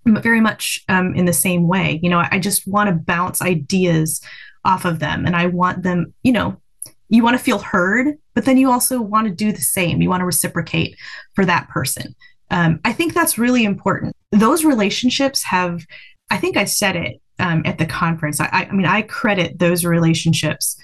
very 0.04 0.40
much 0.40 0.80
um, 0.88 1.14
in 1.14 1.26
the 1.26 1.32
same 1.32 1.68
way. 1.68 2.00
You 2.02 2.10
know, 2.10 2.24
I 2.30 2.38
just 2.40 2.66
want 2.66 2.88
to 2.88 2.94
bounce 2.94 3.40
ideas 3.40 4.20
off 4.64 4.84
of 4.84 4.98
them, 4.98 5.24
and 5.26 5.36
I 5.36 5.46
want 5.46 5.82
them. 5.82 6.12
You 6.24 6.32
know, 6.32 6.56
you 7.08 7.22
want 7.22 7.38
to 7.38 7.44
feel 7.44 7.58
heard, 7.58 8.16
but 8.34 8.44
then 8.44 8.56
you 8.56 8.70
also 8.70 9.00
want 9.00 9.28
to 9.28 9.34
do 9.34 9.52
the 9.52 9.60
same. 9.60 10.02
You 10.02 10.08
want 10.08 10.20
to 10.20 10.26
reciprocate 10.26 10.96
for 11.34 11.44
that 11.44 11.68
person. 11.68 12.14
Um, 12.50 12.80
I 12.84 12.92
think 12.92 13.14
that's 13.14 13.38
really 13.38 13.64
important. 13.64 14.16
Those 14.32 14.64
relationships 14.64 15.44
have. 15.44 15.84
I 16.30 16.38
think 16.38 16.56
I 16.56 16.64
said 16.64 16.96
it 16.96 17.21
um, 17.42 17.62
at 17.66 17.76
the 17.76 17.86
conference. 17.86 18.40
I, 18.40 18.46
I, 18.70 18.72
mean, 18.72 18.86
I 18.86 19.02
credit 19.02 19.58
those 19.58 19.84
relationships 19.84 20.76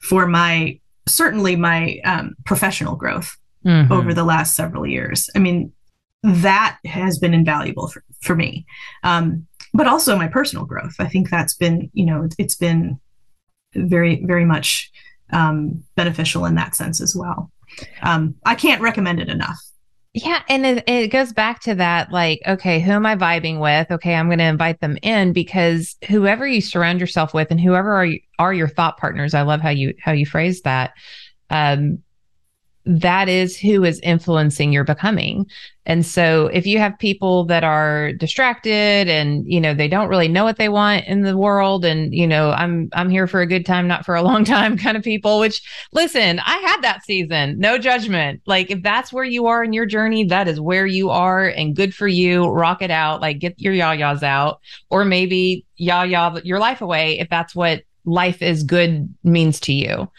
for 0.00 0.26
my 0.26 0.78
certainly 1.08 1.56
my 1.56 1.98
um, 2.04 2.34
professional 2.44 2.94
growth 2.94 3.36
mm-hmm. 3.64 3.90
over 3.90 4.14
the 4.14 4.22
last 4.22 4.54
several 4.54 4.86
years. 4.86 5.28
I 5.34 5.40
mean, 5.40 5.72
that 6.22 6.78
has 6.84 7.18
been 7.18 7.34
invaluable 7.34 7.88
for, 7.88 8.04
for 8.20 8.36
me, 8.36 8.66
um, 9.02 9.46
but 9.74 9.88
also 9.88 10.16
my 10.16 10.28
personal 10.28 10.66
growth. 10.66 10.94
I 11.00 11.08
think 11.08 11.30
that's 11.30 11.54
been, 11.54 11.90
you 11.94 12.04
know, 12.04 12.28
it's 12.38 12.54
been 12.54 13.00
very, 13.74 14.22
very 14.24 14.44
much 14.44 14.92
um, 15.32 15.82
beneficial 15.96 16.44
in 16.44 16.54
that 16.56 16.76
sense 16.76 17.00
as 17.00 17.16
well. 17.16 17.50
Um, 18.02 18.36
I 18.44 18.54
can't 18.54 18.82
recommend 18.82 19.18
it 19.18 19.30
enough. 19.30 19.58
Yeah. 20.14 20.42
And 20.48 20.66
it, 20.66 20.84
it, 20.86 21.08
goes 21.08 21.32
back 21.32 21.60
to 21.62 21.74
that 21.76 22.12
like, 22.12 22.42
okay, 22.46 22.80
who 22.80 22.90
am 22.90 23.06
I 23.06 23.16
vibing 23.16 23.60
with? 23.60 23.90
Okay, 23.90 24.14
I'm 24.14 24.26
going 24.26 24.40
to 24.40 24.44
invite 24.44 24.80
them 24.80 24.98
in 25.02 25.32
because 25.32 25.96
whoever 26.06 26.46
you 26.46 26.60
surround 26.60 27.00
yourself 27.00 27.32
with 27.32 27.50
and 27.50 27.58
whoever 27.58 27.94
are, 27.94 28.04
you, 28.04 28.20
are 28.38 28.52
your 28.52 28.68
thought 28.68 28.98
partners, 28.98 29.32
I 29.32 29.40
love 29.42 29.62
how 29.62 29.70
you, 29.70 29.94
how 29.98 30.12
you 30.12 30.26
phrase 30.26 30.62
that. 30.62 30.92
Um, 31.48 32.02
that 32.84 33.28
is 33.28 33.56
who 33.56 33.84
is 33.84 34.00
influencing 34.00 34.72
your 34.72 34.82
becoming. 34.84 35.46
And 35.86 36.04
so 36.04 36.46
if 36.46 36.66
you 36.66 36.78
have 36.78 36.98
people 36.98 37.44
that 37.44 37.64
are 37.64 38.12
distracted 38.12 39.08
and 39.08 39.44
you 39.46 39.60
know 39.60 39.74
they 39.74 39.88
don't 39.88 40.08
really 40.08 40.28
know 40.28 40.44
what 40.44 40.56
they 40.56 40.68
want 40.68 41.06
in 41.06 41.22
the 41.22 41.36
world 41.36 41.84
and 41.84 42.12
you 42.14 42.26
know 42.26 42.50
I'm 42.50 42.88
I'm 42.92 43.10
here 43.10 43.26
for 43.26 43.40
a 43.40 43.46
good 43.46 43.66
time 43.66 43.88
not 43.88 44.04
for 44.04 44.14
a 44.14 44.22
long 44.22 44.44
time 44.54 44.76
kind 44.76 44.96
of 44.96 45.02
people 45.02 45.38
which 45.38 45.62
listen, 45.92 46.40
I 46.40 46.58
had 46.58 46.82
that 46.82 47.04
season. 47.04 47.58
No 47.58 47.78
judgment. 47.78 48.42
Like 48.46 48.70
if 48.70 48.82
that's 48.82 49.12
where 49.12 49.24
you 49.24 49.46
are 49.46 49.62
in 49.62 49.72
your 49.72 49.86
journey, 49.86 50.24
that 50.24 50.48
is 50.48 50.60
where 50.60 50.86
you 50.86 51.10
are 51.10 51.46
and 51.46 51.76
good 51.76 51.94
for 51.94 52.08
you. 52.08 52.46
Rock 52.46 52.82
it 52.82 52.90
out. 52.90 53.20
Like 53.20 53.38
get 53.38 53.60
your 53.60 53.74
yah-yahs 53.74 54.22
out 54.22 54.60
or 54.90 55.04
maybe 55.04 55.64
yah-yah 55.76 56.40
your 56.42 56.58
life 56.58 56.80
away 56.80 57.18
if 57.18 57.28
that's 57.28 57.54
what 57.54 57.82
life 58.04 58.42
is 58.42 58.64
good 58.64 59.12
means 59.22 59.60
to 59.60 59.72
you. 59.72 60.10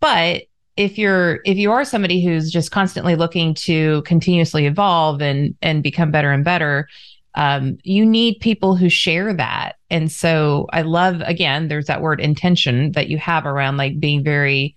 But 0.00 0.44
if 0.76 0.98
you're 0.98 1.40
if 1.44 1.56
you 1.56 1.70
are 1.70 1.84
somebody 1.84 2.24
who's 2.24 2.50
just 2.50 2.70
constantly 2.70 3.14
looking 3.14 3.54
to 3.54 4.02
continuously 4.02 4.66
evolve 4.66 5.22
and 5.22 5.54
and 5.62 5.82
become 5.82 6.10
better 6.10 6.32
and 6.32 6.44
better 6.44 6.88
um, 7.36 7.78
you 7.82 8.06
need 8.06 8.38
people 8.40 8.76
who 8.76 8.88
share 8.88 9.34
that. 9.34 9.76
And 9.90 10.10
so 10.10 10.66
i 10.72 10.82
love 10.82 11.20
again 11.20 11.68
there's 11.68 11.86
that 11.86 12.02
word 12.02 12.20
intention 12.20 12.92
that 12.92 13.08
you 13.08 13.18
have 13.18 13.46
around 13.46 13.76
like 13.76 14.00
being 14.00 14.24
very 14.24 14.76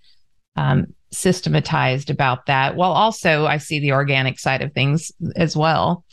um, 0.55 0.87
systematized 1.11 2.09
about 2.09 2.47
that 2.47 2.75
while 2.75 2.91
also 2.91 3.45
i 3.45 3.57
see 3.57 3.79
the 3.79 3.93
organic 3.93 4.37
side 4.39 4.61
of 4.61 4.73
things 4.73 5.11
as 5.35 5.55
well. 5.57 6.03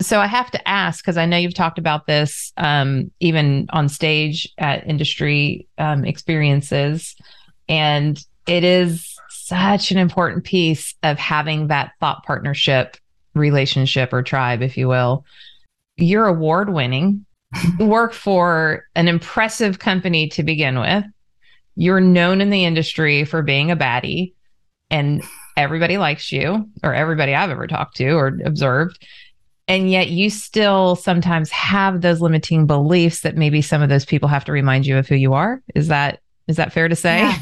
So 0.00 0.20
i 0.20 0.26
have 0.26 0.50
to 0.52 0.68
ask 0.68 1.04
because 1.04 1.18
i 1.18 1.26
know 1.26 1.36
you've 1.36 1.54
talked 1.54 1.78
about 1.78 2.06
this 2.06 2.52
um, 2.56 3.10
even 3.20 3.66
on 3.70 3.90
stage 3.90 4.48
at 4.56 4.86
industry 4.86 5.66
um, 5.76 6.06
experiences 6.06 7.16
and 7.68 8.24
it 8.46 8.64
is 8.64 9.16
such 9.28 9.90
an 9.90 9.98
important 9.98 10.44
piece 10.44 10.94
of 11.02 11.18
having 11.18 11.68
that 11.68 11.92
thought 12.00 12.24
partnership 12.24 12.96
relationship 13.34 14.12
or 14.12 14.22
tribe, 14.22 14.62
if 14.62 14.76
you 14.76 14.88
will. 14.88 15.24
You're 15.96 16.26
award 16.26 16.72
winning, 16.72 17.26
work 17.78 18.12
for 18.12 18.84
an 18.94 19.08
impressive 19.08 19.78
company 19.78 20.28
to 20.30 20.42
begin 20.42 20.78
with. 20.78 21.04
You're 21.76 22.00
known 22.00 22.40
in 22.40 22.50
the 22.50 22.64
industry 22.64 23.24
for 23.24 23.42
being 23.42 23.70
a 23.70 23.76
baddie, 23.76 24.34
and 24.90 25.22
everybody 25.56 25.98
likes 25.98 26.32
you, 26.32 26.68
or 26.82 26.94
everybody 26.94 27.34
I've 27.34 27.50
ever 27.50 27.66
talked 27.66 27.96
to 27.96 28.10
or 28.10 28.38
observed. 28.44 29.04
And 29.68 29.90
yet, 29.90 30.08
you 30.08 30.30
still 30.30 30.96
sometimes 30.96 31.50
have 31.50 32.00
those 32.00 32.20
limiting 32.20 32.66
beliefs 32.66 33.20
that 33.20 33.36
maybe 33.36 33.62
some 33.62 33.82
of 33.82 33.88
those 33.88 34.04
people 34.04 34.28
have 34.28 34.44
to 34.46 34.52
remind 34.52 34.84
you 34.84 34.98
of 34.98 35.06
who 35.08 35.14
you 35.14 35.32
are. 35.34 35.62
Is 35.74 35.88
that 35.88 36.20
is 36.48 36.56
that 36.56 36.72
fair 36.72 36.88
to 36.88 36.96
say? 36.96 37.20
Yeah. 37.20 37.38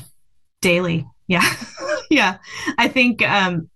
Daily, 0.60 1.06
yeah. 1.26 1.54
yeah. 2.10 2.38
I 2.76 2.88
think 2.88 3.22
um 3.22 3.68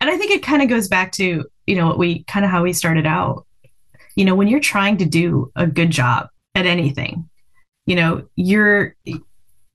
and 0.00 0.08
I 0.08 0.16
think 0.16 0.30
it 0.30 0.42
kind 0.42 0.62
of 0.62 0.68
goes 0.68 0.88
back 0.88 1.12
to, 1.12 1.44
you 1.66 1.76
know, 1.76 1.86
what 1.86 1.98
we 1.98 2.24
kind 2.24 2.44
of 2.44 2.50
how 2.50 2.62
we 2.62 2.72
started 2.72 3.06
out. 3.06 3.46
You 4.14 4.24
know, 4.24 4.34
when 4.34 4.48
you're 4.48 4.60
trying 4.60 4.96
to 4.98 5.04
do 5.04 5.52
a 5.56 5.66
good 5.66 5.90
job 5.90 6.28
at 6.54 6.66
anything, 6.66 7.28
you 7.86 7.96
know, 7.96 8.26
you're 8.36 8.94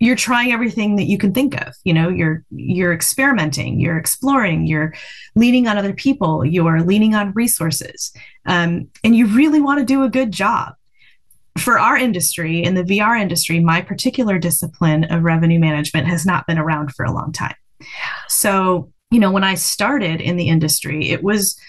you're 0.03 0.15
trying 0.17 0.51
everything 0.51 0.97
that 0.97 1.05
you 1.05 1.17
can 1.17 1.33
think 1.33 1.59
of 1.65 1.73
you 1.85 1.93
know 1.93 2.09
you're 2.09 2.43
you're 2.51 2.93
experimenting 2.93 3.79
you're 3.79 3.97
exploring 3.97 4.67
you're 4.67 4.93
leaning 5.35 5.67
on 5.67 5.77
other 5.77 5.93
people 5.93 6.43
you're 6.43 6.81
leaning 6.81 7.15
on 7.15 7.31
resources 7.33 8.11
um, 8.45 8.89
and 9.03 9.15
you 9.15 9.27
really 9.27 9.61
want 9.61 9.79
to 9.79 9.85
do 9.85 10.03
a 10.03 10.09
good 10.09 10.31
job 10.31 10.73
for 11.57 11.79
our 11.79 11.95
industry, 11.95 12.63
in 12.63 12.75
the 12.75 12.83
VR 12.83 13.19
industry, 13.19 13.59
my 13.59 13.81
particular 13.81 14.39
discipline 14.39 15.03
of 15.05 15.23
revenue 15.23 15.59
management 15.59 16.07
has 16.07 16.25
not 16.25 16.47
been 16.47 16.57
around 16.57 16.93
for 16.93 17.05
a 17.05 17.11
long 17.11 17.31
time. 17.31 17.55
So, 18.27 18.91
you 19.11 19.19
know, 19.19 19.31
when 19.31 19.43
I 19.43 19.55
started 19.55 20.19
in 20.19 20.35
the 20.37 20.47
industry, 20.47 21.09
it 21.09 21.23
was, 21.23 21.59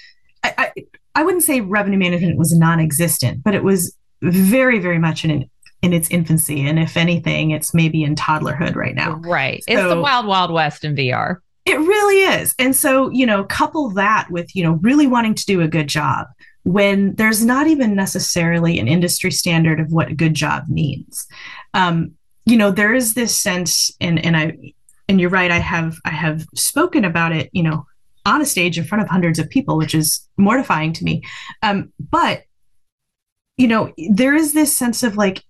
I, 0.43 0.55
I, 0.59 0.73
I 1.17 1.23
wouldn't 1.23 1.43
say 1.43 1.61
revenue 1.61 1.99
management 1.99 2.39
was 2.39 2.57
non 2.57 2.81
existent, 2.81 3.43
but 3.45 3.55
it 3.55 3.63
was 3.63 3.95
very, 4.23 4.79
very 4.79 4.99
much 4.99 5.25
in 5.25 5.49
in 5.83 5.93
its 5.93 6.09
infancy. 6.11 6.67
And 6.67 6.79
if 6.79 6.97
anything, 6.97 7.51
it's 7.51 7.75
maybe 7.75 8.05
in 8.05 8.15
toddlerhood 8.15 8.75
right 8.75 8.95
now. 8.95 9.17
Right. 9.17 9.63
So, 9.69 9.75
it's 9.75 9.95
the 9.95 10.01
wild, 10.01 10.27
wild 10.27 10.51
west 10.51 10.83
in 10.83 10.97
VR. 10.97 11.37
It 11.67 11.79
really 11.79 12.21
is. 12.41 12.55
And 12.59 12.75
so, 12.75 13.11
you 13.11 13.27
know, 13.27 13.45
couple 13.45 13.91
that 13.91 14.31
with, 14.31 14.57
you 14.57 14.65
know, 14.65 14.79
really 14.81 15.07
wanting 15.07 15.35
to 15.35 15.45
do 15.45 15.61
a 15.61 15.69
good 15.69 15.89
job 15.89 16.27
when 16.65 17.15
there's 17.15 17.45
not 17.45 17.67
even 17.67 17.95
necessarily 17.95 18.79
an 18.79 18.89
industry 18.89 19.31
standard 19.31 19.81
of 19.81 19.93
what 19.93 20.11
a 20.11 20.15
good 20.15 20.35
job 20.35 20.65
means. 20.69 21.27
Um, 21.75 22.13
you 22.47 22.57
know, 22.57 22.71
there 22.71 22.95
is 22.95 23.15
this 23.15 23.37
sense, 23.37 23.91
and 24.01 24.25
and 24.25 24.37
I, 24.37 24.57
and 25.09 25.21
you're 25.21 25.31
right. 25.31 25.51
I 25.51 25.59
have 25.59 25.97
I 26.05 26.11
have 26.11 26.47
spoken 26.55 27.05
about 27.05 27.33
it. 27.33 27.51
You 27.53 27.63
know, 27.63 27.87
on 28.27 28.41
a 28.41 28.47
stage 28.47 28.79
in 28.79 28.85
front 28.85 29.03
of 29.03 29.09
hundreds 29.09 29.39
of 29.39 29.49
people, 29.49 29.77
which 29.77 29.95
is 29.95 30.27
mortifying 30.37 30.93
to 30.95 31.05
me. 31.05 31.23
Um, 31.63 31.93
but 32.11 32.43
you 33.57 33.69
know, 33.69 33.93
there 34.11 34.35
is 34.35 34.53
this 34.53 34.77
sense 34.77 35.03
of 35.03 35.17
like, 35.17 35.45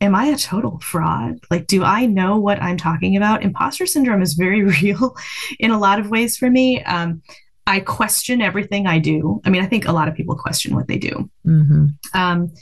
am 0.00 0.14
I 0.14 0.26
a 0.26 0.36
total 0.36 0.80
fraud? 0.80 1.38
Like, 1.50 1.66
do 1.66 1.84
I 1.84 2.06
know 2.06 2.36
what 2.36 2.60
I'm 2.60 2.76
talking 2.76 3.16
about? 3.16 3.42
Imposter 3.42 3.86
syndrome 3.86 4.22
is 4.22 4.34
very 4.34 4.62
real 4.82 5.16
in 5.60 5.70
a 5.70 5.78
lot 5.78 5.98
of 5.98 6.10
ways 6.10 6.36
for 6.36 6.50
me. 6.50 6.82
Um, 6.84 7.22
I 7.66 7.80
question 7.80 8.42
everything 8.42 8.86
I 8.86 8.98
do. 8.98 9.40
I 9.44 9.50
mean, 9.50 9.62
I 9.62 9.66
think 9.66 9.86
a 9.86 9.92
lot 9.92 10.08
of 10.08 10.14
people 10.14 10.36
question 10.36 10.74
what 10.74 10.88
they 10.88 10.98
do. 10.98 11.30
Mm-hmm. 11.46 11.86
Um, 12.12 12.52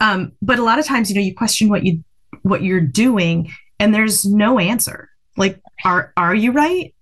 um, 0.00 0.32
but 0.42 0.58
a 0.58 0.62
lot 0.62 0.78
of 0.78 0.84
times, 0.84 1.10
you 1.10 1.16
know, 1.16 1.22
you 1.22 1.34
question 1.34 1.68
what 1.68 1.84
you 1.84 2.04
what 2.42 2.62
you're 2.62 2.80
doing, 2.80 3.50
and 3.78 3.94
there's 3.94 4.24
no 4.24 4.58
answer. 4.58 5.08
Like, 5.36 5.60
are 5.84 6.12
are 6.16 6.34
you 6.34 6.52
right? 6.52 6.94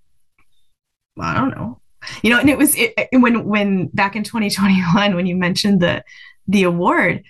Well, 1.16 1.28
I 1.28 1.34
don't 1.34 1.50
know. 1.50 1.80
You 2.22 2.30
know, 2.30 2.38
and 2.38 2.50
it 2.50 2.58
was 2.58 2.74
it, 2.76 2.94
when 3.12 3.44
when 3.44 3.88
back 3.88 4.16
in 4.16 4.24
2021 4.24 5.14
when 5.14 5.26
you 5.26 5.36
mentioned 5.36 5.80
the 5.80 6.04
the 6.46 6.62
award, 6.62 7.24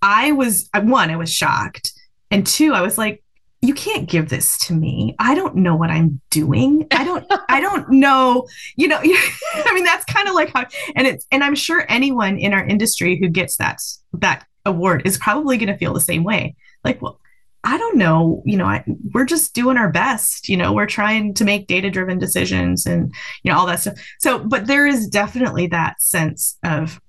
I 0.00 0.32
was 0.32 0.68
one, 0.74 1.10
I 1.10 1.16
was 1.16 1.32
shocked, 1.32 1.92
and 2.30 2.46
two, 2.46 2.72
I 2.72 2.82
was 2.82 2.96
like, 2.98 3.23
you 3.64 3.74
can't 3.74 4.08
give 4.08 4.28
this 4.28 4.58
to 4.66 4.74
me. 4.74 5.16
I 5.18 5.34
don't 5.34 5.56
know 5.56 5.74
what 5.74 5.90
I'm 5.90 6.20
doing. 6.30 6.86
I 6.90 7.04
don't 7.04 7.26
I 7.48 7.60
don't 7.60 7.88
know, 7.90 8.46
you 8.76 8.88
know, 8.88 8.98
I 9.02 9.72
mean 9.74 9.84
that's 9.84 10.04
kind 10.04 10.28
of 10.28 10.34
like 10.34 10.52
how 10.52 10.66
and 10.94 11.06
it's 11.06 11.26
and 11.30 11.42
I'm 11.42 11.54
sure 11.54 11.86
anyone 11.88 12.38
in 12.38 12.52
our 12.52 12.64
industry 12.64 13.18
who 13.18 13.28
gets 13.28 13.56
that 13.56 13.80
that 14.14 14.46
award 14.66 15.02
is 15.04 15.18
probably 15.18 15.56
going 15.56 15.68
to 15.68 15.78
feel 15.78 15.94
the 15.94 16.00
same 16.00 16.24
way. 16.24 16.56
Like, 16.84 17.00
well, 17.00 17.20
I 17.64 17.78
don't 17.78 17.96
know, 17.96 18.42
you 18.44 18.58
know, 18.58 18.66
I, 18.66 18.84
we're 19.12 19.24
just 19.24 19.54
doing 19.54 19.78
our 19.78 19.90
best, 19.90 20.50
you 20.50 20.56
know, 20.56 20.74
we're 20.74 20.86
trying 20.86 21.32
to 21.34 21.44
make 21.44 21.66
data 21.66 21.88
driven 21.88 22.18
decisions 22.18 22.84
and, 22.84 23.12
you 23.42 23.50
know, 23.50 23.58
all 23.58 23.66
that 23.66 23.80
stuff. 23.80 23.94
So, 24.18 24.38
but 24.38 24.66
there 24.66 24.86
is 24.86 25.08
definitely 25.08 25.68
that 25.68 26.02
sense 26.02 26.58
of, 26.62 27.00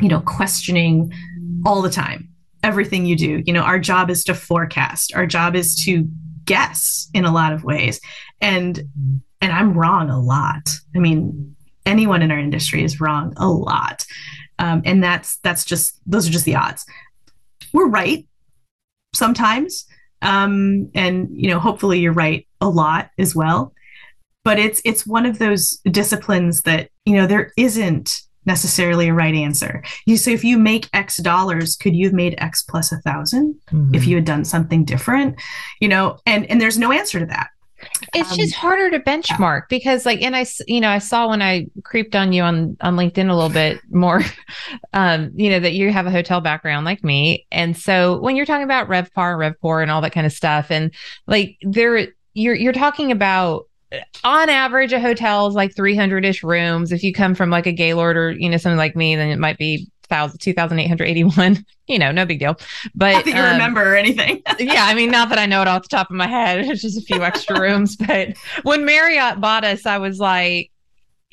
you 0.00 0.08
know, 0.08 0.20
questioning 0.20 1.12
all 1.66 1.82
the 1.82 1.90
time, 1.90 2.30
everything 2.66 3.06
you 3.06 3.16
do. 3.16 3.42
You 3.46 3.52
know, 3.52 3.62
our 3.62 3.78
job 3.78 4.10
is 4.10 4.24
to 4.24 4.34
forecast, 4.34 5.14
our 5.14 5.26
job 5.26 5.54
is 5.54 5.76
to 5.84 6.08
guess 6.44 7.08
in 7.14 7.24
a 7.24 7.32
lot 7.32 7.52
of 7.52 7.64
ways. 7.64 8.00
And, 8.40 8.78
and 9.40 9.52
I'm 9.52 9.78
wrong 9.78 10.10
a 10.10 10.20
lot. 10.20 10.68
I 10.94 10.98
mean, 10.98 11.56
anyone 11.84 12.22
in 12.22 12.30
our 12.30 12.38
industry 12.38 12.82
is 12.82 13.00
wrong 13.00 13.32
a 13.36 13.48
lot. 13.48 14.04
Um, 14.58 14.82
and 14.84 15.02
that's, 15.02 15.38
that's 15.38 15.64
just, 15.64 16.00
those 16.06 16.28
are 16.28 16.32
just 16.32 16.44
the 16.44 16.56
odds. 16.56 16.84
We're 17.72 17.88
right 17.88 18.26
sometimes. 19.14 19.86
Um, 20.22 20.90
and 20.94 21.28
you 21.32 21.50
know, 21.50 21.58
hopefully 21.58 22.00
you're 22.00 22.12
right 22.12 22.46
a 22.60 22.68
lot 22.68 23.10
as 23.18 23.34
well. 23.34 23.72
But 24.44 24.58
it's 24.58 24.80
it's 24.84 25.06
one 25.06 25.26
of 25.26 25.38
those 25.38 25.78
disciplines 25.90 26.62
that, 26.62 26.88
you 27.04 27.16
know, 27.16 27.26
there 27.26 27.52
isn't 27.56 28.22
necessarily 28.46 29.08
a 29.08 29.14
right 29.14 29.34
answer. 29.34 29.82
You 30.06 30.16
say 30.16 30.32
if 30.32 30.44
you 30.44 30.58
make 30.58 30.88
X 30.92 31.18
dollars, 31.18 31.76
could 31.76 31.94
you 31.94 32.06
have 32.06 32.14
made 32.14 32.34
X 32.38 32.62
plus 32.62 32.92
a 32.92 32.96
1000 32.96 33.54
mm-hmm. 33.54 33.94
if 33.94 34.06
you 34.06 34.16
had 34.16 34.24
done 34.24 34.44
something 34.44 34.84
different? 34.84 35.40
You 35.80 35.88
know, 35.88 36.18
and 36.26 36.46
and 36.50 36.60
there's 36.60 36.78
no 36.78 36.92
answer 36.92 37.20
to 37.20 37.26
that. 37.26 37.48
It's 38.14 38.32
um, 38.32 38.38
just 38.38 38.54
harder 38.54 38.90
to 38.90 39.00
benchmark 39.00 39.60
yeah. 39.62 39.66
because 39.68 40.06
like, 40.06 40.22
and 40.22 40.34
I, 40.34 40.46
you 40.66 40.80
know, 40.80 40.88
I 40.88 40.98
saw 40.98 41.28
when 41.28 41.42
I 41.42 41.66
creeped 41.84 42.16
on 42.16 42.32
you 42.32 42.42
on, 42.42 42.76
on 42.80 42.96
LinkedIn 42.96 43.28
a 43.28 43.34
little 43.34 43.50
bit 43.50 43.80
more, 43.90 44.22
um, 44.92 45.30
you 45.34 45.50
know, 45.50 45.60
that 45.60 45.74
you 45.74 45.92
have 45.92 46.06
a 46.06 46.10
hotel 46.10 46.40
background 46.40 46.84
like 46.84 47.04
me. 47.04 47.46
And 47.52 47.76
so 47.76 48.18
when 48.18 48.36
you're 48.36 48.46
talking 48.46 48.64
about 48.64 48.88
RevPAR, 48.88 49.54
RevPOR 49.62 49.82
and 49.82 49.90
all 49.90 50.00
that 50.00 50.12
kind 50.12 50.26
of 50.26 50.32
stuff, 50.32 50.70
and 50.70 50.92
like 51.26 51.58
there, 51.62 52.08
you're, 52.34 52.54
you're 52.54 52.72
talking 52.72 53.12
about 53.12 53.66
on 54.24 54.48
average, 54.48 54.92
a 54.92 55.00
hotel 55.00 55.46
is 55.46 55.54
like 55.54 55.74
300 55.74 56.24
ish 56.24 56.42
rooms. 56.42 56.92
If 56.92 57.02
you 57.02 57.12
come 57.12 57.34
from 57.34 57.50
like 57.50 57.66
a 57.66 57.72
Gaylord 57.72 58.16
or, 58.16 58.30
you 58.30 58.48
know, 58.48 58.56
something 58.56 58.78
like 58.78 58.96
me, 58.96 59.16
then 59.16 59.28
it 59.28 59.38
might 59.38 59.58
be 59.58 59.90
2,881, 60.08 61.64
you 61.86 61.98
know, 61.98 62.12
no 62.12 62.24
big 62.24 62.38
deal. 62.38 62.58
But 62.94 63.12
not 63.12 63.24
that 63.24 63.34
you 63.34 63.40
um, 63.40 63.52
remember 63.52 63.92
or 63.92 63.96
anything. 63.96 64.42
yeah. 64.58 64.86
I 64.86 64.94
mean, 64.94 65.10
not 65.10 65.28
that 65.30 65.38
I 65.38 65.46
know 65.46 65.62
it 65.62 65.68
off 65.68 65.82
the 65.82 65.88
top 65.88 66.10
of 66.10 66.16
my 66.16 66.26
head. 66.26 66.66
It's 66.76 66.82
just 66.82 66.98
a 66.98 67.02
few 67.02 67.22
extra 67.22 67.60
rooms. 67.60 67.96
But 67.96 68.36
when 68.62 68.84
Marriott 68.84 69.40
bought 69.40 69.64
us, 69.64 69.86
I 69.86 69.98
was 69.98 70.18
like, 70.18 70.70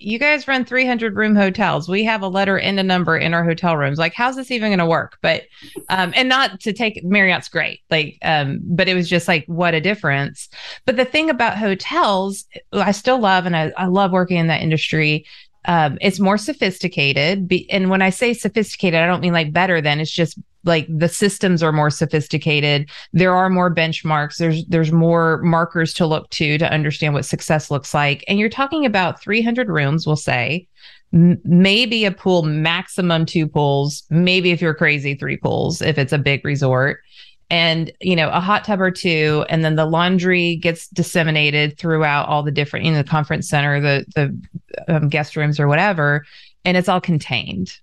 you 0.04 0.20
guys 0.20 0.48
run 0.48 0.66
300 0.66 1.16
room 1.16 1.36
hotels. 1.36 1.88
We 1.88 2.04
have 2.04 2.22
a 2.22 2.28
letter 2.28 2.60
and 2.60 2.80
a 2.80 2.84
number 2.84 3.18
in 3.18 3.34
our 3.34 3.44
hotel 3.44 3.78
rooms. 3.78 3.98
Like, 3.98 4.14
how's 4.14 4.36
this 4.36 4.52
even 4.52 4.70
going 4.70 4.80
to 4.80 4.86
work? 4.86 5.18
But, 5.22 5.44
um, 5.90 6.14
and 6.16 6.28
not 6.28 6.60
to 6.62 6.74
take 6.74 7.04
Marriott's 7.04 7.50
great. 7.50 7.82
Like, 7.90 8.18
um, 8.22 8.60
but 8.64 8.90
it 8.90 8.96
was 8.96 9.10
just 9.10 9.28
like, 9.28 9.46
what 9.48 9.74
a 9.74 9.82
difference. 9.82 10.50
But 10.86 10.98
the 10.98 11.06
thing 11.06 11.30
about 11.30 11.58
hotels, 11.58 12.46
I 12.74 12.92
still 12.92 13.20
love, 13.20 13.46
and 13.46 13.56
I, 13.56 13.72
I 13.78 13.86
love 13.86 14.12
working 14.12 14.38
in 14.38 14.48
that 14.48 14.62
industry 14.62 15.26
um, 15.66 15.98
it's 16.02 16.20
more 16.20 16.38
sophisticated. 16.38 17.48
Be- 17.48 17.70
and 17.72 17.90
when 17.90 18.02
I 18.02 18.10
say 18.10 18.34
sophisticated, 18.34 19.00
I 19.00 19.08
don't 19.08 19.22
mean 19.22 19.34
like 19.34 19.54
better 19.54 19.82
than. 19.82 20.00
It's 20.00 20.12
just 20.12 20.38
like 20.64 20.88
the 20.90 21.10
systems 21.10 21.62
are 21.62 21.72
more 21.72 21.90
sophisticated. 21.90 22.90
There 23.12 23.34
are 23.34 23.50
more 23.50 23.74
benchmarks. 23.74 24.38
There's 24.38 24.66
there's 24.66 24.92
more 24.92 25.42
markers 25.44 25.94
to 25.96 26.06
look 26.06 26.30
to 26.32 26.58
to 26.58 26.72
understand 26.72 27.14
what 27.14 27.26
success 27.26 27.70
looks 27.70 27.94
like. 27.94 28.24
And 28.28 28.40
you're 28.40 28.50
talking 28.50 28.86
about 28.86 29.22
300 29.22 29.70
rooms, 29.70 30.08
we'll 30.08 30.16
say, 30.16 30.68
maybe 31.12 32.06
a 32.06 32.12
pool, 32.12 32.44
maximum 32.44 33.26
two 33.26 33.48
pools. 33.48 34.04
Maybe 34.10 34.52
if 34.52 34.62
you're 34.62 34.74
crazy, 34.74 35.16
three 35.16 35.38
pools 35.38 35.82
if 35.82 35.98
it's 35.98 36.14
a 36.14 36.18
big 36.18 36.46
resort 36.46 37.02
and 37.50 37.92
you 38.02 38.16
know 38.16 38.30
a 38.30 38.40
hot 38.40 38.64
tub 38.64 38.82
or 38.82 38.90
two 38.90 39.46
and 39.50 39.64
then 39.64 39.76
the 39.76 39.86
laundry 39.86 40.56
gets 40.56 40.88
disseminated 40.88 41.78
throughout 41.78 42.28
all 42.28 42.42
the 42.42 42.52
different 42.52 42.86
in 42.86 42.94
the 42.94 43.04
conference 43.04 43.48
center 43.48 43.80
the 43.80 44.06
the 44.16 44.94
um, 44.94 45.10
guest 45.10 45.36
rooms 45.36 45.60
or 45.60 45.68
whatever 45.68 46.26
and 46.66 46.78
it's 46.78 46.90
all 46.90 47.02
contained 47.02 47.80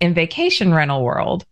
in 0.00 0.14
vacation 0.14 0.72
rental 0.72 1.02
world 1.02 1.44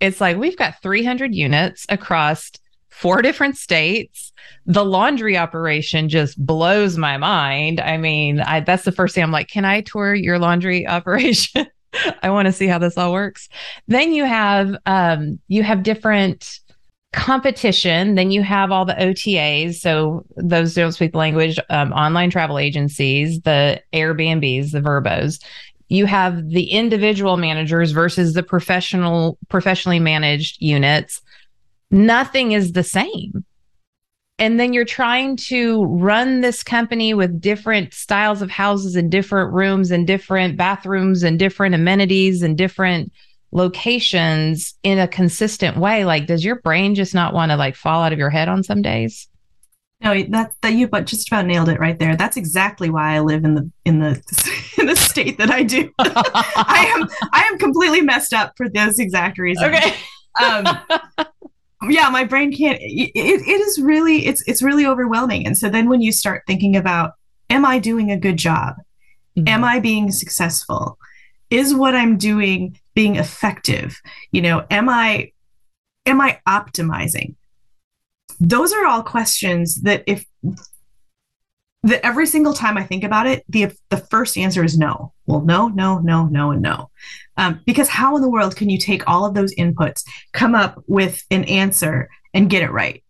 it's 0.00 0.20
like 0.20 0.36
we've 0.36 0.56
got 0.56 0.80
300 0.82 1.34
units 1.34 1.86
across 1.88 2.50
four 2.88 3.22
different 3.22 3.56
states 3.56 4.32
the 4.66 4.84
laundry 4.84 5.36
operation 5.36 6.08
just 6.08 6.44
blows 6.44 6.98
my 6.98 7.16
mind 7.16 7.80
i 7.80 7.96
mean 7.96 8.40
I, 8.40 8.60
that's 8.60 8.84
the 8.84 8.92
first 8.92 9.14
thing 9.14 9.24
i'm 9.24 9.32
like 9.32 9.48
can 9.48 9.64
i 9.64 9.80
tour 9.80 10.14
your 10.14 10.38
laundry 10.38 10.86
operation 10.98 11.66
I 12.22 12.30
want 12.30 12.46
to 12.46 12.52
see 12.52 12.66
how 12.66 12.78
this 12.78 12.96
all 12.96 13.12
works. 13.12 13.48
Then 13.88 14.12
you 14.12 14.24
have 14.24 14.76
um, 14.86 15.38
you 15.48 15.62
have 15.62 15.82
different 15.82 16.58
competition. 17.12 18.14
Then 18.14 18.30
you 18.30 18.42
have 18.42 18.72
all 18.72 18.84
the 18.84 18.94
OTAs, 18.94 19.74
so 19.74 20.24
those 20.36 20.74
don't 20.74 20.92
speak 20.92 21.14
language, 21.14 21.58
um, 21.68 21.92
online 21.92 22.30
travel 22.30 22.58
agencies, 22.58 23.40
the 23.42 23.82
Airbnbs, 23.92 24.72
the 24.72 24.80
Vrbos. 24.80 25.42
You 25.92 26.06
have 26.06 26.48
the 26.48 26.70
individual 26.70 27.36
managers 27.36 27.90
versus 27.90 28.32
the 28.32 28.42
professional, 28.42 29.36
professionally 29.50 30.00
managed 30.00 30.56
units. 30.58 31.20
Nothing 31.90 32.52
is 32.52 32.72
the 32.72 32.82
same. 32.82 33.44
And 34.38 34.58
then 34.58 34.72
you're 34.72 34.86
trying 34.86 35.36
to 35.48 35.84
run 35.84 36.40
this 36.40 36.62
company 36.62 37.12
with 37.12 37.42
different 37.42 37.92
styles 37.92 38.40
of 38.40 38.50
houses 38.50 38.96
and 38.96 39.10
different 39.10 39.52
rooms 39.52 39.90
and 39.90 40.06
different 40.06 40.56
bathrooms 40.56 41.22
and 41.22 41.38
different 41.38 41.74
amenities 41.74 42.42
and 42.42 42.56
different 42.56 43.12
locations 43.50 44.72
in 44.82 44.98
a 44.98 45.06
consistent 45.06 45.76
way. 45.76 46.06
Like 46.06 46.26
does 46.26 46.42
your 46.42 46.56
brain 46.62 46.94
just 46.94 47.14
not 47.14 47.34
want 47.34 47.52
to 47.52 47.56
like 47.56 47.76
fall 47.76 48.02
out 48.02 48.14
of 48.14 48.18
your 48.18 48.30
head 48.30 48.48
on 48.48 48.62
some 48.62 48.80
days 48.80 49.28
no 50.02 50.22
that 50.30 50.52
that 50.62 50.72
you 50.72 50.88
but 50.88 51.06
just 51.06 51.28
about 51.28 51.46
nailed 51.46 51.68
it 51.68 51.78
right 51.78 51.98
there. 51.98 52.16
That's 52.16 52.36
exactly 52.36 52.90
why 52.90 53.14
i 53.14 53.20
live 53.20 53.44
in 53.44 53.54
the 53.54 53.70
in 53.84 54.00
the 54.00 54.20
in 54.78 54.86
the 54.86 54.96
state 54.96 55.38
that 55.38 55.50
i 55.50 55.62
do. 55.62 55.92
I 55.98 56.92
am 56.96 57.08
i 57.32 57.42
am 57.50 57.58
completely 57.58 58.00
messed 58.00 58.32
up 58.32 58.52
for 58.56 58.68
those 58.68 58.98
exact 58.98 59.38
reasons. 59.38 59.74
Okay. 59.74 59.94
Um 60.42 60.66
yeah 61.90 62.08
my 62.10 62.24
brain 62.24 62.52
can't 62.56 62.78
it, 62.80 63.10
it 63.14 63.60
is 63.60 63.80
really 63.80 64.26
it's 64.26 64.42
it's 64.46 64.62
really 64.62 64.86
overwhelming. 64.86 65.46
And 65.46 65.56
so 65.56 65.68
then 65.68 65.88
when 65.88 66.00
you 66.00 66.12
start 66.12 66.42
thinking 66.46 66.76
about 66.76 67.12
am 67.50 67.64
i 67.64 67.78
doing 67.78 68.10
a 68.10 68.18
good 68.18 68.36
job? 68.36 68.76
Mm-hmm. 69.36 69.48
am 69.48 69.64
i 69.64 69.80
being 69.80 70.10
successful? 70.10 70.98
Is 71.50 71.74
what 71.74 71.94
i'm 71.94 72.16
doing 72.18 72.78
being 72.94 73.16
effective? 73.16 74.00
You 74.30 74.42
know 74.42 74.66
am 74.70 74.88
i 74.88 75.32
am 76.06 76.20
i 76.20 76.40
optimizing 76.46 77.36
those 78.42 78.72
are 78.72 78.86
all 78.86 79.02
questions 79.02 79.76
that 79.82 80.02
if 80.06 80.24
that 81.84 82.04
every 82.04 82.26
single 82.26 82.54
time 82.54 82.76
I 82.76 82.84
think 82.84 83.04
about 83.04 83.26
it, 83.26 83.44
the 83.48 83.72
the 83.88 83.96
first 83.96 84.36
answer 84.36 84.64
is 84.64 84.76
no. 84.76 85.12
Well, 85.26 85.40
no, 85.40 85.68
no, 85.68 85.98
no, 85.98 86.26
no, 86.26 86.50
and 86.50 86.62
no. 86.62 86.90
Um, 87.36 87.60
because 87.66 87.88
how 87.88 88.16
in 88.16 88.22
the 88.22 88.30
world 88.30 88.56
can 88.56 88.68
you 88.68 88.78
take 88.78 89.08
all 89.08 89.24
of 89.24 89.34
those 89.34 89.54
inputs, 89.54 90.04
come 90.32 90.54
up 90.54 90.82
with 90.86 91.22
an 91.30 91.44
answer, 91.44 92.10
and 92.34 92.50
get 92.50 92.62
it 92.62 92.70
right? 92.70 93.02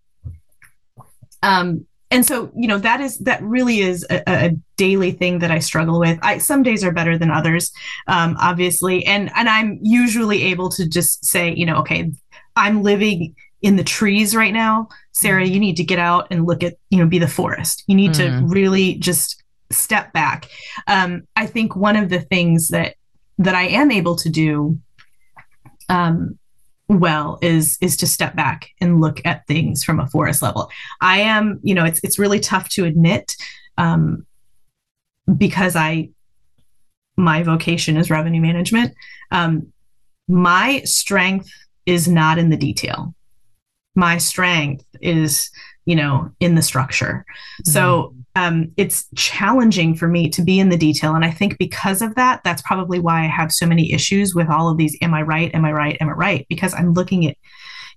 Um, 1.43 1.87
and 2.11 2.27
so 2.27 2.53
you 2.55 2.69
know 2.69 2.79
that 2.79 3.01
is 3.01 3.19
that 3.21 3.43
really 3.43 3.81
is 3.81 4.07
a, 4.11 4.23
a, 4.27 4.57
daily 4.77 5.13
thing 5.13 5.39
that 5.39 5.51
I 5.51 5.61
struggle 5.61 5.99
with. 5.99 6.19
I 6.23 6.39
some 6.39 6.63
days 6.63 6.85
are 6.85 6.93
better 6.93 7.17
than 7.17 7.31
others, 7.31 7.73
um, 8.07 8.37
obviously, 8.39 9.05
and 9.07 9.31
and 9.35 9.49
I'm 9.49 9.79
usually 9.83 10.43
able 10.45 10.69
to 10.71 10.87
just 10.87 11.25
say, 11.25 11.55
you 11.55 11.65
know, 11.65 11.77
okay, 11.77 12.13
I'm 12.55 12.83
living 12.83 13.35
in 13.63 13.77
the 13.77 13.85
trees 13.85 14.35
right 14.35 14.53
now 14.53 14.89
sarah 15.13 15.45
mm. 15.45 15.51
you 15.51 15.61
need 15.61 15.77
to 15.77 15.85
get 15.85 15.99
out 15.99 16.27
and 16.31 16.47
look 16.47 16.63
at 16.63 16.75
you 16.91 16.99
know 16.99 17.07
be 17.07 17.19
the 17.19 17.29
forest. 17.29 17.85
You 17.87 17.95
need 17.95 18.13
mm. 18.13 18.41
to 18.41 18.47
really 18.47 18.95
just 18.95 19.43
step 19.71 20.13
back. 20.13 20.49
Um, 20.87 21.23
i 21.37 21.47
think 21.47 21.77
one 21.77 21.97
of 21.97 22.09
the 22.09 22.21
things 22.21 22.69
that 22.69 22.97
that 23.39 23.55
i 23.55 23.63
am 23.63 23.91
able 23.91 24.17
to 24.17 24.29
do 24.29 24.79
um, 25.89 26.39
well 26.89 27.39
is 27.43 27.79
is 27.81 27.97
to 27.99 28.07
step 28.07 28.35
back 28.37 28.71
and 28.81 29.01
look 29.01 29.21
at 29.25 29.47
things 29.47 29.85
from 29.85 30.01
a 30.01 30.09
forest 30.09 30.43
level. 30.43 30.71
I 31.01 31.21
am 31.21 31.61
you 31.63 31.75
know 31.75 31.85
it's 31.85 32.01
it's 32.03 32.19
really 32.19 32.41
tough 32.41 32.69
to 32.71 32.85
admit 32.85 33.37
um, 33.79 34.27
because 35.37 35.77
i 35.77 36.11
my 37.17 37.43
vocation 37.43 37.97
is 37.99 38.11
revenue 38.11 38.41
management. 38.41 38.95
Um, 39.31 39.73
my 40.29 40.81
strength 40.85 41.51
is 41.85 42.09
not 42.09 42.39
in 42.39 42.49
the 42.49 42.57
detail 42.57 43.15
my 43.95 44.19
strength 44.19 44.85
is 45.01 45.51
you 45.85 45.97
know 45.97 46.31
in 46.41 46.55
the 46.55 46.63
structure. 46.63 47.25
Mm-hmm. 47.27 47.71
so 47.71 48.15
um, 48.35 48.73
it's 48.79 49.09
challenging 49.15 49.95
for 49.95 50.09
me 50.09 50.31
to 50.31 50.43
be 50.43 50.59
in 50.59 50.71
the 50.71 50.77
detail. 50.77 51.15
And 51.15 51.25
i 51.25 51.31
think 51.31 51.59
because 51.59 52.03
of 52.03 52.15
that 52.15 52.43
that's 52.45 52.63
probably 52.63 52.99
why 52.99 53.25
i 53.25 53.29
have 53.29 53.53
so 53.53 53.67
many 53.67 53.93
issues 53.93 54.35
with 54.35 54.49
all 54.49 54.69
of 54.69 54.79
these 54.79 54.97
am 55.03 55.15
i 55.15 55.23
right? 55.23 55.55
Am 55.55 55.65
i 55.65 55.73
right? 55.73 55.97
Am 56.01 56.09
i 56.09 56.13
right? 56.13 56.47
Because 56.49 56.75
i'm 56.75 56.93
looking 56.95 57.27
at 57.29 57.37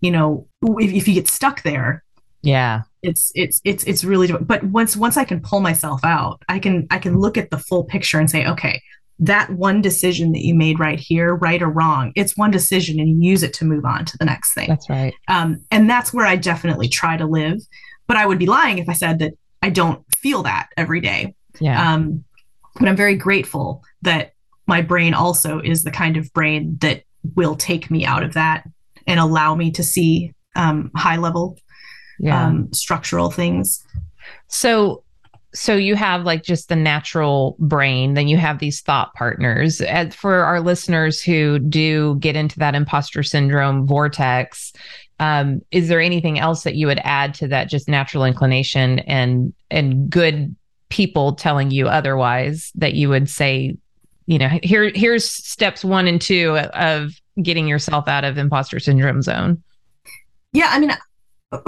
you 0.01 0.11
know 0.11 0.47
if, 0.61 0.91
if 0.91 1.07
you 1.07 1.13
get 1.13 1.27
stuck 1.27 1.63
there 1.63 2.03
yeah. 2.41 2.81
it's 3.01 3.31
it's 3.33 3.59
it's 3.63 3.83
it's 3.85 4.03
really 4.03 4.31
but 4.31 4.63
once 4.63 4.95
once 4.95 5.17
i 5.17 5.23
can 5.23 5.41
pull 5.41 5.61
myself 5.61 6.03
out 6.03 6.41
i 6.47 6.59
can 6.59 6.85
i 6.91 6.99
can 6.99 7.17
look 7.17 7.37
at 7.37 7.49
the 7.49 7.57
full 7.57 7.83
picture 7.83 8.19
and 8.19 8.29
say 8.29 8.45
okay 8.45 8.81
that 9.19 9.49
one 9.51 9.81
decision 9.81 10.33
that 10.33 10.43
you 10.43 10.53
made 10.53 10.79
right 10.79 10.99
here, 10.99 11.35
right 11.35 11.61
or 11.61 11.69
wrong, 11.69 12.11
it's 12.15 12.35
one 12.35 12.51
decision 12.51 12.99
and 12.99 13.09
you 13.09 13.29
use 13.29 13.43
it 13.43 13.53
to 13.53 13.65
move 13.65 13.85
on 13.85 14.05
to 14.05 14.17
the 14.17 14.25
next 14.25 14.53
thing. 14.53 14.67
That's 14.67 14.89
right. 14.89 15.13
Um, 15.27 15.63
and 15.71 15.89
that's 15.89 16.13
where 16.13 16.25
I 16.25 16.35
definitely 16.35 16.89
try 16.89 17.15
to 17.17 17.25
live. 17.25 17.59
But 18.07 18.17
I 18.17 18.25
would 18.25 18.39
be 18.39 18.45
lying 18.45 18.77
if 18.77 18.89
I 18.89 18.93
said 18.93 19.19
that 19.19 19.33
I 19.61 19.69
don't 19.69 20.03
feel 20.15 20.43
that 20.43 20.67
every 20.77 20.99
day. 20.99 21.33
Yeah. 21.59 21.93
Um, 21.93 22.23
but 22.77 22.89
I'm 22.89 22.97
very 22.97 23.15
grateful 23.15 23.83
that 24.01 24.33
my 24.67 24.81
brain 24.81 25.13
also 25.13 25.59
is 25.59 25.83
the 25.83 25.91
kind 25.91 26.17
of 26.17 26.31
brain 26.33 26.77
that 26.81 27.03
will 27.35 27.55
take 27.55 27.89
me 27.89 28.05
out 28.05 28.23
of 28.23 28.33
that 28.33 28.67
and 29.07 29.19
allow 29.19 29.55
me 29.55 29.71
to 29.71 29.83
see 29.83 30.33
um, 30.55 30.91
high 30.95 31.17
level 31.17 31.57
yeah. 32.19 32.47
um, 32.47 32.71
structural 32.73 33.31
things. 33.31 33.83
So 34.47 35.03
so 35.55 35.75
you 35.75 35.95
have 35.95 36.23
like 36.23 36.43
just 36.43 36.69
the 36.69 36.75
natural 36.75 37.55
brain 37.59 38.13
then 38.13 38.27
you 38.27 38.37
have 38.37 38.59
these 38.59 38.81
thought 38.81 39.13
partners. 39.13 39.81
As 39.81 40.13
for 40.13 40.43
our 40.43 40.59
listeners 40.59 41.21
who 41.21 41.59
do 41.59 42.15
get 42.19 42.35
into 42.35 42.59
that 42.59 42.75
imposter 42.75 43.23
syndrome 43.23 43.87
vortex 43.87 44.73
um, 45.19 45.61
is 45.71 45.87
there 45.87 46.01
anything 46.01 46.39
else 46.39 46.63
that 46.63 46.75
you 46.75 46.87
would 46.87 46.99
add 47.03 47.33
to 47.35 47.47
that 47.47 47.69
just 47.69 47.87
natural 47.87 48.25
inclination 48.25 48.99
and 48.99 49.53
and 49.71 50.09
good 50.09 50.55
people 50.89 51.33
telling 51.33 51.71
you 51.71 51.87
otherwise 51.87 52.71
that 52.75 52.93
you 52.93 53.09
would 53.09 53.29
say 53.29 53.77
you 54.25 54.37
know 54.37 54.49
here 54.61 54.91
here's 54.93 55.29
steps 55.29 55.83
one 55.85 56.07
and 56.07 56.21
two 56.21 56.57
of 56.57 57.13
getting 57.41 57.67
yourself 57.67 58.07
out 58.07 58.23
of 58.23 58.37
imposter 58.37 58.79
syndrome 58.79 59.21
zone? 59.21 59.61
Yeah 60.51 60.67
i 60.71 60.79
mean 60.79 60.91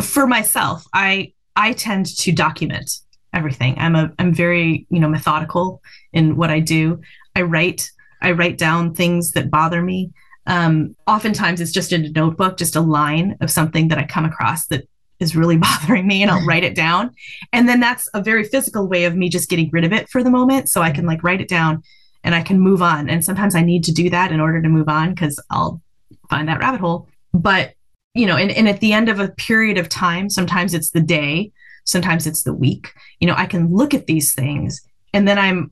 for 0.02 0.28
myself 0.28 0.86
i 0.94 1.32
i 1.56 1.74
tend 1.74 2.06
to 2.18 2.32
document 2.32 3.00
everything. 3.38 3.76
I'm 3.78 3.96
a 3.96 4.12
I'm 4.20 4.34
very, 4.34 4.86
you 4.90 5.00
know, 5.00 5.08
methodical 5.08 5.82
in 6.12 6.36
what 6.36 6.50
I 6.50 6.60
do. 6.60 7.02
I 7.36 7.44
write 7.44 7.90
I 8.22 8.32
write 8.32 8.58
down 8.58 8.94
things 8.94 9.32
that 9.32 9.52
bother 9.52 9.82
me. 9.82 10.12
Um, 10.48 10.96
oftentimes 11.06 11.62
it's 11.62 11.72
just 11.72 11.92
in 11.92 12.06
a 12.06 12.10
notebook, 12.10 12.58
just 12.58 12.76
a 12.76 12.82
line 12.82 13.38
of 13.42 13.52
something 13.52 13.90
that 13.90 13.98
I 13.98 14.06
come 14.06 14.26
across 14.26 14.68
that 14.68 14.88
is 15.20 15.36
really 15.36 15.58
bothering 15.68 16.08
me 16.08 16.22
and 16.22 16.32
I'll 16.32 16.46
write 16.46 16.64
it 16.64 16.76
down. 16.76 17.12
And 17.54 17.68
then 17.68 17.80
that's 17.80 18.10
a 18.14 18.22
very 18.22 18.44
physical 18.44 18.88
way 18.88 19.06
of 19.06 19.16
me 19.16 19.30
just 19.30 19.50
getting 19.50 19.70
rid 19.72 19.84
of 19.84 19.94
it 19.94 20.10
for 20.10 20.24
the 20.24 20.32
moment. 20.32 20.70
So 20.70 20.82
I 20.82 20.92
can 20.92 21.06
like 21.06 21.24
write 21.24 21.42
it 21.42 21.50
down 21.50 21.84
and 22.24 22.34
I 22.34 22.42
can 22.42 22.60
move 22.60 22.82
on. 22.82 23.10
And 23.10 23.24
sometimes 23.24 23.56
I 23.56 23.62
need 23.62 23.84
to 23.86 23.92
do 23.92 24.10
that 24.10 24.32
in 24.32 24.40
order 24.40 24.62
to 24.62 24.70
move 24.70 24.90
on 24.90 25.14
because 25.14 25.40
I'll 25.50 25.82
find 26.30 26.48
that 26.48 26.60
rabbit 26.60 26.82
hole. 26.82 27.08
But, 27.34 27.74
you 28.14 28.26
know, 28.26 28.38
and, 28.38 28.52
and 28.52 28.68
at 28.68 28.80
the 28.80 28.94
end 28.94 29.10
of 29.10 29.20
a 29.20 29.30
period 29.30 29.78
of 29.78 29.90
time, 29.90 30.30
sometimes 30.30 30.74
it's 30.74 30.92
the 30.92 31.02
day, 31.02 31.52
sometimes 31.88 32.28
it's 32.28 32.44
the 32.44 32.54
week. 32.54 32.94
You 33.20 33.28
know 33.28 33.36
i 33.36 33.46
can 33.46 33.74
look 33.74 33.94
at 33.94 34.06
these 34.06 34.36
things 34.36 34.82
and 35.14 35.28
then 35.28 35.40
i'm 35.40 35.72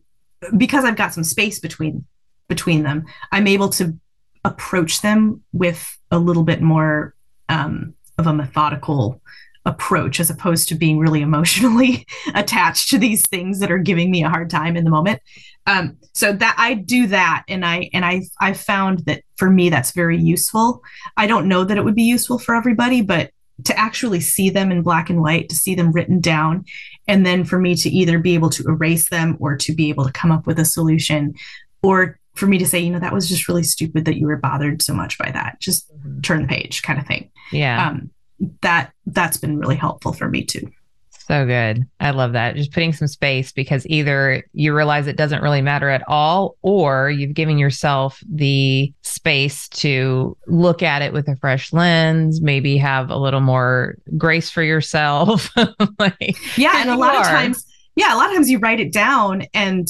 because 0.58 0.84
i've 0.84 0.96
got 0.96 1.14
some 1.14 1.24
space 1.24 1.60
between 1.60 2.06
between 2.50 2.84
them 2.84 3.06
i'm 3.32 3.48
able 3.48 3.70
to 3.70 3.98
approach 4.44 5.02
them 5.02 5.44
with 5.54 5.98
a 6.12 6.20
little 6.20 6.44
bit 6.44 6.62
more 6.62 7.16
um, 7.50 7.94
of 8.18 8.28
a 8.28 8.34
methodical 8.34 9.22
approach 9.66 10.20
as 10.20 10.30
opposed 10.30 10.70
to 10.70 10.76
being 10.76 11.00
really 11.00 11.22
emotionally 11.22 12.06
attached 12.36 12.90
to 12.90 13.00
these 13.00 13.28
things 13.28 13.60
that 13.60 13.72
are 13.72 13.80
giving 13.80 14.12
me 14.12 14.24
a 14.24 14.30
hard 14.30 14.50
time 14.50 14.78
in 14.78 14.84
the 14.84 14.92
moment. 14.92 15.20
Um, 15.66 15.98
so 16.14 16.32
that 16.32 16.56
i 16.60 16.76
do 16.76 17.08
that 17.08 17.44
and 17.48 17.66
i 17.66 17.90
and 17.92 18.06
i 18.06 18.22
i 18.40 18.54
found 18.54 19.00
that 19.08 19.24
for 19.36 19.50
me 19.50 19.70
that's 19.70 19.92
very 19.92 20.18
useful. 20.18 20.82
I 21.18 21.26
don't 21.26 21.48
know 21.48 21.64
that 21.64 21.78
it 21.78 21.84
would 21.84 21.96
be 21.96 22.04
useful 22.04 22.38
for 22.38 22.54
everybody 22.54 23.02
but 23.02 23.32
to 23.64 23.78
actually 23.80 24.20
see 24.20 24.50
them 24.50 24.72
in 24.72 24.82
black 24.82 25.10
and 25.10 25.22
white, 25.22 25.50
to 25.50 25.56
see 25.56 25.76
them 25.76 25.92
written 25.92 26.20
down, 26.20 26.66
and 27.08 27.26
then 27.26 27.46
for 27.46 27.58
me 27.58 27.76
to 27.76 27.90
either 27.90 28.20
be 28.20 28.34
able 28.34 28.50
to 28.50 28.64
erase 28.68 29.10
them 29.10 29.38
or 29.40 29.56
to 29.56 29.74
be 29.74 29.90
able 29.90 30.06
to 30.06 30.12
come 30.12 30.32
up 30.32 30.46
with 30.46 30.60
a 30.60 30.66
solution, 30.66 31.34
or 31.82 32.20
for 32.36 32.48
me 32.48 32.58
to 32.58 32.66
say, 32.66 32.80
you 32.80 32.92
know, 32.92 33.00
that 33.00 33.14
was 33.14 33.30
just 33.30 33.48
really 33.48 33.64
stupid 33.64 34.06
that 34.06 34.18
you 34.18 34.28
were 34.28 34.36
bothered 34.36 34.82
so 34.82 34.94
much 34.94 35.18
by 35.18 35.32
that. 35.32 35.60
Just 35.62 35.90
mm-hmm. 35.94 36.20
turn 36.22 36.42
the 36.42 36.48
page, 36.48 36.82
kind 36.82 37.00
of 37.00 37.08
thing. 37.08 37.32
Yeah. 37.52 37.88
Um, 37.88 38.12
that 38.62 38.92
that's 39.06 39.38
been 39.38 39.58
really 39.58 39.78
helpful 39.78 40.12
for 40.12 40.28
me 40.28 40.44
too. 40.44 40.70
So 41.28 41.44
good. 41.44 41.88
I 42.00 42.12
love 42.12 42.34
that. 42.34 42.56
Just 42.56 42.72
putting 42.72 42.94
some 42.94 43.08
space 43.08 43.52
because 43.52 43.88
either 43.88 44.44
you 44.54 44.76
realize 44.76 45.08
it 45.08 45.18
doesn't 45.18 45.42
really 45.42 45.62
matter 45.62 45.90
at 45.90 46.04
all, 46.08 46.56
or 46.62 47.10
you've 47.10 47.34
given 47.34 47.58
yourself 47.58 48.22
the 48.30 48.94
space 49.02 49.68
to 49.70 50.38
look 50.46 50.84
at 50.84 51.02
it 51.02 51.14
with 51.14 51.28
a 51.28 51.36
fresh 51.38 51.74
lens, 51.74 52.42
maybe 52.42 52.78
have 52.78 53.10
a 53.10 53.18
little 53.18 53.42
more 53.42 53.96
grace 54.16 54.52
for 54.52 54.62
yourself. 54.62 55.50
like, 56.00 56.38
yeah. 56.58 56.74
And 56.76 56.92
a 56.92 56.96
lot 56.96 57.16
are. 57.16 57.22
of 57.22 57.28
times, 57.28 57.66
yeah, 57.96 58.14
a 58.14 58.18
lot 58.18 58.28
of 58.28 58.34
times 58.34 58.52
you 58.52 58.60
write 58.60 58.80
it 58.80 58.94
down 58.94 59.46
and 59.54 59.88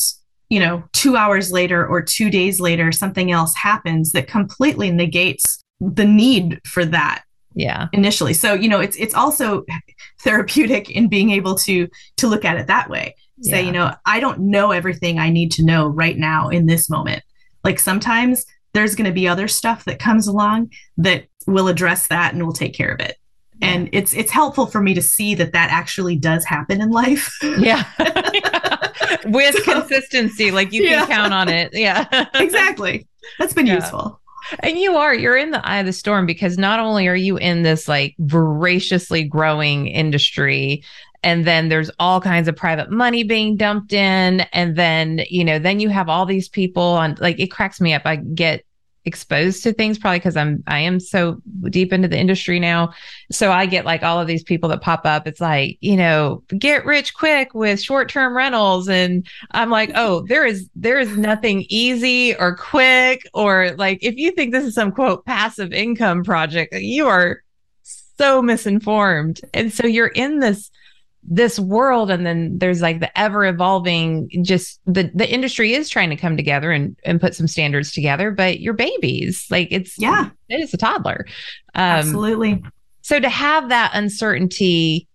you 0.48 0.60
know, 0.60 0.84
two 0.94 1.18
hours 1.18 1.52
later 1.52 1.86
or 1.86 2.04
two 2.04 2.30
days 2.30 2.60
later, 2.60 2.92
something 2.92 3.32
else 3.32 3.56
happens 3.56 4.12
that 4.12 4.28
completely 4.28 4.92
negates 4.92 5.64
the 5.82 6.06
need 6.06 6.62
for 6.66 6.86
that 6.86 7.24
yeah 7.56 7.88
initially 7.94 8.34
so 8.34 8.54
you 8.54 8.68
know 8.68 8.80
it's 8.80 8.96
it's 8.98 9.14
also 9.14 9.64
therapeutic 10.26 10.90
in 10.90 11.08
being 11.08 11.30
able 11.30 11.56
to 11.56 11.88
to 12.18 12.28
look 12.28 12.44
at 12.44 12.58
it 12.58 12.68
that 12.68 12.90
way. 12.90 13.16
Say 13.42 13.62
yeah. 13.62 13.66
you 13.68 13.72
know 13.72 13.94
i 14.06 14.20
don't 14.20 14.40
know 14.40 14.72
everything 14.72 15.20
i 15.20 15.30
need 15.30 15.52
to 15.52 15.64
know 15.64 15.88
right 15.88 16.18
now 16.18 16.50
in 16.50 16.66
this 16.66 16.90
moment. 16.90 17.24
Like 17.64 17.80
sometimes 17.80 18.46
there's 18.74 18.96
going 18.96 19.06
to 19.06 19.14
be 19.14 19.28
other 19.28 19.48
stuff 19.48 19.86
that 19.86 20.00
comes 20.00 20.28
along 20.28 20.72
that 20.98 21.26
will 21.48 21.70
address 21.70 22.08
that 22.08 22.34
and 22.34 22.46
will 22.46 22.54
take 22.54 22.74
care 22.74 22.92
of 22.92 23.00
it. 23.00 23.18
Yeah. 23.62 23.70
and 23.70 23.90
it's 23.94 24.14
it's 24.14 24.32
helpful 24.32 24.66
for 24.66 24.82
me 24.82 24.94
to 24.96 25.02
see 25.02 25.34
that 25.36 25.54
that 25.54 25.72
actually 25.72 26.18
does 26.18 26.44
happen 26.44 26.82
in 26.82 26.90
life. 26.90 27.32
Yeah. 27.42 27.86
With 29.26 29.56
so, 29.56 29.64
consistency 29.64 30.52
like 30.52 30.74
you 30.74 30.84
can 30.88 31.08
count 31.08 31.34
on 31.34 31.48
it. 31.48 31.70
Yeah. 31.74 32.26
Exactly. 32.34 33.08
That's 33.40 33.54
been 33.54 33.68
useful 33.68 34.20
and 34.60 34.78
you 34.78 34.96
are, 34.96 35.14
you're 35.14 35.38
in 35.38 35.52
the 35.52 35.66
eye 35.68 35.78
of 35.78 35.86
the 35.86 35.94
storm 35.94 36.26
because 36.26 36.58
not 36.58 36.80
only 36.80 37.08
are 37.08 37.16
you 37.16 37.38
in 37.38 37.64
this 37.64 37.88
like 37.88 38.16
voraciously 38.20 39.24
growing 39.24 39.88
industry, 39.88 40.84
and 41.24 41.46
then 41.46 41.70
there's 41.70 41.90
all 41.98 42.22
kinds 42.22 42.48
of 42.48 42.56
private 42.56 42.92
money 42.92 43.24
being 43.24 43.58
dumped 43.58 43.94
in. 43.94 44.42
And 44.54 44.76
then, 44.76 45.22
you 45.28 45.44
know, 45.44 45.58
then 45.58 45.80
you 45.80 45.90
have 45.90 46.08
all 46.08 46.28
these 46.28 46.48
people 46.48 46.84
on 46.84 47.18
like 47.20 47.40
it 47.40 47.48
cracks 47.48 47.82
me 47.82 47.94
up. 47.94 48.04
I 48.06 48.18
get 48.18 48.64
exposed 49.06 49.64
to 49.64 49.74
things 49.74 49.98
probably 49.98 50.20
because 50.20 50.36
I'm 50.36 50.64
I 50.68 50.80
am 50.80 51.00
so 51.00 51.42
deep 51.70 51.94
into 51.94 52.08
the 52.08 52.18
industry 52.18 52.60
now. 52.60 52.94
So 53.32 53.52
I 53.52 53.66
get 53.66 53.86
like 53.86 54.04
all 54.04 54.20
of 54.20 54.28
these 54.28 54.44
people 54.44 54.70
that 54.70 54.82
pop 54.82 55.06
up. 55.06 55.28
It's 55.28 55.42
like, 55.42 55.78
you 55.82 55.96
know, 55.96 56.44
get 56.58 56.86
rich 56.86 57.14
quick 57.14 57.54
with 57.54 57.82
short-term 57.82 58.36
rentals 58.36 58.90
and 58.90 59.26
I'm 59.52 59.70
like, 59.70 59.92
"Oh, 59.96 60.26
there 60.28 60.46
is 60.46 60.70
there 60.76 61.00
is 61.00 61.18
nothing 61.18 61.66
easy 61.70 62.36
or 62.36 62.56
quick 62.56 63.28
or 63.34 63.72
like 63.78 64.00
if 64.02 64.16
you 64.16 64.32
think 64.32 64.52
this 64.52 64.66
is 64.66 64.74
some 64.76 64.92
quote 64.92 65.26
passive 65.26 65.72
income 65.72 66.24
project, 66.24 66.74
you 66.74 67.08
are 67.08 67.44
so 67.84 68.42
misinformed." 68.42 69.42
And 69.54 69.72
so 69.72 69.86
you're 69.88 70.08
in 70.08 70.40
this 70.40 70.72
this 71.28 71.60
world 71.60 72.12
and 72.12 72.26
then 72.26 72.58
there's 72.60 72.82
like 72.82 73.00
the 73.00 73.20
ever 73.20 73.46
evolving 73.46 74.30
just 74.44 74.80
the 74.86 75.10
the 75.16 75.28
industry 75.28 75.74
is 75.74 75.90
trying 75.90 76.10
to 76.10 76.16
come 76.16 76.38
together 76.38 76.72
and 76.72 76.96
and 77.04 77.20
put 77.20 77.34
some 77.34 77.48
standards 77.48 77.92
together 77.92 78.32
but 78.32 78.60
your 78.60 78.74
babies. 78.74 79.48
Like 79.50 79.70
it's 79.72 79.98
yeah. 79.98 80.30
it 80.50 80.62
is 80.62 80.74
a 80.74 80.78
toddler. 80.78 81.26
Um, 81.74 81.82
absolutely. 81.82 82.64
so 83.02 83.20
to 83.20 83.30
have 83.30 83.70
that 83.70 83.92
uncertainty 83.94 85.08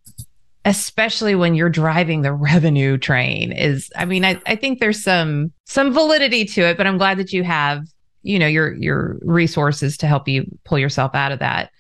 especially 0.65 1.35
when 1.35 1.55
you're 1.55 1.71
driving 1.71 2.23
the 2.23 2.33
revenue 2.33 2.99
train 2.99 3.51
is 3.51 3.91
i 3.97 4.05
mean 4.05 4.25
I, 4.25 4.41
I 4.47 4.57
think 4.57 4.79
there's 4.79 5.03
some 5.03 5.53
some 5.65 5.93
validity 5.93 6.45
to 6.45 6.61
it 6.63 6.77
but 6.77 6.87
i'm 6.87 6.99
glad 6.99 7.19
that 7.19 7.33
you 7.33 7.45
have 7.45 7.87
you 8.23 8.39
know 8.39 8.47
your 8.47 8.75
your 8.75 9.19
resources 9.23 9.97
to 9.99 10.07
help 10.07 10.29
you 10.29 10.45
pull 10.65 10.79
yourself 10.79 11.15
out 11.15 11.33
of 11.33 11.39
that 11.39 11.71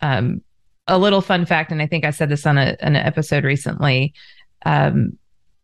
um 0.00 0.42
a 0.88 0.98
little 0.98 1.20
fun 1.20 1.46
fact, 1.46 1.72
and 1.72 1.82
I 1.82 1.86
think 1.86 2.04
I 2.04 2.10
said 2.10 2.28
this 2.28 2.46
on 2.46 2.58
a, 2.58 2.76
an 2.80 2.96
episode 2.96 3.44
recently. 3.44 4.14
Um, 4.64 5.18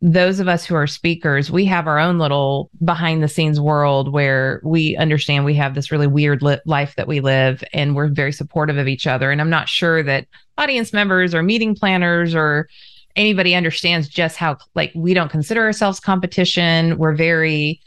those 0.04 0.40
of 0.40 0.48
us 0.48 0.64
who 0.64 0.74
are 0.74 0.88
speakers, 0.88 1.48
we 1.48 1.64
have 1.66 1.86
our 1.86 2.00
own 2.00 2.18
little 2.18 2.70
behind 2.84 3.22
the 3.22 3.28
scenes 3.28 3.60
world 3.60 4.12
where 4.12 4.60
we 4.64 4.96
understand 4.96 5.44
we 5.44 5.54
have 5.54 5.76
this 5.76 5.92
really 5.92 6.08
weird 6.08 6.42
li- 6.42 6.58
life 6.66 6.96
that 6.96 7.06
we 7.06 7.20
live 7.20 7.62
and 7.72 7.94
we're 7.94 8.08
very 8.08 8.32
supportive 8.32 8.78
of 8.78 8.88
each 8.88 9.06
other. 9.06 9.30
And 9.30 9.40
I'm 9.40 9.50
not 9.50 9.68
sure 9.68 10.02
that 10.02 10.26
audience 10.58 10.92
members 10.92 11.36
or 11.36 11.42
meeting 11.44 11.76
planners 11.76 12.34
or 12.34 12.68
anybody 13.14 13.54
understands 13.54 14.08
just 14.08 14.36
how, 14.36 14.56
like, 14.74 14.90
we 14.96 15.14
don't 15.14 15.30
consider 15.30 15.62
ourselves 15.62 16.00
competition. 16.00 16.98
We're 16.98 17.14
very, 17.14 17.80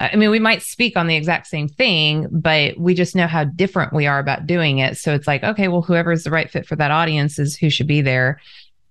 I 0.00 0.16
mean, 0.16 0.30
we 0.30 0.38
might 0.38 0.62
speak 0.62 0.96
on 0.96 1.08
the 1.08 1.14
exact 1.14 1.46
same 1.46 1.68
thing, 1.68 2.26
but 2.30 2.78
we 2.78 2.94
just 2.94 3.14
know 3.14 3.26
how 3.26 3.44
different 3.44 3.92
we 3.92 4.06
are 4.06 4.18
about 4.18 4.46
doing 4.46 4.78
it. 4.78 4.96
So 4.96 5.14
it's 5.14 5.26
like, 5.26 5.44
okay, 5.44 5.68
well, 5.68 5.82
whoever 5.82 6.10
is 6.10 6.24
the 6.24 6.30
right 6.30 6.50
fit 6.50 6.66
for 6.66 6.74
that 6.76 6.90
audience 6.90 7.38
is 7.38 7.54
who 7.54 7.68
should 7.68 7.86
be 7.86 8.00
there. 8.00 8.40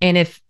And 0.00 0.16
if, 0.16 0.40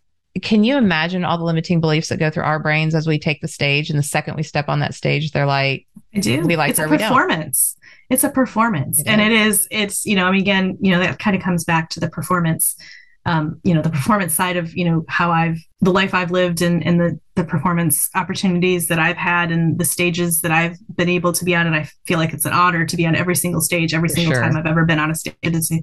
can 0.43 0.63
you 0.63 0.77
imagine 0.77 1.25
all 1.25 1.39
the 1.39 1.45
limiting 1.45 1.81
beliefs 1.81 2.11
that 2.11 2.19
go 2.19 2.29
through 2.29 2.43
our 2.43 2.59
brains 2.59 2.95
as 2.95 3.07
we 3.07 3.19
take 3.19 3.41
the 3.41 3.49
stage? 3.49 3.89
And 3.89 3.99
the 3.99 4.03
second 4.03 4.37
we 4.37 4.43
step 4.43 4.69
on 4.69 4.81
that 4.81 4.95
stage, 4.95 5.33
they're 5.33 5.47
like, 5.47 5.87
I 6.15 6.21
do. 6.21 6.43
We 6.43 6.57
like 6.57 6.71
it's 6.71 6.79
a 6.79 6.87
performance. 6.87 7.77
It's 8.11 8.25
a 8.25 8.31
performance. 8.31 9.01
It 9.01 9.07
and 9.07 9.21
is. 9.23 9.27
it 9.27 9.33
is, 9.33 9.69
it's, 9.71 10.07
you 10.07 10.15
know, 10.15 10.27
I 10.27 10.31
mean, 10.33 10.43
again, 10.43 10.77
you 10.81 10.93
know, 10.93 11.01
that 11.01 11.19
kind 11.19 11.35
of 11.35 11.43
comes 11.43 11.65
back 11.65 11.89
to 11.91 12.01
the 12.01 12.11
performance 12.11 12.77
um, 13.27 13.61
you 13.64 13.75
know 13.75 13.83
the 13.83 13.91
performance 13.91 14.35
side 14.35 14.57
of 14.57 14.75
you 14.77 14.85
know 14.85 15.05
how 15.09 15.31
i've 15.31 15.59
the 15.81 15.93
life 15.93 16.14
i've 16.14 16.31
lived 16.31 16.62
and, 16.62 16.85
and 16.87 17.01
the, 17.01 17.18
the 17.35 17.45
performance 17.45 18.09
opportunities 18.14 18.89
that 18.89 18.99
i've 18.99 19.16
had 19.16 19.53
and 19.53 19.79
the 19.79 19.85
stages 19.85 20.41
that 20.41 20.51
i've 20.51 20.77
been 20.97 21.09
able 21.09 21.33
to 21.33 21.45
be 21.45 21.55
on. 21.55 21.66
And 21.66 21.77
i 21.77 21.89
feel 22.07 22.18
like 22.18 22.33
it's 22.33 22.47
an 22.47 22.53
honor 22.53 22.87
to 22.87 22.97
be 22.97 23.07
on 23.07 23.14
every 23.14 23.37
single 23.37 23.61
stage 23.61 23.95
every 23.95 24.09
single 24.09 24.33
sure. 24.33 24.43
time 24.43 24.57
i've 24.57 24.66
ever 24.66 24.85
been 24.85 24.99
on 24.99 25.11
a 25.11 25.14
stage. 25.14 25.37
It's 25.43 25.73
a, 25.73 25.83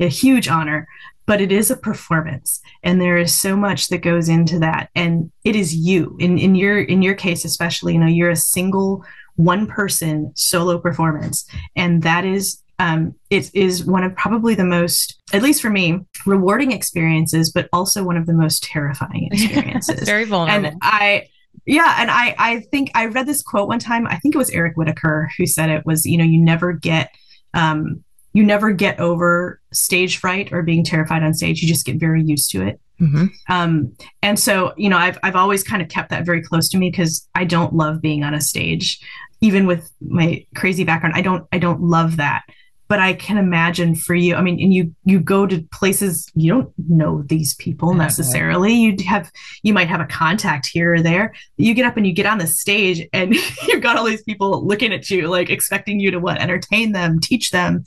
a 0.00 0.08
huge 0.08 0.48
honor 0.48 0.88
but 1.26 1.40
it 1.40 1.52
is 1.52 1.70
a 1.70 1.76
performance. 1.76 2.60
And 2.82 3.00
there 3.00 3.16
is 3.16 3.32
so 3.32 3.56
much 3.56 3.86
that 3.88 3.98
goes 3.98 4.28
into 4.28 4.58
that. 4.58 4.90
And 4.96 5.30
it 5.44 5.54
is 5.54 5.72
you 5.72 6.16
in 6.18 6.38
in 6.38 6.56
your 6.56 6.80
in 6.80 7.02
your 7.02 7.14
case 7.14 7.44
especially 7.44 7.92
you 7.92 8.00
know 8.00 8.08
you're 8.08 8.30
a 8.30 8.36
single 8.36 9.04
one 9.36 9.66
person 9.66 10.32
solo 10.34 10.78
performance. 10.78 11.46
And 11.76 12.02
that 12.02 12.24
is 12.24 12.62
um, 12.80 13.14
it 13.28 13.54
is 13.54 13.84
one 13.84 14.04
of 14.04 14.16
probably 14.16 14.54
the 14.54 14.64
most, 14.64 15.20
at 15.34 15.42
least 15.42 15.60
for 15.60 15.68
me, 15.68 16.00
rewarding 16.24 16.72
experiences, 16.72 17.52
but 17.52 17.68
also 17.74 18.02
one 18.02 18.16
of 18.16 18.24
the 18.24 18.32
most 18.32 18.64
terrifying 18.64 19.28
experiences. 19.32 20.00
very 20.08 20.24
vulnerable. 20.24 20.68
And 20.68 20.78
I, 20.80 21.28
yeah, 21.66 21.96
and 21.98 22.10
I, 22.10 22.34
I 22.38 22.60
think 22.70 22.90
I 22.94 23.04
read 23.04 23.26
this 23.26 23.42
quote 23.42 23.68
one 23.68 23.80
time. 23.80 24.06
I 24.06 24.16
think 24.16 24.34
it 24.34 24.38
was 24.38 24.48
Eric 24.48 24.78
Whitacre 24.78 25.30
who 25.36 25.46
said 25.46 25.68
it 25.68 25.84
was, 25.84 26.06
you 26.06 26.16
know, 26.16 26.24
you 26.24 26.40
never 26.40 26.72
get, 26.72 27.10
um, 27.52 28.02
you 28.32 28.44
never 28.44 28.72
get 28.72 28.98
over 28.98 29.60
stage 29.74 30.16
fright 30.16 30.50
or 30.50 30.62
being 30.62 30.82
terrified 30.82 31.22
on 31.22 31.34
stage. 31.34 31.60
You 31.60 31.68
just 31.68 31.84
get 31.84 32.00
very 32.00 32.22
used 32.22 32.50
to 32.52 32.66
it. 32.66 32.80
Mm-hmm. 32.98 33.26
Um, 33.50 33.92
and 34.22 34.38
so, 34.38 34.72
you 34.78 34.88
know, 34.88 34.96
I've 34.96 35.18
I've 35.22 35.34
always 35.34 35.64
kind 35.64 35.82
of 35.82 35.88
kept 35.88 36.10
that 36.10 36.24
very 36.24 36.42
close 36.42 36.68
to 36.68 36.78
me 36.78 36.90
because 36.90 37.28
I 37.34 37.44
don't 37.44 37.74
love 37.74 38.00
being 38.00 38.22
on 38.22 38.34
a 38.34 38.40
stage, 38.40 39.00
even 39.40 39.66
with 39.66 39.90
my 40.00 40.46
crazy 40.54 40.84
background. 40.84 41.16
I 41.16 41.22
don't 41.22 41.46
I 41.50 41.58
don't 41.58 41.80
love 41.80 42.18
that 42.18 42.42
but 42.90 42.98
I 42.98 43.12
can 43.12 43.38
imagine 43.38 43.94
for 43.94 44.16
you. 44.16 44.34
I 44.34 44.42
mean, 44.42 44.60
and 44.60 44.74
you 44.74 44.92
you 45.04 45.20
go 45.20 45.46
to 45.46 45.62
places 45.72 46.28
you 46.34 46.52
don't 46.52 46.72
know 46.88 47.22
these 47.22 47.54
people 47.54 47.94
necessarily. 47.94 48.74
You 48.74 48.96
have 49.06 49.30
you 49.62 49.72
might 49.72 49.86
have 49.86 50.00
a 50.00 50.06
contact 50.06 50.66
here 50.66 50.94
or 50.94 51.00
there. 51.00 51.32
You 51.56 51.72
get 51.72 51.86
up 51.86 51.96
and 51.96 52.04
you 52.04 52.12
get 52.12 52.26
on 52.26 52.38
the 52.38 52.48
stage, 52.48 53.08
and 53.12 53.32
you've 53.68 53.80
got 53.80 53.96
all 53.96 54.04
these 54.04 54.24
people 54.24 54.66
looking 54.66 54.92
at 54.92 55.08
you, 55.08 55.28
like 55.28 55.50
expecting 55.50 56.00
you 56.00 56.10
to 56.10 56.18
what 56.18 56.42
entertain 56.42 56.90
them, 56.90 57.20
teach 57.20 57.52
them. 57.52 57.84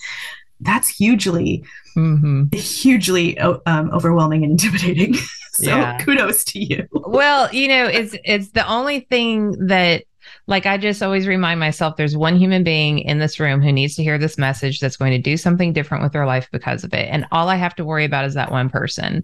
That's 0.62 0.88
hugely, 0.88 1.66
mm-hmm. 1.98 2.56
hugely 2.56 3.38
um, 3.40 3.92
overwhelming 3.92 4.44
and 4.46 4.54
intimidating. 4.54 5.16
so 5.52 5.66
yeah. 5.66 5.98
kudos 5.98 6.46
to 6.46 6.60
you. 6.64 6.88
Well, 6.94 7.54
you 7.54 7.68
know, 7.68 7.88
it's 7.88 8.16
it's 8.24 8.52
the 8.52 8.66
only 8.66 9.02
thing 9.02 9.68
that 9.68 10.06
like 10.48 10.66
I 10.66 10.78
just 10.78 11.02
always 11.02 11.28
remind 11.28 11.60
myself 11.60 11.96
there's 11.96 12.18
one 12.18 12.36
human 12.36 12.64
being 12.64 13.00
in 13.00 13.20
this 13.20 13.40
room 13.40 13.62
who 13.62 13.72
needs 13.72 13.96
to 13.96 14.04
hear 14.04 14.18
this 14.18 14.38
message 14.38 14.80
that's 14.80 14.98
going 14.98 15.12
to 15.12 15.18
do 15.18 15.38
something 15.38 15.72
different 15.72 16.04
with 16.04 16.12
their 16.12 16.26
life 16.26 16.50
because 16.52 16.84
of 16.84 16.94
it. 16.94 17.08
And 17.10 17.26
all 17.32 17.50
I 17.50 17.56
have 17.56 17.76
to 17.76 17.86
worry 17.86 18.04
about 18.04 18.26
is 18.26 18.34
that 18.34 18.52
one 18.52 18.70
person. 18.70 19.24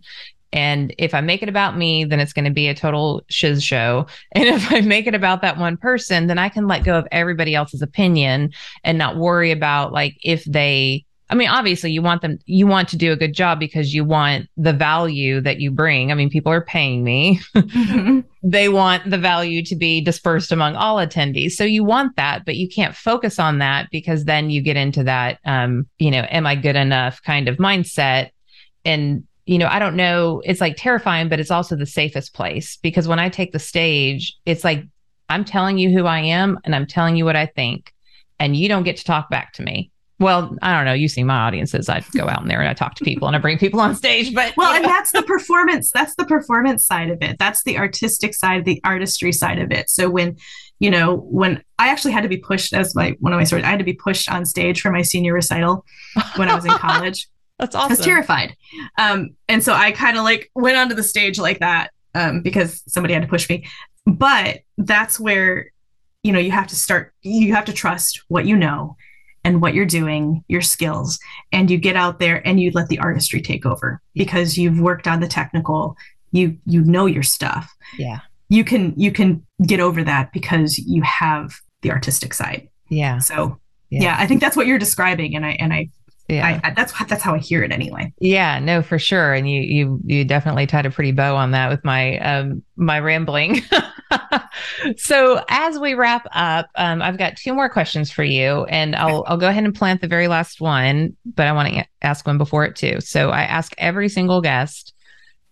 And 0.52 0.96
if 0.98 1.14
I 1.14 1.22
make 1.22 1.44
it 1.44 1.50
about 1.50 1.78
me, 1.78 2.06
then 2.06 2.20
it's 2.20 2.34
going 2.34 2.46
to 2.46 2.52
be 2.52 2.68
a 2.68 2.74
total 2.74 3.24
shiz 3.30 3.64
show. 3.64 4.08
And 4.32 4.46
if 4.46 4.72
I 4.72 4.82
make 4.82 5.08
it 5.08 5.16
about 5.16 5.42
that 5.42 5.58
one 5.58 5.78
person, 5.78 6.28
then 6.28 6.40
I 6.40 6.50
can 6.50 6.68
let 6.68 6.84
go 6.84 6.98
of 6.98 7.08
everybody 7.12 7.54
else's 7.54 7.82
opinion 7.82 8.52
and 8.84 8.98
not 8.98 9.18
worry 9.18 9.52
about 9.52 9.92
like 9.92 10.18
if 10.24 10.44
they 10.46 11.06
I 11.32 11.36
mean, 11.36 11.48
obviously 11.48 11.92
you 11.92 12.02
want 12.02 12.24
them, 12.24 12.40
you 12.46 12.66
want 12.66 12.90
to 12.90 12.98
do 12.98 13.12
a 13.12 13.16
good 13.16 13.34
job 13.34 13.60
because 13.60 13.94
you 13.94 14.04
want 14.04 14.50
the 14.58 14.74
value 14.74 15.40
that 15.42 15.60
you 15.60 15.70
bring. 15.70 16.12
I 16.12 16.16
mean, 16.16 16.32
people 16.32 16.52
are 16.52 16.64
paying 16.64 17.04
me. 17.04 17.40
Mm-hmm. 17.56 18.22
they 18.50 18.68
want 18.68 19.08
the 19.08 19.18
value 19.18 19.64
to 19.66 19.76
be 19.76 20.02
dispersed 20.02 20.52
among 20.52 20.76
all 20.76 20.98
attendees. 20.98 21.52
So 21.52 21.64
you 21.64 21.84
want 21.84 22.16
that, 22.16 22.46
but 22.46 22.56
you 22.56 22.68
can't 22.68 22.96
focus 22.96 23.38
on 23.38 23.60
that 23.60 23.90
because 23.92 24.26
then 24.26 24.50
you 24.50 24.62
get 24.64 24.76
into 24.76 25.04
that, 25.04 25.40
um, 25.46 25.88
you 26.00 26.10
know, 26.10 26.22
am 26.22 26.48
I 26.48 26.56
good 26.56 26.76
enough 26.76 27.22
kind 27.22 27.48
of 27.48 27.58
mindset. 27.58 28.32
And, 28.84 29.28
you 29.46 29.60
know, 29.60 29.68
I 29.68 29.78
don't 29.78 29.96
know, 29.96 30.42
it's 30.46 30.62
like 30.62 30.78
terrifying, 30.78 31.30
but 31.30 31.40
it's 31.40 31.52
also 31.52 31.76
the 31.76 31.86
safest 31.86 32.34
place 32.34 32.78
because 32.78 33.08
when 33.08 33.20
I 33.20 33.30
take 33.30 33.52
the 33.52 33.60
stage, 33.60 34.36
it's 34.48 34.64
like, 34.64 34.84
I'm 35.30 35.46
telling 35.46 35.78
you 35.78 35.92
who 35.92 36.08
I 36.08 36.22
am 36.22 36.58
and 36.64 36.74
I'm 36.74 36.88
telling 36.88 37.16
you 37.16 37.26
what 37.26 37.36
I 37.36 37.46
think, 37.46 37.94
and 38.40 38.56
you 38.56 38.68
don't 38.68 38.82
get 38.82 38.98
to 38.98 39.04
talk 39.04 39.30
back 39.30 39.54
to 39.54 39.62
me 39.62 39.92
well, 40.20 40.56
I 40.62 40.76
don't 40.76 40.84
know. 40.84 40.94
You 40.94 41.08
see 41.08 41.24
my 41.24 41.48
audiences. 41.48 41.88
I 41.88 42.04
go 42.14 42.28
out 42.28 42.42
in 42.42 42.50
there 42.50 42.60
and 42.60 42.68
I 42.68 42.74
talk 42.74 42.96
to 42.96 43.06
people 43.06 43.28
and 43.28 43.38
I 43.38 43.40
bring 43.40 43.58
people 43.58 43.80
on 43.80 43.96
stage. 43.96 44.34
But 44.34 44.56
well, 44.58 44.74
and 44.74 44.84
that's 44.84 45.12
the 45.12 45.24
performance. 45.24 45.92
That's 45.92 46.14
the 46.16 46.26
performance 46.26 46.86
side 46.86 47.10
of 47.10 47.22
it. 47.22 47.40
That's 47.40 47.64
the 47.64 47.78
artistic 47.78 48.34
side, 48.34 48.66
the 48.66 48.82
artistry 48.84 49.32
side 49.32 49.60
of 49.60 49.72
it. 49.72 49.90
So 49.90 50.10
when, 50.10 50.36
you 50.80 50.92
know, 50.92 51.16
when 51.16 51.64
I 51.78 51.88
actually 51.88 52.12
had 52.12 52.24
to 52.24 52.30
be 52.30 52.38
pushed 52.38 52.74
as 52.74 52.94
my 52.96 53.16
one 53.20 53.32
of 53.32 53.38
my 53.38 53.46
stories, 53.46 53.64
I 53.64 53.70
had 53.70 53.80
to 53.80 53.86
be 53.86 53.94
pushed 53.94 54.30
on 54.30 54.46
stage 54.46 54.82
for 54.82 54.92
my 54.92 55.04
senior 55.04 55.34
recital 55.34 55.86
when 56.36 56.50
I 56.50 56.56
was 56.56 56.66
in 56.66 56.72
college. 56.78 57.30
that's 57.58 57.74
awesome. 57.74 57.92
I 57.92 57.96
was 57.96 58.00
terrified, 58.00 58.58
um, 58.98 59.30
and 59.48 59.64
so 59.64 59.74
I 59.74 59.92
kind 59.92 60.18
of 60.18 60.26
like 60.26 60.52
went 60.54 60.78
onto 60.78 60.96
the 60.96 61.04
stage 61.04 61.40
like 61.40 61.60
that 61.60 61.92
um, 62.14 62.42
because 62.42 62.84
somebody 62.88 63.14
had 63.14 63.24
to 63.24 63.30
push 63.30 63.50
me. 63.50 63.66
But 64.06 64.60
that's 64.78 65.18
where 65.18 65.72
you 66.24 66.34
know 66.34 66.40
you 66.40 66.52
have 66.52 66.68
to 66.68 66.76
start. 66.76 67.14
You 67.22 67.54
have 67.54 67.66
to 67.66 67.74
trust 67.74 68.24
what 68.28 68.46
you 68.46 68.58
know 68.58 68.98
and 69.50 69.64
what 69.64 69.74
you're 69.74 69.84
doing, 69.84 70.44
your 70.48 70.62
skills, 70.62 71.18
and 71.52 71.72
you 71.72 71.80
get 71.80 71.96
out 71.96 72.20
there 72.20 72.48
and 72.48 72.60
you 72.60 72.70
let 72.76 72.88
the 72.88 73.00
artistry 73.00 73.42
take 73.42 73.66
over 73.66 74.00
because 74.14 74.60
you've 74.60 74.80
worked 74.80 75.08
on 75.08 75.22
the 75.22 75.28
technical, 75.28 75.98
you 76.32 76.56
you 76.68 76.84
know 76.84 77.08
your 77.08 77.24
stuff. 77.24 77.76
Yeah. 77.98 78.20
You 78.50 78.64
can 78.64 78.94
you 78.96 79.12
can 79.12 79.44
get 79.66 79.80
over 79.80 80.04
that 80.04 80.32
because 80.34 80.78
you 80.78 81.02
have 81.02 81.52
the 81.82 81.90
artistic 81.90 82.36
side. 82.36 82.70
Yeah. 82.90 83.18
So 83.18 83.60
yeah. 83.90 84.04
yeah, 84.04 84.16
I 84.20 84.28
think 84.28 84.40
that's 84.40 84.56
what 84.56 84.68
you're 84.68 84.78
describing 84.78 85.36
and 85.36 85.44
I 85.44 85.58
and 85.60 85.74
I 85.74 85.90
yeah. 86.30 86.60
I, 86.64 86.72
that's 86.72 86.94
that's 87.08 87.24
how 87.24 87.34
i 87.34 87.40
hear 87.40 87.64
it 87.64 87.72
anyway. 87.72 88.14
Yeah 88.20 88.60
no 88.60 88.82
for 88.82 89.00
sure. 89.00 89.34
And 89.34 89.50
you 89.50 89.62
you 89.62 90.00
you 90.06 90.26
definitely 90.26 90.68
tied 90.68 90.86
a 90.86 90.92
pretty 90.92 91.12
bow 91.12 91.36
on 91.36 91.52
that 91.52 91.70
with 91.70 91.84
my 91.84 92.20
um 92.20 92.64
my 92.76 93.00
rambling. 93.00 93.62
So 94.98 95.44
as 95.50 95.78
we 95.78 95.94
wrap 95.94 96.26
up 96.32 96.68
um 96.76 97.02
i've 97.02 97.18
got 97.18 97.38
two 97.38 97.54
more 97.54 97.70
questions 97.70 98.12
for 98.12 98.24
you 98.24 98.66
and 98.66 98.96
i'll 98.96 99.24
i'll 99.28 99.38
go 99.38 99.48
ahead 99.48 99.64
and 99.64 99.76
plant 99.76 100.02
the 100.02 100.08
very 100.08 100.28
last 100.28 100.60
one 100.60 101.16
but 101.26 101.48
i 101.48 101.52
want 101.52 101.74
to 101.74 101.86
ask 102.02 102.26
one 102.26 102.38
before 102.38 102.66
it 102.66 102.76
too. 102.76 103.00
So 103.02 103.30
i 103.30 103.44
ask 103.44 103.74
every 103.78 104.10
single 104.10 104.42
guest 104.42 104.94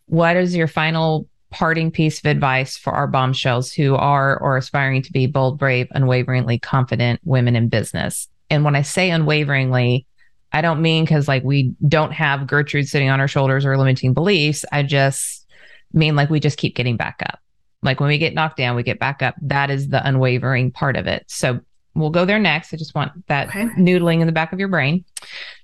what 0.07 0.38
is 0.38 0.55
your 0.55 0.67
final 0.67 1.28
parting 1.49 1.91
piece 1.91 2.19
of 2.19 2.25
advice 2.25 2.78
for 2.78 2.93
our 2.93 3.07
bombshells 3.07 3.71
who 3.71 3.95
are 3.95 4.38
or 4.39 4.57
aspiring 4.57 5.01
to 5.03 5.11
be 5.11 5.28
bold 5.28 5.59
brave 5.59 5.88
unwaveringly 5.91 6.59
confident 6.59 7.19
women 7.23 7.55
in 7.55 7.69
business? 7.69 8.28
And 8.49 8.63
when 8.63 8.75
i 8.75 8.82
say 8.82 9.11
unwaveringly 9.11 10.07
I 10.52 10.62
don't 10.62 10.82
mean 10.82 11.04
because 11.04 11.28
like 11.28 11.43
we 11.43 11.76
don't 11.88 12.12
have 12.14 12.48
Gertrude 12.48 12.88
sitting 12.88 13.10
on 13.10 13.20
our 13.20 13.28
shoulders 13.28 13.66
or 13.66 13.78
limiting 13.78 14.14
beliefs. 14.14 14.66
I 14.72 14.84
just 14.84 15.45
mean 15.93 16.16
like 16.16 16.30
we 16.30 16.39
just 16.39 16.58
keep 16.58 16.76
getting 16.76 16.98
back 16.98 17.22
up. 17.26 17.39
Like 17.84 18.00
when 18.00 18.10
we 18.10 18.18
get 18.18 18.34
knocked 18.34 18.58
down, 18.58 18.76
we 18.76 18.84
get 18.84 19.00
back 19.00 19.22
up. 19.22 19.36
That 19.41 19.70
is 19.70 19.89
the 19.89 20.06
unwavering 20.06 20.72
part 20.72 20.95
of 20.95 21.08
it. 21.08 21.26
So 21.28 21.60
we'll 21.93 22.10
go 22.10 22.26
there 22.26 22.39
next. 22.39 22.74
I 22.74 22.78
just 22.78 22.95
want 22.95 23.28
that 23.28 23.50
okay. 23.50 23.66
noodling 23.78 24.22
in 24.22 24.28
the 24.28 24.34
back 24.34 24.54
of 24.54 24.60
your 24.60 24.68
brain. 24.68 25.06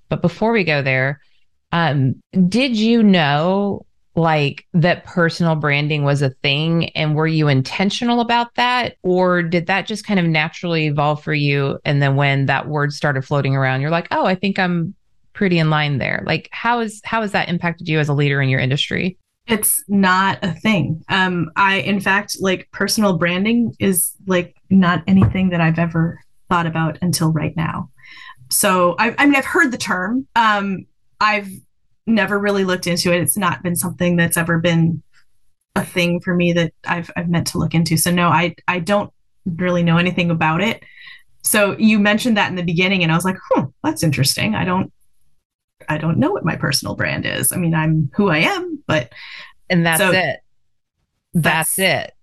But 0.09 0.21
before 0.21 0.51
we 0.51 0.63
go 0.63 0.81
there, 0.81 1.21
um, 1.71 2.21
did 2.47 2.77
you 2.77 3.01
know 3.01 3.85
like 4.15 4.65
that 4.73 5.05
personal 5.05 5.55
branding 5.55 6.03
was 6.03 6.21
a 6.21 6.29
thing 6.29 6.89
and 6.89 7.15
were 7.15 7.27
you 7.27 7.47
intentional 7.47 8.19
about 8.19 8.53
that? 8.55 8.97
Or 9.01 9.41
did 9.41 9.67
that 9.67 9.87
just 9.87 10.05
kind 10.05 10.19
of 10.19 10.25
naturally 10.25 10.85
evolve 10.85 11.23
for 11.23 11.33
you 11.33 11.79
and 11.83 12.01
then 12.01 12.15
when 12.15 12.45
that 12.45 12.67
word 12.67 12.93
started 12.93 13.23
floating 13.23 13.55
around 13.55 13.81
you're 13.81 13.89
like 13.89 14.07
oh 14.11 14.25
i 14.25 14.35
think 14.35 14.59
i'm 14.59 14.93
pretty 15.33 15.59
in 15.59 15.69
line 15.69 15.97
there. 15.97 16.23
Like 16.25 16.47
how 16.51 16.79
is 16.79 17.01
how 17.03 17.21
has 17.21 17.31
that 17.31 17.49
impacted 17.49 17.89
you 17.89 17.99
as 17.99 18.09
a 18.09 18.13
leader 18.13 18.41
in 18.41 18.49
your 18.49 18.59
industry? 18.59 19.17
It's 19.47 19.83
not 19.87 20.39
a 20.41 20.53
thing. 20.53 21.03
Um 21.09 21.49
i 21.55 21.77
in 21.79 21.99
fact 21.99 22.37
like 22.39 22.69
personal 22.71 23.17
branding 23.17 23.75
is 23.79 24.13
like 24.25 24.55
not 24.69 25.03
anything 25.07 25.49
that 25.49 25.61
i've 25.61 25.79
ever 25.79 26.19
thought 26.49 26.67
about 26.67 26.97
until 27.01 27.31
right 27.31 27.55
now. 27.57 27.89
So 28.49 28.95
i, 28.99 29.13
I 29.17 29.25
mean 29.25 29.35
i've 29.35 29.45
heard 29.45 29.71
the 29.71 29.77
term. 29.77 30.27
Um 30.35 30.85
i've 31.19 31.49
never 32.05 32.37
really 32.37 32.63
looked 32.63 32.87
into 32.87 33.13
it. 33.13 33.21
It's 33.21 33.37
not 33.37 33.63
been 33.63 33.75
something 33.75 34.15
that's 34.15 34.37
ever 34.37 34.59
been 34.59 35.01
a 35.75 35.83
thing 35.83 36.19
for 36.19 36.33
me 36.35 36.53
that 36.53 36.73
I've 36.85 37.09
I've 37.15 37.29
meant 37.29 37.47
to 37.47 37.57
look 37.57 37.73
into. 37.73 37.97
So 37.97 38.11
no, 38.11 38.29
I 38.29 38.55
I 38.67 38.79
don't 38.79 39.11
really 39.45 39.83
know 39.83 39.97
anything 39.97 40.29
about 40.29 40.61
it. 40.61 40.83
So 41.43 41.75
you 41.77 41.99
mentioned 41.99 42.37
that 42.37 42.49
in 42.49 42.55
the 42.55 42.63
beginning 42.63 43.03
and 43.03 43.11
I 43.11 43.15
was 43.15 43.25
like, 43.25 43.37
"Hmm, 43.49 43.65
that's 43.83 44.03
interesting. 44.03 44.55
I 44.55 44.65
don't 44.65 44.91
I 45.89 45.97
don't 45.97 46.17
know 46.17 46.31
what 46.31 46.45
my 46.45 46.55
personal 46.55 46.95
brand 46.95 47.25
is. 47.25 47.51
I 47.51 47.57
mean, 47.57 47.73
I'm 47.73 48.09
who 48.15 48.29
I 48.29 48.39
am, 48.39 48.83
but 48.87 49.11
and 49.69 49.85
that's 49.85 49.99
so 49.99 50.11
it. 50.11 50.39
That's, 51.33 51.75
that's 51.75 51.79
it. 51.79 52.13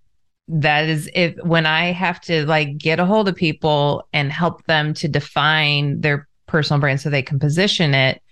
That 0.48 0.88
is 0.88 1.10
if 1.14 1.36
when 1.42 1.66
I 1.66 1.92
have 1.92 2.20
to 2.22 2.46
like 2.46 2.78
get 2.78 3.00
a 3.00 3.06
hold 3.06 3.28
of 3.28 3.36
people 3.36 4.06
and 4.12 4.32
help 4.32 4.64
them 4.66 4.94
to 4.94 5.08
define 5.08 6.00
their 6.00 6.28
personal 6.46 6.80
brand 6.80 7.00
so 7.00 7.10
they 7.10 7.22
can 7.22 7.38
position 7.38 7.94
it, 7.94 8.22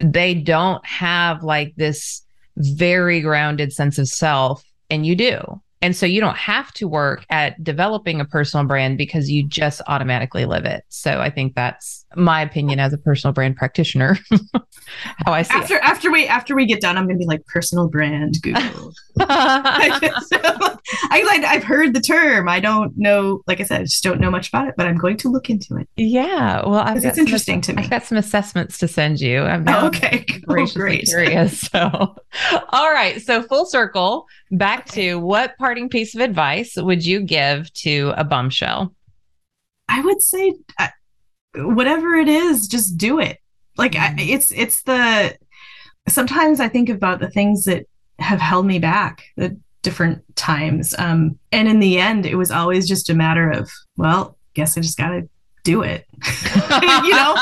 they 0.00 0.34
don't 0.34 0.84
have 0.86 1.42
like 1.42 1.74
this 1.76 2.22
very 2.56 3.20
grounded 3.20 3.72
sense 3.72 3.98
of 3.98 4.08
self, 4.08 4.64
and 4.90 5.06
you 5.06 5.14
do. 5.14 5.60
And 5.82 5.96
so 5.96 6.04
you 6.04 6.20
don't 6.20 6.36
have 6.36 6.72
to 6.74 6.86
work 6.86 7.24
at 7.30 7.62
developing 7.64 8.20
a 8.20 8.24
personal 8.26 8.66
brand 8.66 8.98
because 8.98 9.30
you 9.30 9.46
just 9.46 9.80
automatically 9.86 10.44
live 10.44 10.66
it. 10.66 10.84
So 10.88 11.20
I 11.20 11.30
think 11.30 11.54
that's 11.54 12.04
my 12.16 12.42
opinion 12.42 12.80
as 12.80 12.92
a 12.92 12.98
personal 12.98 13.32
brand 13.32 13.56
practitioner. 13.56 14.18
how 15.24 15.32
I 15.32 15.42
see 15.42 15.54
after 15.54 15.76
it. 15.76 15.82
after 15.82 16.10
we 16.10 16.26
after 16.26 16.56
we 16.56 16.66
get 16.66 16.80
done, 16.80 16.96
I'm 16.96 17.06
gonna 17.06 17.18
be 17.18 17.26
like 17.26 17.46
personal 17.46 17.88
brand 17.88 18.36
Google. 18.42 18.92
I, 19.20 20.10
I've 21.46 21.64
heard 21.64 21.94
the 21.94 22.00
term. 22.00 22.48
I 22.48 22.60
don't 22.60 22.96
know. 22.96 23.42
Like 23.46 23.60
I 23.60 23.64
said, 23.64 23.80
I 23.80 23.84
just 23.84 24.02
don't 24.02 24.20
know 24.20 24.30
much 24.30 24.48
about 24.48 24.68
it, 24.68 24.74
but 24.76 24.86
I'm 24.86 24.96
going 24.96 25.16
to 25.18 25.28
look 25.28 25.50
into 25.50 25.76
it. 25.76 25.88
Yeah, 25.96 26.66
well, 26.66 26.80
I've 26.80 27.04
it's 27.04 27.18
interesting 27.18 27.60
to 27.62 27.72
me. 27.72 27.84
I've 27.84 27.90
got 27.90 28.04
some 28.04 28.18
assessments 28.18 28.78
to 28.78 28.88
send 28.88 29.20
you. 29.20 29.42
I'm 29.42 29.68
oh, 29.68 29.86
okay, 29.88 30.24
oh, 30.48 30.66
great. 30.66 31.06
curious. 31.06 31.60
So, 31.60 32.16
all 32.70 32.92
right. 32.92 33.20
So 33.20 33.42
full 33.42 33.66
circle 33.66 34.26
back 34.50 34.86
to 34.90 35.16
what 35.16 35.56
parting 35.58 35.88
piece 35.88 36.14
of 36.14 36.20
advice 36.20 36.76
would 36.76 37.04
you 37.04 37.20
give 37.20 37.72
to 37.74 38.12
a 38.16 38.24
bombshell? 38.24 38.94
I 39.88 40.00
would 40.00 40.22
say 40.22 40.54
uh, 40.78 40.88
whatever 41.54 42.14
it 42.14 42.28
is, 42.28 42.68
just 42.68 42.96
do 42.96 43.20
it. 43.20 43.38
Like 43.76 43.96
I, 43.96 44.08
mm. 44.08 44.28
it's 44.28 44.52
it's 44.52 44.82
the 44.82 45.36
sometimes 46.08 46.60
I 46.60 46.68
think 46.68 46.88
about 46.88 47.20
the 47.20 47.30
things 47.30 47.64
that 47.64 47.86
have 48.18 48.40
held 48.40 48.66
me 48.66 48.78
back 48.78 49.24
the 49.36 49.58
different 49.82 50.22
times. 50.36 50.94
Um, 50.98 51.38
and 51.52 51.68
in 51.68 51.80
the 51.80 51.98
end, 51.98 52.26
it 52.26 52.34
was 52.34 52.50
always 52.50 52.86
just 52.86 53.08
a 53.08 53.14
matter 53.14 53.50
of, 53.50 53.70
well, 53.96 54.36
guess 54.54 54.76
I 54.76 54.82
just 54.82 54.98
got 54.98 55.10
to 55.10 55.28
do 55.62 55.82
it 55.82 56.06
you 56.54 57.10
know 57.10 57.36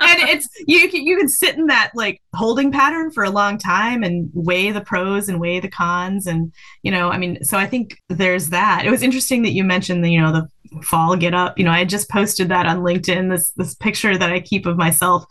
and 0.00 0.28
it's 0.28 0.48
you 0.66 0.88
can 0.88 1.04
you 1.04 1.16
can 1.18 1.28
sit 1.28 1.56
in 1.56 1.66
that 1.66 1.90
like 1.94 2.20
holding 2.34 2.70
pattern 2.70 3.10
for 3.10 3.24
a 3.24 3.30
long 3.30 3.58
time 3.58 4.04
and 4.04 4.30
weigh 4.32 4.70
the 4.70 4.80
pros 4.80 5.28
and 5.28 5.40
weigh 5.40 5.58
the 5.58 5.68
cons 5.68 6.26
and 6.26 6.52
you 6.82 6.90
know 6.90 7.10
i 7.10 7.18
mean 7.18 7.42
so 7.42 7.58
i 7.58 7.66
think 7.66 8.00
there's 8.08 8.50
that 8.50 8.84
it 8.86 8.90
was 8.90 9.02
interesting 9.02 9.42
that 9.42 9.52
you 9.52 9.64
mentioned 9.64 10.04
the 10.04 10.10
you 10.10 10.20
know 10.20 10.32
the 10.32 10.48
fall 10.82 11.16
get 11.16 11.34
up 11.34 11.58
you 11.58 11.64
know 11.64 11.70
i 11.70 11.84
just 11.84 12.08
posted 12.10 12.48
that 12.48 12.66
on 12.66 12.78
linkedin 12.78 13.30
this 13.30 13.50
this 13.52 13.74
picture 13.74 14.16
that 14.16 14.30
i 14.30 14.40
keep 14.40 14.66
of 14.66 14.76
myself 14.76 15.24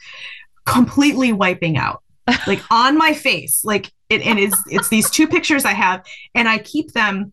completely 0.66 1.32
wiping 1.32 1.78
out 1.78 2.02
like 2.48 2.62
on 2.72 2.98
my 2.98 3.14
face 3.14 3.64
like 3.64 3.91
it 4.10 4.22
and 4.22 4.39
it's 4.39 4.58
it's 4.68 4.89
these 4.89 5.10
two 5.10 5.28
pictures 5.28 5.66
i 5.66 5.74
have 5.74 6.04
and 6.36 6.48
i 6.48 6.58
keep 6.58 6.91
them 6.94 7.32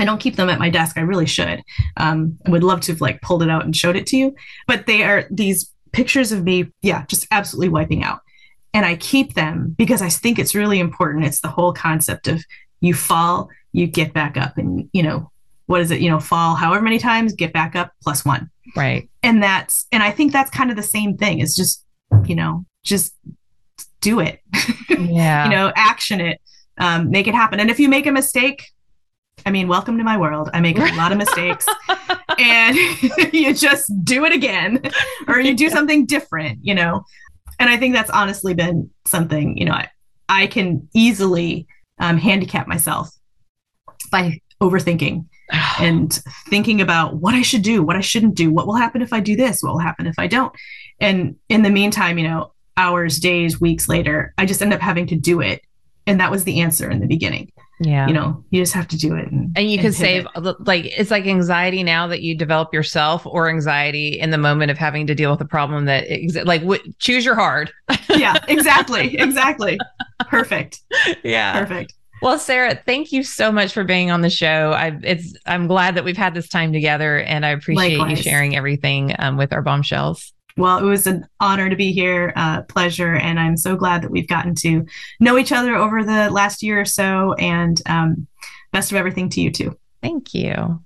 I 0.00 0.04
don't 0.04 0.20
keep 0.20 0.36
them 0.36 0.48
at 0.48 0.58
my 0.58 0.70
desk. 0.70 0.96
I 0.96 1.02
really 1.02 1.26
should. 1.26 1.62
Um, 1.98 2.38
I 2.46 2.50
would 2.50 2.64
love 2.64 2.80
to 2.82 2.92
have 2.92 3.00
like 3.00 3.20
pulled 3.20 3.42
it 3.42 3.50
out 3.50 3.64
and 3.64 3.76
showed 3.76 3.96
it 3.96 4.06
to 4.08 4.16
you, 4.16 4.34
but 4.66 4.86
they 4.86 5.02
are 5.02 5.26
these 5.30 5.70
pictures 5.92 6.32
of 6.32 6.44
me, 6.44 6.72
yeah, 6.80 7.04
just 7.06 7.26
absolutely 7.30 7.68
wiping 7.68 8.02
out. 8.02 8.20
And 8.74 8.86
I 8.86 8.96
keep 8.96 9.34
them 9.34 9.74
because 9.76 10.00
I 10.00 10.08
think 10.08 10.38
it's 10.38 10.54
really 10.54 10.80
important. 10.80 11.26
It's 11.26 11.40
the 11.40 11.48
whole 11.48 11.74
concept 11.74 12.26
of 12.26 12.42
you 12.80 12.94
fall, 12.94 13.50
you 13.72 13.86
get 13.86 14.14
back 14.14 14.36
up, 14.36 14.56
and 14.56 14.88
you 14.92 15.02
know 15.02 15.30
what 15.72 15.80
is 15.80 15.90
it? 15.90 16.00
You 16.00 16.10
know, 16.10 16.20
fall 16.20 16.54
however 16.54 16.82
many 16.82 16.98
times, 16.98 17.32
get 17.32 17.52
back 17.52 17.74
up 17.74 17.92
plus 18.02 18.24
one. 18.24 18.50
Right. 18.76 19.08
And 19.22 19.42
that's 19.42 19.86
and 19.90 20.02
I 20.02 20.10
think 20.10 20.30
that's 20.30 20.50
kind 20.50 20.70
of 20.70 20.76
the 20.76 20.82
same 20.82 21.16
thing. 21.16 21.40
Is 21.40 21.56
just 21.56 21.84
you 22.26 22.36
know 22.36 22.64
just 22.84 23.14
do 24.00 24.20
it. 24.20 24.40
Yeah. 24.98 25.44
you 25.44 25.50
know, 25.50 25.72
action 25.74 26.20
it, 26.20 26.40
um, 26.78 27.10
make 27.10 27.26
it 27.26 27.34
happen. 27.34 27.58
And 27.58 27.70
if 27.70 27.80
you 27.80 27.88
make 27.88 28.06
a 28.06 28.12
mistake, 28.12 28.66
I 29.44 29.50
mean, 29.50 29.66
welcome 29.66 29.98
to 29.98 30.04
my 30.04 30.16
world. 30.16 30.48
I 30.54 30.60
make 30.60 30.78
a 30.78 30.94
lot 30.94 31.12
of 31.12 31.18
mistakes 31.18 31.66
and 32.38 32.76
you 33.32 33.52
just 33.52 33.90
do 34.04 34.24
it 34.24 34.32
again 34.32 34.80
or 35.26 35.40
you 35.40 35.56
do 35.56 35.70
something 35.70 36.06
different, 36.06 36.60
you 36.62 36.74
know? 36.74 37.02
And 37.58 37.68
I 37.68 37.78
think 37.78 37.94
that's 37.94 38.10
honestly 38.10 38.54
been 38.54 38.90
something, 39.06 39.56
you 39.56 39.64
know, 39.64 39.72
I, 39.72 39.88
I 40.28 40.46
can 40.46 40.88
easily 40.94 41.66
um, 41.98 42.16
handicap 42.16 42.68
myself 42.68 43.10
by 44.10 44.38
overthinking 44.62 45.26
and 45.80 46.12
thinking 46.48 46.80
about 46.80 47.16
what 47.16 47.34
I 47.34 47.42
should 47.42 47.62
do, 47.62 47.82
what 47.82 47.96
I 47.96 48.00
shouldn't 48.00 48.34
do, 48.34 48.50
what 48.50 48.66
will 48.66 48.74
happen 48.74 49.02
if 49.02 49.12
I 49.12 49.20
do 49.20 49.36
this, 49.36 49.62
what 49.62 49.72
will 49.72 49.80
happen 49.80 50.06
if 50.06 50.18
I 50.18 50.26
don't. 50.26 50.54
And 51.00 51.36
in 51.48 51.62
the 51.62 51.70
meantime, 51.70 52.18
you 52.18 52.28
know, 52.28 52.52
hours, 52.76 53.18
days, 53.18 53.60
weeks 53.60 53.88
later, 53.88 54.32
I 54.38 54.46
just 54.46 54.62
end 54.62 54.72
up 54.72 54.80
having 54.80 55.06
to 55.08 55.16
do 55.16 55.40
it. 55.40 55.62
And 56.06 56.20
that 56.20 56.30
was 56.30 56.44
the 56.44 56.60
answer 56.60 56.90
in 56.90 57.00
the 57.00 57.06
beginning. 57.06 57.52
Yeah. 57.80 58.06
You 58.06 58.14
know 58.14 58.44
you 58.50 58.62
just 58.62 58.74
have 58.74 58.86
to 58.88 58.96
do 58.96 59.16
it 59.16 59.26
and, 59.32 59.50
and 59.56 59.68
you 59.68 59.74
and 59.74 59.80
can 59.80 59.92
save 59.92 60.24
uh, 60.36 60.54
like 60.60 60.84
it's 60.84 61.10
like 61.10 61.26
anxiety 61.26 61.82
now 61.82 62.06
that 62.06 62.22
you 62.22 62.36
develop 62.36 62.72
yourself 62.72 63.26
or 63.26 63.48
anxiety 63.48 64.20
in 64.20 64.30
the 64.30 64.38
moment 64.38 64.70
of 64.70 64.78
having 64.78 65.08
to 65.08 65.16
deal 65.16 65.32
with 65.32 65.40
a 65.40 65.46
problem 65.46 65.86
that 65.86 66.04
ex- 66.08 66.36
like 66.44 66.60
w- 66.60 66.92
choose 67.00 67.24
your 67.24 67.34
hard. 67.34 67.72
Yeah 68.08 68.38
exactly 68.46 69.16
exactly. 69.18 69.80
Perfect. 70.28 70.80
Yeah. 71.24 71.58
Perfect 71.58 71.94
well, 72.22 72.38
Sarah, 72.38 72.80
thank 72.86 73.12
you 73.12 73.22
so 73.22 73.50
much 73.52 73.72
for 73.72 73.84
being 73.84 74.10
on 74.10 74.20
the 74.20 74.30
show. 74.30 74.72
I 74.72 74.98
it's 75.02 75.34
I'm 75.46 75.66
glad 75.66 75.96
that 75.96 76.04
we've 76.04 76.16
had 76.16 76.34
this 76.34 76.48
time 76.48 76.72
together, 76.72 77.18
and 77.18 77.44
I 77.44 77.50
appreciate 77.50 77.98
Likewise. 77.98 78.18
you 78.18 78.22
sharing 78.22 78.56
everything 78.56 79.14
um, 79.18 79.36
with 79.36 79.52
our 79.52 79.62
bombshells. 79.62 80.32
Well, 80.56 80.78
it 80.78 80.84
was 80.84 81.06
an 81.06 81.26
honor 81.40 81.70
to 81.70 81.76
be 81.76 81.92
here, 81.92 82.32
uh, 82.36 82.62
pleasure, 82.62 83.14
and 83.14 83.40
I'm 83.40 83.56
so 83.56 83.74
glad 83.74 84.02
that 84.02 84.10
we've 84.10 84.28
gotten 84.28 84.54
to 84.56 84.86
know 85.18 85.38
each 85.38 85.50
other 85.50 85.74
over 85.74 86.04
the 86.04 86.30
last 86.30 86.62
year 86.62 86.80
or 86.80 86.84
so. 86.84 87.32
And 87.34 87.80
um, 87.86 88.26
best 88.70 88.92
of 88.92 88.96
everything 88.96 89.28
to 89.30 89.40
you 89.40 89.50
too. 89.50 89.78
Thank 90.02 90.34
you. 90.34 90.82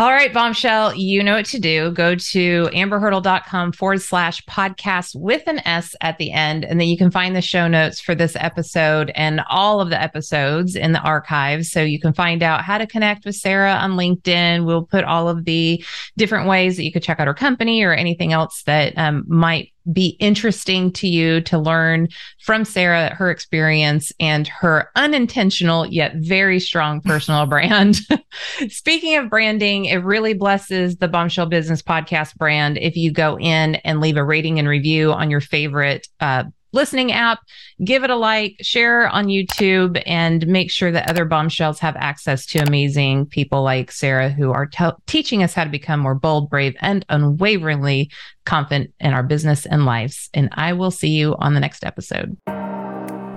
All 0.00 0.12
right, 0.12 0.32
Bombshell, 0.32 0.94
you 0.94 1.24
know 1.24 1.34
what 1.34 1.46
to 1.46 1.58
do. 1.58 1.90
Go 1.90 2.14
to 2.14 2.68
amberhurdle.com 2.72 3.72
forward 3.72 4.00
slash 4.00 4.44
podcast 4.44 5.16
with 5.16 5.42
an 5.48 5.58
S 5.66 5.96
at 6.00 6.18
the 6.18 6.30
end. 6.30 6.64
And 6.64 6.78
then 6.78 6.86
you 6.86 6.96
can 6.96 7.10
find 7.10 7.34
the 7.34 7.42
show 7.42 7.66
notes 7.66 8.00
for 8.00 8.14
this 8.14 8.36
episode 8.36 9.10
and 9.16 9.40
all 9.50 9.80
of 9.80 9.90
the 9.90 10.00
episodes 10.00 10.76
in 10.76 10.92
the 10.92 11.00
archives. 11.00 11.72
So 11.72 11.82
you 11.82 11.98
can 11.98 12.12
find 12.12 12.44
out 12.44 12.62
how 12.62 12.78
to 12.78 12.86
connect 12.86 13.24
with 13.24 13.34
Sarah 13.34 13.72
on 13.72 13.96
LinkedIn. 13.96 14.64
We'll 14.64 14.84
put 14.84 15.02
all 15.02 15.28
of 15.28 15.44
the 15.44 15.84
different 16.16 16.48
ways 16.48 16.76
that 16.76 16.84
you 16.84 16.92
could 16.92 17.02
check 17.02 17.18
out 17.18 17.26
her 17.26 17.34
company 17.34 17.82
or 17.82 17.92
anything 17.92 18.32
else 18.32 18.62
that 18.66 18.96
um, 18.96 19.24
might 19.26 19.72
be 19.92 20.16
interesting 20.20 20.92
to 20.92 21.08
you 21.08 21.40
to 21.42 21.58
learn 21.58 22.08
from 22.42 22.64
Sarah, 22.64 23.14
her 23.14 23.30
experience, 23.30 24.12
and 24.20 24.46
her 24.48 24.90
unintentional 24.96 25.86
yet 25.86 26.14
very 26.16 26.60
strong 26.60 27.00
personal 27.04 27.46
brand. 27.46 27.98
Speaking 28.68 29.16
of 29.16 29.30
branding, 29.30 29.86
it 29.86 30.04
really 30.04 30.34
blesses 30.34 30.96
the 30.96 31.08
Bombshell 31.08 31.46
Business 31.46 31.82
Podcast 31.82 32.36
brand 32.36 32.78
if 32.78 32.96
you 32.96 33.12
go 33.12 33.38
in 33.38 33.76
and 33.76 34.00
leave 34.00 34.16
a 34.16 34.24
rating 34.24 34.58
and 34.58 34.68
review 34.68 35.12
on 35.12 35.30
your 35.30 35.40
favorite 35.40 36.06
uh, 36.20 36.44
listening 36.72 37.12
app, 37.12 37.40
give 37.84 38.04
it 38.04 38.10
a 38.10 38.16
like, 38.16 38.56
share 38.60 39.08
on 39.08 39.26
YouTube, 39.26 40.02
and 40.06 40.46
make 40.46 40.70
sure 40.70 40.92
that 40.92 41.08
other 41.08 41.24
bombshells 41.24 41.78
have 41.80 41.96
access 41.96 42.46
to 42.46 42.58
amazing 42.58 43.26
people 43.26 43.62
like 43.62 43.92
Sarah 43.92 44.30
who 44.30 44.52
are 44.52 44.66
te- 44.66 44.90
teaching 45.06 45.42
us 45.42 45.54
how 45.54 45.64
to 45.64 45.70
become 45.70 46.00
more 46.00 46.14
bold, 46.14 46.50
brave, 46.50 46.76
and 46.80 47.04
unwaveringly 47.08 48.10
confident 48.44 48.92
in 49.00 49.12
our 49.12 49.22
business 49.22 49.66
and 49.66 49.84
lives. 49.84 50.30
And 50.34 50.48
I 50.52 50.72
will 50.72 50.90
see 50.90 51.10
you 51.10 51.36
on 51.38 51.54
the 51.54 51.60
next 51.60 51.84
episode. 51.84 52.36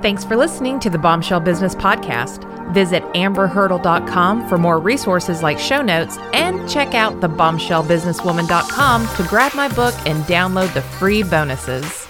Thanks 0.01 0.25
for 0.25 0.35
listening 0.35 0.79
to 0.79 0.89
the 0.89 0.97
Bombshell 0.97 1.41
Business 1.41 1.75
Podcast. 1.75 2.47
Visit 2.73 3.03
amberhurdle.com 3.13 4.49
for 4.49 4.57
more 4.57 4.79
resources 4.79 5.43
like 5.43 5.59
show 5.59 5.83
notes 5.83 6.17
and 6.33 6.67
check 6.67 6.95
out 6.95 7.21
the 7.21 7.29
bombshellbusinesswoman.com 7.29 9.07
to 9.15 9.23
grab 9.29 9.53
my 9.53 9.67
book 9.67 9.93
and 10.07 10.23
download 10.23 10.73
the 10.73 10.81
free 10.81 11.21
bonuses. 11.21 12.00